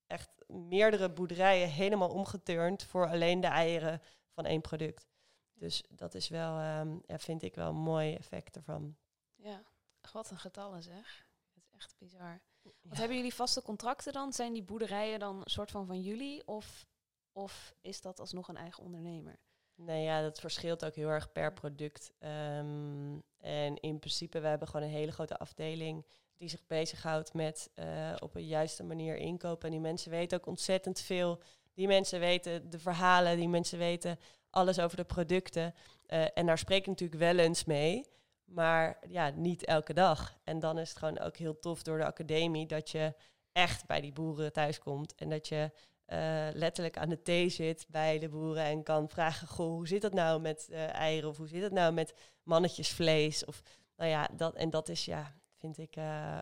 echt 0.07 0.29
meerdere 0.47 1.11
boerderijen 1.11 1.69
helemaal 1.69 2.09
omgeturnd 2.09 2.83
voor 2.83 3.07
alleen 3.07 3.41
de 3.41 3.47
eieren 3.47 4.01
van 4.31 4.45
één 4.45 4.61
product. 4.61 5.07
Dus 5.53 5.83
dat 5.89 6.15
is 6.15 6.29
wel, 6.29 6.59
ja, 6.59 7.17
vind 7.17 7.43
ik 7.43 7.55
wel 7.55 7.69
een 7.69 7.75
mooi 7.75 8.15
effect 8.15 8.55
ervan. 8.55 8.97
Ja, 9.35 9.63
wat 10.11 10.31
een 10.31 10.39
getallen 10.39 10.83
zeg. 10.83 11.27
Het 11.53 11.63
is 11.63 11.69
echt 11.75 11.95
bizar. 11.97 12.41
Wat 12.81 12.97
hebben 12.97 13.17
jullie 13.17 13.33
vaste 13.33 13.61
contracten 13.61 14.13
dan? 14.13 14.33
Zijn 14.33 14.53
die 14.53 14.63
boerderijen 14.63 15.19
dan 15.19 15.35
een 15.37 15.49
soort 15.49 15.71
van 15.71 15.85
van 15.85 16.01
jullie? 16.01 16.47
Of, 16.47 16.87
of 17.31 17.73
is 17.81 18.01
dat 18.01 18.19
alsnog 18.19 18.47
een 18.47 18.57
eigen 18.57 18.83
ondernemer? 18.83 19.39
Nee, 19.81 20.03
ja, 20.03 20.21
dat 20.21 20.39
verschilt 20.39 20.85
ook 20.85 20.95
heel 20.95 21.09
erg 21.09 21.31
per 21.31 21.53
product. 21.53 22.11
Ehm, 22.19 23.19
en 23.37 23.79
in 23.79 23.99
principe, 23.99 24.39
we 24.39 24.47
hebben 24.47 24.67
gewoon 24.67 24.85
een 24.85 24.93
hele 24.93 25.11
grote 25.11 25.37
afdeling 25.37 26.05
die 26.37 26.49
zich 26.49 26.67
bezighoudt 26.67 27.33
met 27.33 27.69
eh, 27.73 28.15
op 28.19 28.35
een 28.35 28.47
juiste 28.47 28.83
manier 28.83 29.15
inkopen. 29.15 29.65
En 29.65 29.71
die 29.71 29.79
mensen 29.79 30.11
weten 30.11 30.37
ook 30.37 30.45
ontzettend 30.45 30.99
veel. 30.99 31.41
Die 31.73 31.87
mensen 31.87 32.19
weten 32.19 32.69
de 32.69 32.79
verhalen, 32.79 33.37
die 33.37 33.49
mensen 33.49 33.77
weten 33.77 34.19
alles 34.49 34.79
over 34.79 34.97
de 34.97 35.03
producten. 35.03 35.73
Eh, 36.05 36.25
en 36.33 36.45
daar 36.45 36.57
spreek 36.57 36.79
ik 36.79 36.87
natuurlijk 36.87 37.19
wel 37.19 37.37
eens 37.37 37.65
mee. 37.65 38.05
Maar 38.45 38.99
ja, 39.07 39.29
niet 39.29 39.65
elke 39.65 39.93
dag. 39.93 40.37
En 40.43 40.59
dan 40.59 40.77
is 40.77 40.89
het 40.89 40.97
gewoon 40.97 41.19
ook 41.19 41.37
heel 41.37 41.59
tof 41.59 41.83
door 41.83 41.97
de 41.97 42.05
academie 42.05 42.65
dat 42.65 42.89
je 42.89 43.13
echt 43.51 43.85
bij 43.85 44.01
die 44.01 44.13
boeren 44.13 44.53
thuiskomt. 44.53 45.15
En 45.15 45.29
dat 45.29 45.47
je 45.47 45.71
eh, 46.09 46.47
letterlijk 46.53 46.97
aan 46.97 47.09
de 47.09 47.21
thee 47.21 47.49
zit 47.49 47.85
bij 47.89 48.19
de 48.19 48.29
boeren 48.29 48.63
en 48.63 48.83
kan 48.83 49.09
vragen: 49.09 49.47
Goh, 49.47 49.67
hoe 49.67 49.87
zit 49.87 50.01
dat 50.01 50.13
nou 50.13 50.41
met 50.41 50.69
eh, 50.69 50.93
eieren? 50.93 51.29
Of 51.29 51.37
hoe 51.37 51.47
zit 51.47 51.61
het 51.61 51.71
nou 51.71 51.93
met 51.93 52.13
mannetjesvlees? 52.43 53.45
Of 53.45 53.61
nou 53.95 54.09
ja, 54.09 54.29
dat, 54.33 54.55
en 54.55 54.69
dat 54.69 54.89
is 54.89 55.05
ja, 55.05 55.35
vind 55.55 55.77
ik 55.77 55.95
eh, 55.95 56.37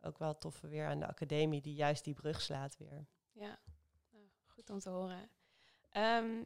ook 0.00 0.18
wel 0.18 0.38
tof 0.38 0.60
weer 0.60 0.86
aan 0.86 1.00
de 1.00 1.06
academie, 1.06 1.60
die 1.60 1.74
juist 1.74 2.04
die 2.04 2.14
brug 2.14 2.40
slaat 2.40 2.76
weer. 2.78 3.06
Ja, 3.32 3.58
nou, 4.10 4.24
goed 4.46 4.70
om 4.70 4.78
te 4.78 4.90
horen. 4.90 5.30
Ehm, 5.90 6.44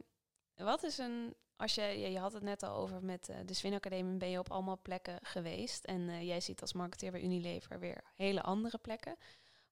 wat 0.55 0.83
is 0.83 0.97
een, 0.97 1.35
als 1.55 1.75
je, 1.75 1.81
je, 1.81 2.19
had 2.19 2.33
het 2.33 2.43
net 2.43 2.63
al 2.63 2.75
over 2.75 3.03
met 3.03 3.31
de 3.45 3.53
Swin 3.53 3.73
Academie, 3.73 4.17
ben 4.17 4.29
je 4.29 4.39
op 4.39 4.51
allemaal 4.51 4.79
plekken 4.81 5.19
geweest. 5.21 5.85
En 5.85 6.25
jij 6.25 6.39
ziet 6.39 6.61
als 6.61 6.73
marketeer 6.73 7.11
bij 7.11 7.21
Unilever 7.21 7.79
weer 7.79 8.03
hele 8.15 8.41
andere 8.41 8.77
plekken. 8.77 9.15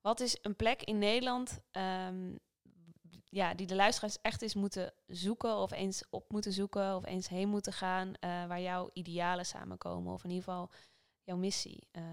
Wat 0.01 0.19
is 0.19 0.38
een 0.41 0.55
plek 0.55 0.84
in 0.84 0.97
Nederland 0.97 1.60
ehm, 1.71 2.36
ja, 3.23 3.54
die 3.54 3.67
de 3.67 3.75
luisteraars 3.75 4.21
echt 4.21 4.41
eens 4.41 4.54
moeten 4.54 4.93
zoeken 5.08 5.56
of 5.56 5.71
eens 5.71 6.04
op 6.10 6.32
moeten 6.32 6.54
zoeken 6.54 6.95
of 6.95 7.06
eens 7.06 7.28
heen 7.28 7.49
moeten 7.49 7.73
gaan, 7.73 8.13
eh, 8.13 8.45
waar 8.47 8.62
jouw 8.62 8.89
idealen 8.93 9.45
samenkomen 9.45 10.13
of 10.13 10.23
in 10.23 10.30
ieder 10.30 10.43
geval 10.43 10.71
jouw 11.23 11.38
missie 11.38 11.88
eh, 11.91 12.04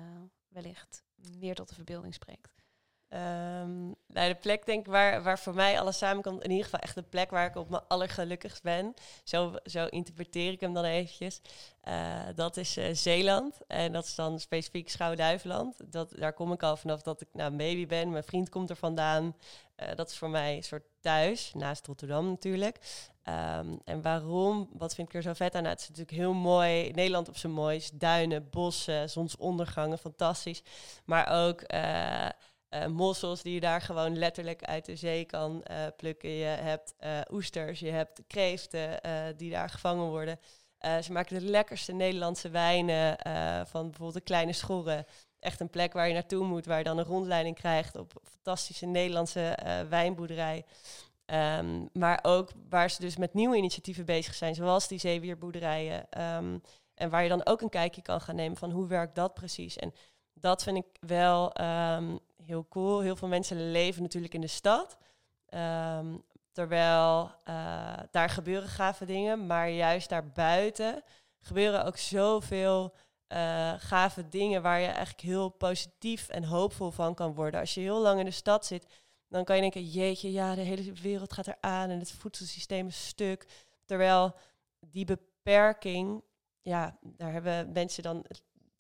wellicht 0.49 1.05
meer 1.39 1.55
tot 1.55 1.69
de 1.69 1.75
verbeelding 1.75 2.15
spreekt? 2.15 2.62
Nou, 4.13 4.29
de 4.29 4.37
plek 4.41 4.67
denk 4.67 4.87
ik 4.87 4.93
waar, 4.93 5.23
waar 5.23 5.39
voor 5.39 5.55
mij 5.55 5.81
alles 5.81 5.99
samenkomt, 5.99 6.43
in 6.43 6.51
ieder 6.51 6.65
geval 6.65 6.81
echt 6.81 6.95
de 6.95 7.03
plek 7.03 7.31
waar 7.31 7.47
ik 7.47 7.57
op 7.57 7.69
mijn 7.69 7.83
allergelukkigst 7.89 8.63
ben. 8.63 8.95
Zo, 9.25 9.55
zo 9.65 9.87
interpreteer 9.87 10.53
ik 10.53 10.61
hem 10.61 10.75
dan 10.75 10.85
eventjes. 10.85 11.41
Eh, 11.81 12.21
dat 12.35 12.57
is 12.57 12.77
eh, 12.77 12.95
Zeeland 12.95 13.59
en 13.67 13.93
dat 13.93 14.05
is 14.05 14.15
dan 14.15 14.41
specifiek 14.41 14.91
Schouwen-Duiveland. 14.91 15.93
Dat, 15.93 16.13
daar 16.17 16.33
kom 16.33 16.53
ik 16.53 16.63
al 16.63 16.77
vanaf 16.77 17.03
dat 17.03 17.21
ik 17.21 17.29
nou, 17.33 17.57
baby 17.57 17.87
ben. 17.87 18.11
Mijn 18.11 18.25
vriend 18.25 18.49
komt 18.49 18.71
er 18.71 18.77
vandaan. 18.77 19.37
Eh, 19.75 19.95
dat 19.95 20.11
is 20.11 20.17
voor 20.19 20.31
mij 20.31 20.57
een 20.57 20.63
soort 20.63 20.85
thuis, 21.01 21.53
naast 21.55 21.87
Rotterdam 21.87 22.29
natuurlijk. 22.29 22.79
Ehm, 23.23 23.77
en 23.85 24.03
waarom? 24.03 24.69
Wat 24.73 24.95
vind 24.95 25.09
ik 25.09 25.15
er 25.15 25.23
zo 25.23 25.33
vet 25.33 25.55
aan? 25.55 25.63
Nou, 25.63 25.75
het 25.75 25.83
is 25.83 25.89
natuurlijk 25.89 26.17
heel 26.17 26.33
mooi. 26.33 26.91
Nederland 26.91 27.29
op 27.29 27.37
zijn 27.37 27.53
mooist. 27.53 28.01
Duinen, 28.01 28.51
bossen, 28.51 29.11
zonsondergangen, 29.11 29.99
fantastisch. 29.99 30.63
Maar 31.05 31.47
ook 31.47 31.63
uh, 32.75 32.87
mossels 32.87 33.43
die 33.43 33.55
je 33.55 33.61
daar 33.61 33.81
gewoon 33.81 34.19
letterlijk 34.19 34.65
uit 34.65 34.85
de 34.85 34.97
zee 34.97 35.25
kan 35.25 35.65
uh, 35.71 35.77
plukken. 35.97 36.31
Je 36.31 36.45
hebt 36.45 36.95
uh, 37.01 37.21
oesters, 37.31 37.81
je 37.81 37.91
hebt 37.91 38.23
kreeften 38.27 39.01
die 39.37 39.51
daar 39.51 39.69
gevangen 39.69 40.07
worden. 40.07 40.39
ze 41.03 41.13
maken 41.13 41.39
de 41.39 41.45
lekkerste 41.47 41.93
Nederlandse 41.93 42.51
wijnen 42.51 43.17
van 43.67 43.83
bijvoorbeeld 43.83 44.15
de 44.15 44.21
kleine 44.21 44.53
schorren. 44.53 45.07
Echt 45.41 45.61
een 45.61 45.71
plek 45.71 45.93
waar 45.93 46.09
je 46.09 46.15
naartoe 46.15 46.47
moet, 46.47 46.67
waar 46.67 46.79
je 46.79 46.85
dan 46.85 46.99
een 46.99 47.05
rondleiding 47.05 47.57
krijgt 47.57 47.97
op 47.97 48.13
fantastische 48.25 48.87
Nederlandse 48.87 49.59
wijnboerderij. 49.89 50.65
Um, 51.27 51.89
maar 51.93 52.19
ook 52.23 52.51
waar 52.69 52.91
ze 52.91 53.01
dus 53.01 53.17
met 53.17 53.35
nieuwe 53.35 53.57
initiatieven 53.57 54.05
bezig 54.05 54.35
zijn, 54.35 54.55
zoals 54.55 54.89
die 54.89 54.99
zeewierboerderijen. 54.99 56.07
Um, 56.37 56.63
en 56.95 57.11
waar 57.11 57.23
je 57.23 57.29
dan 57.29 57.47
ook 57.47 57.61
een 57.61 57.69
kijkje 57.69 58.03
kan 58.03 58.21
gaan 58.21 58.37
nemen 58.37 58.57
van 58.57 58.71
hoe 58.71 58.87
werkt 58.87 59.15
dat 59.15 59.35
precies. 59.35 59.77
En 59.77 59.95
dat 60.35 60.63
vind 60.63 60.77
ik 60.77 60.87
wel 61.01 61.61
um, 61.61 62.19
heel 62.53 62.67
cool. 62.69 63.01
Heel 63.01 63.17
veel 63.17 63.29
mensen 63.29 63.71
leven 63.71 64.03
natuurlijk 64.03 64.35
in 64.35 64.41
de 64.41 64.47
stad. 64.47 64.99
Ehm, 65.47 66.17
terwijl 66.53 67.31
uh, 67.49 67.99
daar 68.11 68.29
gebeuren 68.29 68.69
gave 68.69 69.05
dingen, 69.05 69.47
maar 69.47 69.71
juist 69.71 70.09
daarbuiten 70.09 71.03
gebeuren 71.41 71.85
ook 71.85 71.97
zoveel 71.97 72.95
uh, 73.29 73.73
gave 73.79 74.29
dingen 74.29 74.63
waar 74.63 74.81
je 74.81 74.87
eigenlijk 74.87 75.21
heel 75.21 75.49
positief 75.49 76.29
en 76.29 76.45
hoopvol 76.45 76.91
van 76.91 77.15
kan 77.15 77.35
worden. 77.35 77.61
Als 77.61 77.75
je 77.75 77.81
heel 77.81 78.01
lang 78.01 78.19
in 78.19 78.25
de 78.25 78.31
stad 78.31 78.67
zit, 78.67 78.87
dan 79.29 79.45
kan 79.45 79.57
je 79.57 79.63
denken, 79.63 79.85
jeetje, 79.85 80.33
ja, 80.33 80.55
de 80.55 80.61
hele 80.61 80.93
wereld 80.93 81.33
gaat 81.33 81.47
eraan 81.47 81.91
en 81.91 81.99
het 81.99 82.13
voedselsysteem 82.13 82.87
is 82.87 83.07
stuk. 83.07 83.47
Terwijl 83.85 84.35
die 84.81 85.05
beperking, 85.05 86.23
ja, 86.63 86.99
daar 87.01 87.33
hebben 87.33 87.73
mensen 87.73 88.03
dan 88.03 88.25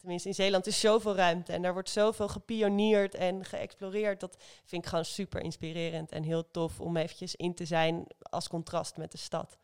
tenminste 0.02 0.28
in 0.28 0.34
Zeeland 0.34 0.66
is 0.66 0.80
zoveel 0.80 1.14
ruimte 1.14 1.52
en 1.52 1.62
daar 1.62 1.72
wordt 1.72 1.90
zoveel 1.90 2.28
gepioneerd 2.28 3.14
en 3.14 3.44
geëxploreerd. 3.44 4.20
Dat 4.20 4.36
vind 4.64 4.82
ik 4.82 4.88
gewoon 4.88 5.04
super 5.04 5.40
inspirerend 5.40 6.12
en 6.12 6.22
heel 6.22 6.50
tof 6.50 6.80
om 6.80 6.96
eventjes 6.96 7.36
in 7.36 7.54
te 7.54 7.64
zijn 7.64 8.06
als 8.20 8.48
contrast 8.48 8.96
met 8.96 9.12
de 9.12 9.18
stad. 9.18 9.58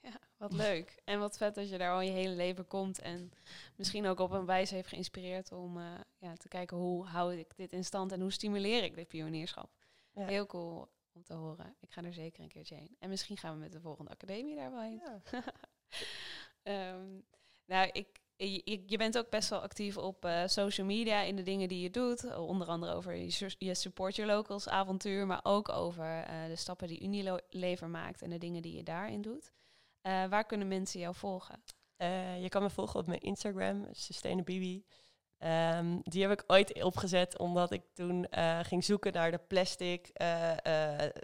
Ja, 0.00 0.20
wat 0.36 0.52
leuk. 0.52 1.00
En 1.04 1.18
wat 1.18 1.36
vet 1.36 1.54
dat 1.54 1.70
je 1.70 1.78
daar 1.78 1.92
al 1.92 2.00
je 2.00 2.10
hele 2.10 2.34
leven 2.34 2.66
komt 2.66 3.00
en 3.00 3.32
misschien 3.76 4.06
ook 4.06 4.18
op 4.18 4.30
een 4.30 4.46
wijze 4.46 4.74
heeft 4.74 4.88
geïnspireerd 4.88 5.52
om 5.52 5.76
uh, 5.76 5.84
ja, 6.18 6.34
te 6.34 6.48
kijken 6.48 6.76
hoe 6.76 7.06
hou 7.06 7.36
ik 7.36 7.56
dit 7.56 7.72
in 7.72 7.84
stand 7.84 8.12
en 8.12 8.20
hoe 8.20 8.32
stimuleer 8.32 8.84
ik 8.84 8.94
dit 8.94 9.08
pionierschap. 9.08 9.70
Ja. 10.12 10.26
Heel 10.26 10.46
cool 10.46 10.88
om 11.12 11.22
te 11.22 11.34
horen. 11.34 11.76
Ik 11.80 11.90
ga 11.90 12.02
er 12.02 12.14
zeker 12.14 12.42
een 12.42 12.48
keertje 12.48 12.74
heen. 12.74 12.96
En 12.98 13.08
misschien 13.08 13.36
gaan 13.36 13.52
we 13.52 13.58
met 13.58 13.72
de 13.72 13.80
volgende 13.80 14.10
academie 14.10 14.54
daar 14.54 14.70
wel 14.70 14.80
heen. 14.80 15.02
Ja. 16.64 16.92
um, 16.94 17.24
nou, 17.72 17.88
ik, 17.92 18.19
je, 18.86 18.96
bent 18.96 19.18
ook 19.18 19.30
best 19.30 19.48
wel 19.48 19.60
actief 19.60 19.96
op 19.96 20.24
uh, 20.24 20.42
social 20.46 20.86
media 20.86 21.22
in 21.22 21.36
de 21.36 21.42
dingen 21.42 21.68
die 21.68 21.80
je 21.80 21.90
doet. 21.90 22.36
Onder 22.36 22.68
andere 22.68 22.94
over 22.94 23.14
je, 23.58 23.74
Support 23.74 24.16
Your 24.16 24.32
Locals 24.32 24.68
avontuur, 24.68 25.26
maar 25.26 25.40
ook 25.42 25.68
over 25.68 26.04
uh, 26.04 26.46
de 26.46 26.56
stappen 26.56 26.88
die 26.88 27.02
Unilever 27.02 27.88
maakt 27.88 28.22
en 28.22 28.30
de 28.30 28.38
dingen 28.38 28.62
die 28.62 28.76
je 28.76 28.82
daarin 28.82 29.22
doet. 29.22 29.52
Uh, 30.02 30.26
waar 30.26 30.44
kunnen 30.44 30.68
mensen 30.68 31.00
jou 31.00 31.14
volgen? 31.14 31.62
je 32.40 32.48
kan 32.48 32.62
me 32.62 32.70
volgen 32.70 33.00
op 33.00 33.06
mijn 33.06 33.20
Instagram, 33.20 33.86
Sustainability. 33.90 34.82
Um, 35.44 36.00
die 36.02 36.22
heb 36.22 36.30
ik 36.30 36.44
ooit 36.46 36.82
opgezet 36.82 37.38
omdat 37.38 37.72
ik 37.72 37.82
toen 37.94 38.26
ging 38.62 38.84
zoeken 38.84 39.12
naar 39.12 39.30
de 39.30 39.38
plastic 39.38 40.10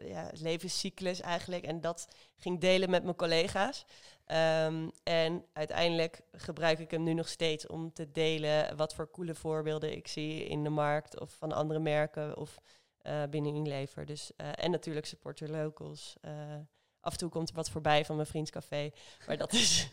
ja, 0.04 0.30
levenscyclus 0.32 1.20
eigenlijk. 1.20 1.64
En 1.64 1.80
dat 1.80 2.08
ging 2.36 2.60
delen 2.60 2.90
met 2.90 3.02
mijn 3.02 3.16
collega's. 3.16 3.84
Um, 4.26 4.90
en 5.02 5.44
uiteindelijk 5.52 6.20
gebruik 6.32 6.78
ik 6.78 6.90
hem 6.90 7.02
nu 7.02 7.14
nog 7.14 7.28
steeds 7.28 7.66
om 7.66 7.92
te 7.92 8.10
delen 8.10 8.76
wat 8.76 8.94
voor 8.94 9.10
coole 9.10 9.34
voorbeelden 9.34 9.92
ik 9.92 10.08
zie 10.08 10.44
in 10.44 10.64
de 10.64 10.70
markt 10.70 11.20
of 11.20 11.32
van 11.38 11.52
andere 11.52 11.80
merken 11.80 12.36
of 12.36 12.58
binnen 13.30 13.56
Unilever. 13.56 14.06
Dus, 14.06 14.30
en 14.36 14.70
natuurlijk 14.70 15.06
support 15.06 15.38
your 15.38 15.56
locals. 15.56 16.16
Af 17.00 17.12
en 17.12 17.18
toe 17.18 17.30
komt 17.30 17.48
er 17.48 17.54
wat 17.54 17.70
voorbij 17.70 18.04
van 18.04 18.16
mijn 18.16 18.28
vriendscafé, 18.28 18.90
maar 19.26 19.36
dat 19.36 19.52
is 19.52 19.88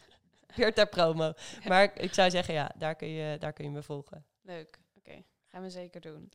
weer 0.56 0.74
ter 0.74 0.88
promo. 0.88 1.34
Maar 1.68 2.00
ik 2.00 2.14
zou 2.14 2.30
zeggen, 2.30 2.54
ja, 2.54 2.72
daar 2.78 2.96
kun 2.96 3.08
je, 3.08 3.38
daar 3.38 3.54
kun 3.54 3.66
je 3.66 3.72
me 3.72 3.84
volgen. 3.84 4.26
Leuk, 4.42 4.80
oké. 4.98 5.24
Gaan 5.48 5.62
we 5.62 5.70
zeker 5.70 6.02
doen. 6.02 6.32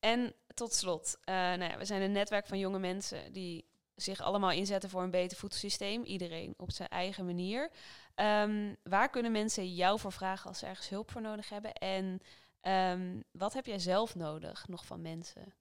En 0.00 0.34
tot 0.54 0.74
slot, 0.74 1.18
nou 1.24 1.62
ja, 1.62 1.78
we 1.78 1.84
zijn 1.84 2.02
een 2.02 2.12
netwerk 2.12 2.46
van 2.46 2.58
jonge 2.58 2.78
mensen 2.78 3.32
die 3.32 3.72
zich 3.94 4.20
allemaal 4.20 4.50
inzetten 4.50 4.90
voor 4.90 5.02
een 5.02 5.10
beter 5.10 5.36
voedselsysteem. 5.36 6.04
Iedereen 6.04 6.54
op 6.56 6.70
zijn 6.70 6.88
eigen 6.88 7.24
manier. 7.24 7.70
Um, 8.16 8.76
waar 8.82 9.10
kunnen 9.10 9.32
mensen 9.32 9.74
jou 9.74 9.98
voor 9.98 10.12
vragen 10.12 10.48
als 10.48 10.58
ze 10.58 10.66
ergens 10.66 10.88
hulp 10.88 11.10
voor 11.10 11.20
nodig 11.20 11.48
hebben? 11.48 11.72
En 11.72 12.20
um, 12.62 13.24
wat 13.30 13.52
heb 13.52 13.66
jij 13.66 13.78
zelf 13.78 14.14
nodig 14.14 14.68
nog 14.68 14.86
van 14.86 15.02
mensen? 15.02 15.54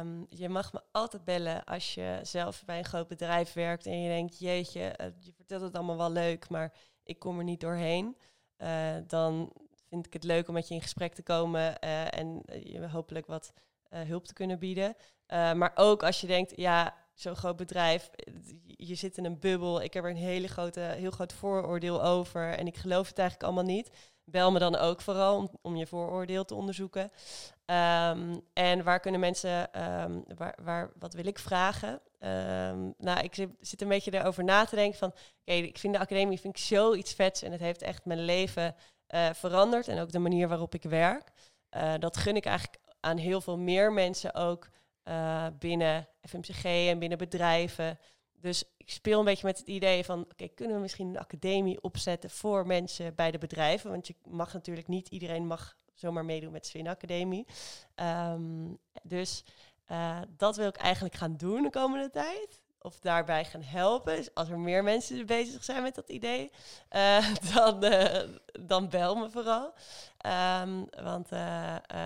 Um, 0.00 0.26
je 0.28 0.48
mag 0.48 0.72
me 0.72 0.80
altijd 0.92 1.24
bellen 1.24 1.64
als 1.64 1.94
je 1.94 2.18
zelf 2.22 2.64
bij 2.64 2.78
een 2.78 2.84
groot 2.84 3.08
bedrijf 3.08 3.52
werkt 3.52 3.86
en 3.86 4.02
je 4.02 4.08
denkt, 4.08 4.38
jeetje, 4.38 4.98
uh, 5.00 5.06
je 5.18 5.32
vertelt 5.32 5.62
het 5.62 5.74
allemaal 5.74 5.96
wel 5.96 6.10
leuk, 6.10 6.48
maar 6.48 6.72
ik 7.04 7.18
kom 7.18 7.38
er 7.38 7.44
niet 7.44 7.60
doorheen. 7.60 8.16
Uh, 8.58 8.94
dan 9.06 9.52
vind 9.88 10.06
ik 10.06 10.12
het 10.12 10.24
leuk 10.24 10.48
om 10.48 10.54
met 10.54 10.68
je 10.68 10.74
in 10.74 10.82
gesprek 10.82 11.14
te 11.14 11.22
komen 11.22 11.74
uh, 11.84 12.18
en 12.18 12.42
je 12.62 12.88
hopelijk 12.88 13.26
wat 13.26 13.52
hulp 13.88 14.24
te 14.24 14.32
kunnen 14.32 14.58
bieden. 14.58 14.96
Maar 15.28 15.72
ook 15.74 16.02
als 16.02 16.20
je 16.20 16.26
denkt, 16.26 16.52
ja, 16.56 16.94
zo'n 17.14 17.36
groot 17.36 17.56
bedrijf, 17.56 18.10
je 18.76 18.94
zit 18.94 19.16
in 19.16 19.24
een 19.24 19.38
bubbel, 19.38 19.82
ik 19.82 19.94
heb 19.94 20.04
er 20.04 20.10
een 20.10 20.16
hele 20.16 20.48
grote, 20.48 20.80
heel 20.80 21.10
groot 21.10 21.32
vooroordeel 21.32 22.04
over 22.04 22.54
en 22.54 22.66
ik 22.66 22.76
geloof 22.76 23.08
het 23.08 23.18
eigenlijk 23.18 23.48
allemaal 23.48 23.74
niet. 23.74 24.11
Bel 24.24 24.52
me 24.52 24.58
dan 24.58 24.76
ook 24.76 25.00
vooral 25.00 25.36
om, 25.36 25.48
om 25.62 25.76
je 25.76 25.86
vooroordeel 25.86 26.44
te 26.44 26.54
onderzoeken. 26.54 27.02
Um, 27.66 28.40
en 28.52 28.84
waar 28.84 29.00
kunnen 29.00 29.20
mensen, 29.20 29.82
um, 30.02 30.24
waar, 30.36 30.58
waar, 30.62 30.90
wat 30.98 31.14
wil 31.14 31.26
ik 31.26 31.38
vragen? 31.38 32.00
Um, 32.18 32.94
nou, 32.98 33.20
ik 33.22 33.34
zit, 33.60 33.80
een 33.80 33.88
beetje 33.88 34.14
erover 34.14 34.44
na 34.44 34.64
te 34.64 34.76
denken 34.76 34.98
van, 34.98 35.08
oké, 35.08 35.52
ik 35.52 35.78
vind 35.78 35.94
de 35.94 36.00
academie 36.00 36.40
vind 36.40 36.56
ik 36.56 36.64
zoiets 36.64 37.14
vets 37.14 37.42
en 37.42 37.52
het 37.52 37.60
heeft 37.60 37.82
echt 37.82 38.04
mijn 38.04 38.24
leven 38.24 38.74
uh, 39.14 39.28
veranderd 39.32 39.88
en 39.88 40.00
ook 40.00 40.12
de 40.12 40.18
manier 40.18 40.48
waarop 40.48 40.74
ik 40.74 40.82
werk. 40.82 41.32
Uh, 41.76 41.92
dat 41.98 42.16
gun 42.16 42.36
ik 42.36 42.44
eigenlijk 42.44 42.82
aan 43.00 43.16
heel 43.16 43.40
veel 43.40 43.58
meer 43.58 43.92
mensen 43.92 44.34
ook 44.34 44.68
uh, 45.04 45.46
binnen 45.58 46.08
FMCG 46.28 46.64
en 46.64 46.98
binnen 46.98 47.18
bedrijven. 47.18 47.98
Dus 48.42 48.64
ik 48.76 48.90
speel 48.90 49.18
een 49.18 49.24
beetje 49.24 49.46
met 49.46 49.58
het 49.58 49.68
idee 49.68 50.04
van, 50.04 50.20
oké, 50.20 50.48
kunnen 50.48 50.76
we 50.76 50.82
misschien 50.82 51.08
een 51.08 51.18
academie 51.18 51.82
opzetten 51.82 52.30
voor 52.30 52.66
mensen 52.66 53.14
bij 53.14 53.30
de 53.30 53.38
bedrijven? 53.38 53.90
Want 53.90 54.06
je 54.06 54.14
mag 54.24 54.52
natuurlijk 54.52 54.88
niet, 54.88 55.08
iedereen 55.08 55.46
mag 55.46 55.76
zomaar 55.94 56.24
meedoen 56.24 56.52
met 56.52 56.66
Swin 56.66 56.88
Academie. 56.88 57.46
Um, 57.96 58.78
dus 59.02 59.44
uh, 59.88 60.20
dat 60.36 60.56
wil 60.56 60.68
ik 60.68 60.76
eigenlijk 60.76 61.14
gaan 61.14 61.36
doen 61.36 61.62
de 61.62 61.70
komende 61.70 62.10
tijd. 62.10 62.60
Of 62.78 62.98
daarbij 62.98 63.44
gaan 63.44 63.62
helpen. 63.62 64.28
Als 64.34 64.48
er 64.48 64.58
meer 64.58 64.82
mensen 64.82 65.26
bezig 65.26 65.64
zijn 65.64 65.82
met 65.82 65.94
dat 65.94 66.08
idee, 66.08 66.50
uh, 66.90 67.34
dan, 67.54 67.80
dan 68.66 68.88
bel 68.88 69.14
me 69.14 69.30
vooral. 69.30 69.74
Um, 70.62 70.88
want 71.02 71.28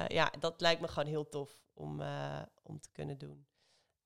ja, 0.09 0.33
dat 0.39 0.61
lijkt 0.61 0.81
me 0.81 0.89
gewoon 0.89 1.09
heel 1.09 1.29
tof 1.29 1.51
om, 1.75 2.01
uh, 2.01 2.43
om 2.63 2.81
te 2.81 2.89
kunnen 2.93 3.19
doen. 3.19 3.47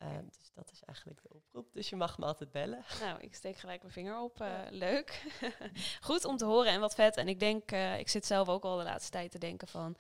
Uh, 0.03 0.09
dus 0.39 0.53
dat 0.55 0.71
is 0.73 0.83
eigenlijk 0.85 1.23
de 1.23 1.29
oproep. 1.35 1.73
Dus 1.73 1.89
je 1.89 1.97
mag 1.97 2.19
me 2.19 2.25
altijd 2.25 2.51
bellen. 2.51 2.85
Nou, 3.01 3.21
ik 3.21 3.35
steek 3.35 3.57
gelijk 3.57 3.81
mijn 3.83 3.93
vinger 3.93 4.21
op. 4.21 4.41
Uh, 4.41 4.47
ja. 4.49 4.67
Leuk. 4.71 5.27
Goed 6.01 6.25
om 6.25 6.37
te 6.37 6.45
horen 6.45 6.73
en 6.73 6.81
wat 6.81 6.95
vet. 6.95 7.17
En 7.17 7.29
ik 7.29 7.41
denk, 7.41 7.71
ik 7.99 8.09
zit 8.09 8.27
zelf 8.27 8.49
ook 8.49 8.65
al 8.65 8.77
de 8.77 8.85
laatste 8.85 9.11
tijd 9.11 9.31
te 9.31 9.39
denken 9.39 9.69
van... 9.69 9.97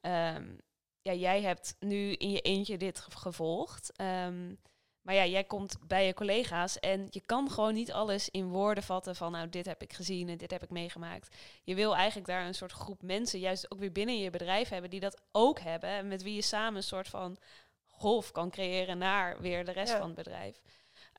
Um, 0.00 0.60
ja, 1.02 1.12
jij 1.12 1.42
hebt 1.42 1.76
nu 1.78 2.12
in 2.12 2.30
je 2.30 2.40
eentje 2.40 2.76
dit 2.76 3.00
gevolgd. 3.00 4.00
Um, 4.00 4.58
maar 5.02 5.14
ja, 5.14 5.26
jij 5.26 5.44
komt 5.44 5.76
bij 5.86 6.06
je 6.06 6.14
collega's 6.14 6.78
en 6.78 7.06
je 7.10 7.20
kan 7.26 7.50
gewoon 7.50 7.74
niet 7.74 7.92
alles 7.92 8.28
in 8.28 8.48
woorden 8.48 8.84
vatten 8.84 9.16
van 9.16 9.32
nou, 9.32 9.48
dit 9.48 9.66
heb 9.66 9.82
ik 9.82 9.92
gezien 9.92 10.28
en 10.28 10.36
dit 10.36 10.50
heb 10.50 10.62
ik 10.62 10.70
meegemaakt. 10.70 11.36
Je 11.62 11.74
wil 11.74 11.96
eigenlijk 11.96 12.26
daar 12.26 12.46
een 12.46 12.54
soort 12.54 12.72
groep 12.72 13.02
mensen, 13.02 13.38
juist 13.38 13.72
ook 13.72 13.78
weer 13.78 13.92
binnen 13.92 14.18
je 14.18 14.30
bedrijf 14.30 14.68
hebben, 14.68 14.90
die 14.90 15.00
dat 15.00 15.20
ook 15.32 15.60
hebben. 15.60 15.90
En 15.90 16.08
met 16.08 16.22
wie 16.22 16.34
je 16.34 16.42
samen 16.42 16.76
een 16.76 16.82
soort 16.82 17.08
van 17.08 17.38
golf 18.00 18.32
kan 18.32 18.50
creëren 18.50 18.98
naar 18.98 19.40
weer 19.40 19.64
de 19.64 19.72
rest 19.72 19.92
ja. 19.92 19.98
van 19.98 20.06
het 20.06 20.16
bedrijf. 20.16 20.62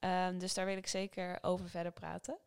Um, 0.05 0.39
dus 0.39 0.53
daar 0.53 0.65
wil 0.65 0.77
ik 0.77 0.87
zeker 0.87 1.37
over 1.41 1.69
verder 1.69 1.91
praten. 1.91 2.37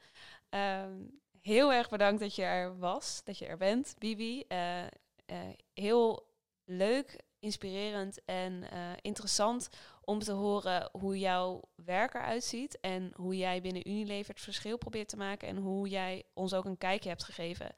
Um, 0.50 1.20
heel 1.40 1.72
erg 1.72 1.88
bedankt 1.88 2.20
dat 2.20 2.34
je 2.34 2.42
er 2.42 2.78
was, 2.78 3.20
dat 3.24 3.38
je 3.38 3.46
er 3.46 3.56
bent, 3.56 3.94
Bibi. 3.98 4.44
Uh, 4.48 4.82
uh, 5.26 5.38
heel 5.74 6.26
leuk 6.64 7.20
inspirerend 7.38 8.24
en 8.24 8.70
eh, 8.70 8.80
interessant 9.00 9.68
om 10.00 10.18
te 10.18 10.32
horen 10.32 10.88
hoe 10.92 11.18
jouw 11.18 11.62
werk 11.74 12.14
eruit 12.14 12.44
ziet 12.44 12.80
en 12.80 13.12
hoe 13.14 13.36
jij 13.36 13.60
binnen 13.60 13.88
Unilever 13.88 14.34
het 14.34 14.42
verschil 14.42 14.78
probeert 14.78 15.08
te 15.08 15.16
maken 15.16 15.48
en 15.48 15.56
hoe 15.56 15.88
jij 15.88 16.22
ons 16.34 16.54
ook 16.54 16.64
een 16.64 16.78
kijkje 16.78 17.08
hebt 17.08 17.24
gegeven 17.24 17.74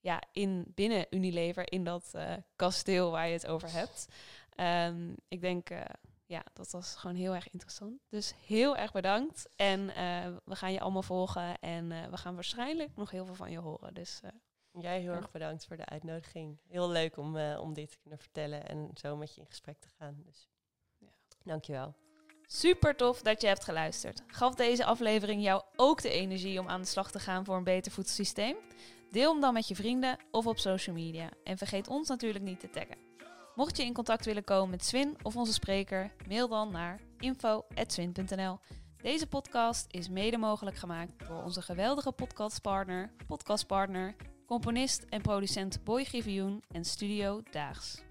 ja, 0.00 0.22
in, 0.32 0.64
binnen 0.74 1.06
Unilever, 1.10 1.72
in 1.72 1.84
dat 1.84 2.08
eh, 2.12 2.32
kasteel 2.56 3.10
waar 3.10 3.26
je 3.26 3.32
het 3.32 3.46
over 3.46 3.72
hebt. 3.72 4.06
Ehm, 4.54 5.12
ik 5.28 5.40
denk, 5.40 5.70
eh, 5.70 5.80
ja, 6.26 6.42
dat 6.52 6.70
was 6.70 6.94
gewoon 6.94 7.16
heel 7.16 7.34
erg 7.34 7.50
interessant. 7.50 8.00
Dus 8.08 8.34
heel 8.46 8.76
erg 8.76 8.92
bedankt. 8.92 9.48
En 9.56 9.94
eh, 9.94 10.36
we 10.44 10.56
gaan 10.56 10.72
je 10.72 10.80
allemaal 10.80 11.02
volgen. 11.02 11.58
En 11.58 11.88
we 12.10 12.16
gaan 12.16 12.34
waarschijnlijk 12.34 12.96
nog 12.96 13.10
heel 13.10 13.24
veel 13.24 13.34
van 13.34 13.50
je 13.50 13.58
horen. 13.58 13.94
Dus, 13.94 14.20
Jij 14.80 15.00
heel 15.00 15.12
erg 15.12 15.30
bedankt 15.30 15.66
voor 15.66 15.76
de 15.76 15.84
uitnodiging. 15.84 16.58
Heel 16.68 16.90
leuk 16.90 17.16
om, 17.16 17.36
om 17.38 17.74
dit 17.74 17.90
te 17.90 17.98
kunnen 17.98 18.18
vertellen 18.18 18.68
en 18.68 18.90
zo 18.94 19.16
met 19.16 19.34
je 19.34 19.40
in 19.40 19.46
gesprek 19.46 19.80
te 19.80 19.88
gaan. 19.98 20.22
Dus 20.24 20.48
ja. 20.98 21.08
dankjewel. 21.42 21.94
Super 22.46 22.96
tof 22.96 23.22
dat 23.22 23.40
je 23.40 23.46
hebt 23.46 23.64
geluisterd. 23.64 24.22
Gaf 24.26 24.54
deze 24.54 24.84
aflevering 24.84 25.42
jou 25.42 25.62
ook 25.76 26.02
de 26.02 26.10
energie 26.10 26.60
om 26.60 26.68
aan 26.68 26.80
de 26.80 26.86
slag 26.86 27.10
te 27.10 27.18
gaan 27.18 27.44
voor 27.44 27.56
een 27.56 27.64
beter 27.64 27.92
voedselsysteem? 27.92 28.56
Deel 29.10 29.32
hem 29.32 29.40
dan 29.40 29.52
met 29.52 29.68
je 29.68 29.74
vrienden 29.74 30.18
of 30.30 30.46
op 30.46 30.58
social 30.58 30.96
media. 30.96 31.30
En 31.44 31.58
vergeet 31.58 31.88
ons 31.88 32.08
natuurlijk 32.08 32.44
niet 32.44 32.60
te 32.60 32.70
taggen. 32.70 33.03
Mocht 33.54 33.76
je 33.76 33.84
in 33.84 33.92
contact 33.92 34.24
willen 34.24 34.44
komen 34.44 34.70
met 34.70 34.84
Swin 34.84 35.16
of 35.22 35.36
onze 35.36 35.52
spreker, 35.52 36.12
mail 36.28 36.48
dan 36.48 36.70
naar 36.70 37.00
info.swin.nl. 37.18 38.58
Deze 39.02 39.26
podcast 39.26 39.86
is 39.90 40.08
mede 40.08 40.38
mogelijk 40.38 40.76
gemaakt 40.76 41.28
door 41.28 41.42
onze 41.42 41.62
geweldige 41.62 42.12
podcastpartner, 42.12 43.10
podcastpartner, 43.26 44.16
componist 44.46 45.04
en 45.08 45.22
producent 45.22 45.84
Boy 45.84 46.04
Givioen 46.04 46.62
en 46.70 46.84
Studio 46.84 47.42
Daags. 47.50 48.02